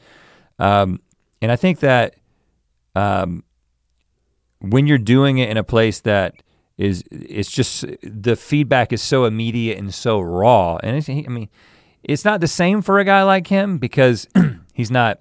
[0.59, 1.01] Um,
[1.43, 2.15] and i think that
[2.97, 3.45] um,
[4.61, 6.43] when you're doing it in a place that
[6.79, 10.79] is it's just the feedback is so immediate and so raw.
[10.83, 11.49] And it's, i mean
[12.09, 14.27] it's not the same for a guy like him because
[14.75, 15.21] he's not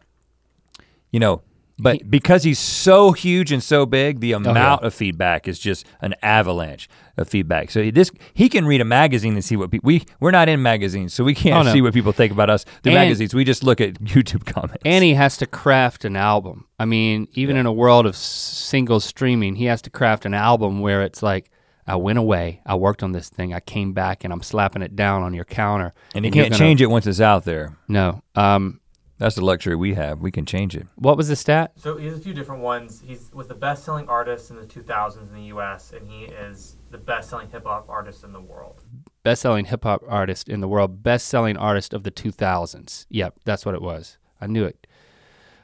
[1.12, 1.42] you know
[1.80, 4.52] but He- because he's so huge and so big the oh, yeah.
[4.52, 6.88] amount of feedback is just an avalanche
[7.18, 10.32] of feedback so this he can read a magazine and see what people we we're
[10.32, 11.74] not in magazines so we can't Oh, no.
[11.74, 14.82] see what people think about us through And- magazines we just look at youtube comments
[14.86, 16.66] And he has to craft an album.
[16.80, 20.82] I mean, even in a world of single streaming, he has to craft an album
[20.82, 21.50] where it's like,
[21.86, 24.96] I went away, I worked on this thing, I came back, and I'm slapping it
[24.96, 25.94] down on your counter.
[26.16, 28.22] and you you're can't gonna- change it once it's out there No.
[28.36, 28.80] Um,
[29.20, 31.72] that's the luxury we have we can change it what was the stat?
[31.78, 33.02] So he has a few different ones.
[33.06, 36.98] He was the best-selling artist in the 2000s in the U.S., and he is the
[36.98, 38.84] best-selling hip-hop artist in the world.
[39.24, 43.06] Best-selling hip hop artist in the world, best-selling artist of the 2000s.
[43.10, 44.18] Yep, that's what it was.
[44.42, 44.86] I knew it.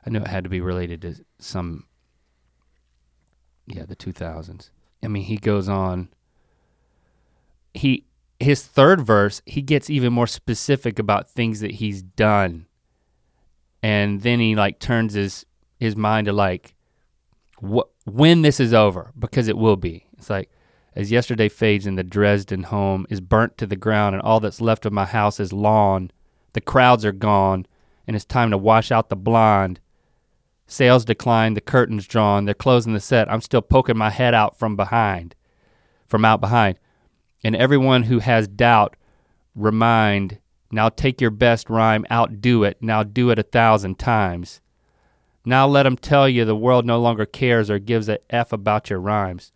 [0.05, 1.85] I knew it had to be related to some.
[3.67, 4.69] Yeah, the 2000s.
[5.03, 6.09] I mean, he goes on.
[7.73, 8.05] He
[8.39, 12.67] his third verse, he gets even more specific about things that he's done,
[13.84, 15.45] and then he like turns his
[15.80, 16.76] his mind to like,
[17.59, 20.05] what when this is over because it will be.
[20.17, 20.49] It's like
[20.95, 24.61] as yesterday fades and the Dresden home is burnt to the ground and all that's
[24.61, 26.11] left of my house is lawn,
[26.53, 27.65] the crowds are gone
[28.07, 29.80] and it's time to wash out the blonde.
[30.71, 33.29] Sales decline, the curtains drawn, they're closing the set.
[33.29, 35.33] I'm still poking my head out from behind,
[36.07, 36.77] from out behind.
[37.43, 38.95] And everyone who has doubt,
[39.55, 40.37] remind,
[40.71, 44.61] now take your best rhyme, outdo it, now do it a thousand times.
[45.43, 48.91] Now let them tell you the world no longer cares or gives a F about
[48.91, 49.51] your rhymes.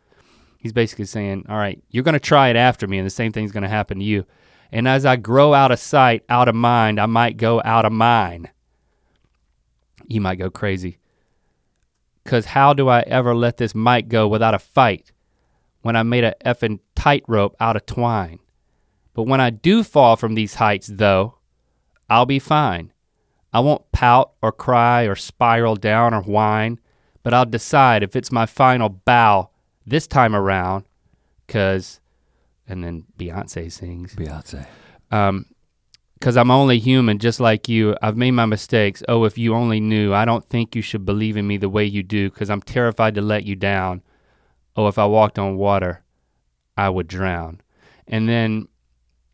[0.58, 3.52] He's basically saying, all right, you're to try it after me, and the same thing's
[3.62, 4.26] to happen to you.
[4.72, 7.92] And as I grow out of sight, out of mind, I might go out of
[7.92, 8.50] mine.
[10.08, 10.98] You might go crazy.
[12.24, 15.12] Because how do I ever let this mic go without a fight
[15.82, 18.40] when I made a effing tightrope out of twine?
[19.14, 21.38] But when I do fall from these heights, though,
[22.10, 22.92] I'll be fine.
[23.52, 26.80] I won't pout or cry or spiral down or whine,
[27.22, 29.50] but I'll decide if it's my final bow
[29.86, 30.86] this time around,
[31.48, 32.00] cause,
[32.68, 34.66] and then Beyonce sings, beyonce
[35.14, 35.46] um,
[36.24, 37.98] cause I'm only human just like you.
[38.02, 39.04] I've made my mistakes.
[39.10, 41.84] Oh, if you only knew, I don't think you should believe in me the way
[41.84, 44.02] you do, cause I'm terrified to let you down.
[44.78, 46.02] Oh, if I walked on water,
[46.78, 47.60] I would drown.
[48.08, 48.70] And then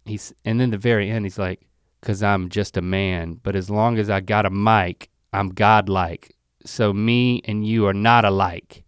[0.04, 1.62] he's, and then the very end, he's like,
[2.02, 6.36] cause I'm just a man, but as long as I got a mic, I'm godlike.
[6.66, 8.84] so me and you are not alike.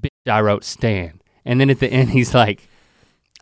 [0.00, 1.20] Bitch, I wrote Stan.
[1.44, 2.66] And then at the end he's like,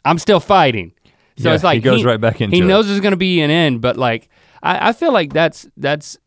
[0.04, 0.94] I'm still fighting.
[1.40, 2.66] So Yeah, it's like he goes right back into He it.
[2.66, 4.28] knows there's gonna be an end, but like
[4.62, 6.18] I, I feel like that's that's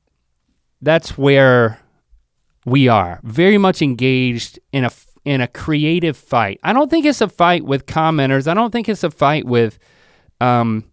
[0.81, 1.79] that's where
[2.65, 3.19] we are.
[3.23, 4.91] Very much engaged in a
[5.25, 6.59] in a creative fight.
[6.63, 8.47] I don't think it's a fight with commenters.
[8.47, 9.79] I don't think it's a fight with
[10.41, 10.85] um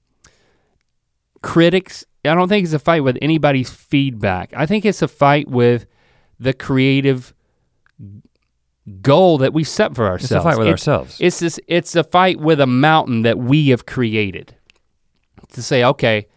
[1.42, 2.04] critics.
[2.24, 4.52] I don't think it's a fight with anybody's feedback.
[4.54, 5.86] I think it's a fight with
[6.38, 7.32] the creative
[9.02, 10.32] goal that we set for ourselves.
[10.32, 11.16] It's a fight with It's- ourselves.
[11.20, 14.54] It's this it's a fight with a mountain that we have created.
[15.52, 16.28] To say, okay,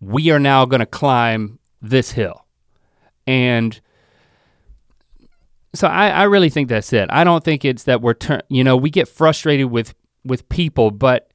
[0.00, 2.46] we are now gonna climb this hill.
[3.26, 3.80] And
[5.74, 7.08] so I, I really think that's it.
[7.12, 10.90] I don't think it's that we're turn you know, we get frustrated with with people,
[10.90, 11.30] but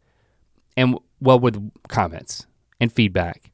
[0.77, 2.45] and well with comments
[2.79, 3.51] and feedback.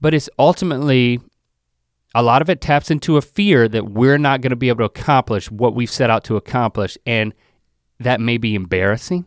[0.00, 1.20] But it's ultimately
[2.14, 4.78] a lot of it taps into a fear that we're not going to be able
[4.78, 7.34] to accomplish what we've set out to accomplish and
[7.98, 9.26] that may be embarrassing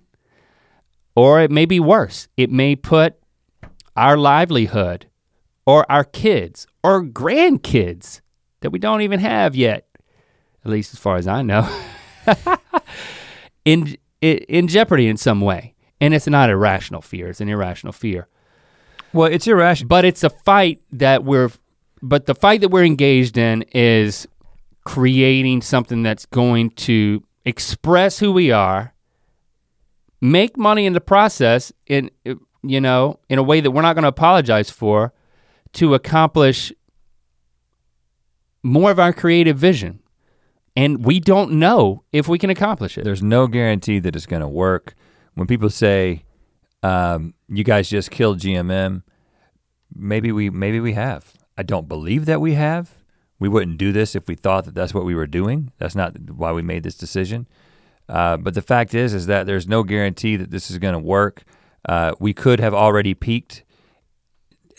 [1.16, 2.28] or it may be worse.
[2.38, 3.20] It may put
[3.96, 5.08] our livelihood
[5.66, 8.22] or our kids or grandkids
[8.62, 9.88] that we don't even have yet
[10.64, 11.68] at least as far as i know
[13.66, 15.74] in in jeopardy in some way.
[16.00, 18.28] And it's not irrational fear it's an irrational fear.
[19.14, 19.88] Well, it's irrational.
[19.88, 21.50] but it's a fight that we're
[22.02, 24.28] but the fight that we're engaged in is
[24.86, 28.94] creating something that's going to express who we are
[30.22, 32.10] make money in the process in
[32.64, 35.14] you know in a way that we're not going to apologize for
[35.74, 36.74] to accomplish
[38.64, 40.00] more of our creative vision
[40.78, 44.44] and we don't know if we can accomplish it There's no guarantee that it's going
[44.44, 44.94] to work.
[45.34, 46.24] When people say,
[46.84, 49.02] um, "You guys just killed GMM,"
[49.94, 51.34] maybe we maybe we have.
[51.58, 52.92] I don't believe that we have.
[53.40, 55.72] We wouldn't do this if we thought that that's what we were doing.
[55.78, 57.48] That's not why we made this decision.
[58.10, 61.00] Uh, but the fact is, is that there's no guarantee that this is going to
[61.00, 61.44] work.
[61.88, 63.64] Uh, we could have already peaked.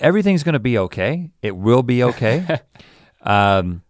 [0.00, 1.30] Everything's going to be okay.
[1.42, 2.60] It will be okay.
[3.22, 3.82] um,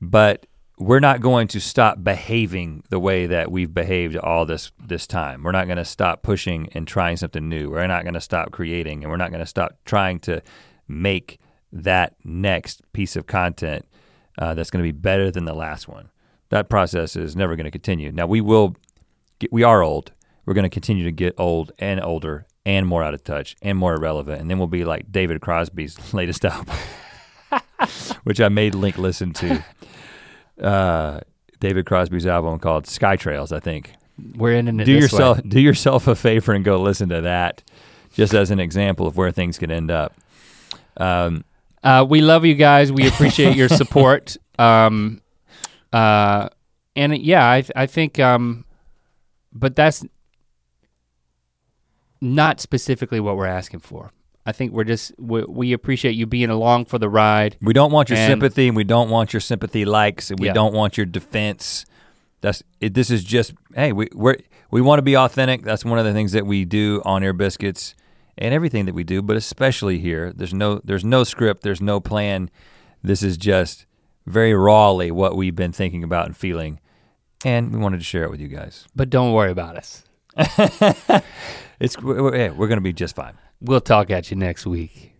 [0.00, 0.46] but
[0.78, 5.42] we're not going to stop behaving the way that we've behaved all this this time.
[5.42, 7.70] We're not going to stop pushing and trying something new.
[7.70, 10.42] We're not going to stop creating, and we're not going to stop trying to
[10.88, 11.38] make
[11.74, 13.84] that next piece of content
[14.38, 16.08] uh, that's going to be better than the last one.
[16.50, 18.12] That process is never going to continue.
[18.12, 18.76] Now we will,
[19.40, 20.12] get, we are old.
[20.46, 23.76] We're going to continue to get old and older and more out of touch and
[23.76, 26.74] more irrelevant, and then we'll be like David Crosby's latest album,
[28.24, 29.64] which I made Link listen to
[30.62, 31.20] uh,
[31.60, 33.92] David Crosby's album called Sky Trails, I think.
[34.36, 35.18] we're in it Do this way.
[35.18, 37.62] yourself do yourself a favor and go listen to that,
[38.12, 40.14] just as an example of where things could end up.
[40.96, 41.44] Um,
[41.84, 42.90] Uh, we love you guys.
[42.90, 44.36] We appreciate your support.
[44.56, 45.20] Um,
[45.92, 46.48] uh,
[46.94, 48.64] and yeah, I I think, um,
[49.52, 50.04] but that's
[52.20, 54.12] not specifically what we're asking for.
[54.46, 57.56] I think we're just we, we appreciate you being along for the ride.
[57.60, 60.46] we don't want your And- sympathy, and we don't want your sympathy likes, and we
[60.46, 60.52] Yeah.
[60.52, 61.84] don't want your defense.
[62.40, 64.34] That's it, this is just hey, we we
[64.70, 65.62] we want to be authentic.
[65.62, 67.94] That's one of the things that we do on Ear Biscuits
[68.36, 70.32] and everything that we do, but especially here.
[70.34, 72.50] There's no there's no script, there's no plan.
[73.02, 73.86] This is just
[74.26, 76.80] very rawly what we've been thinking about and feeling,
[77.44, 78.86] and we wanted to share it with you guys.
[78.96, 80.04] But don't worry about us.
[81.80, 83.34] It's we're, we're, yeah, we're gonna be just fine.
[83.60, 85.12] We'll talk at you next week.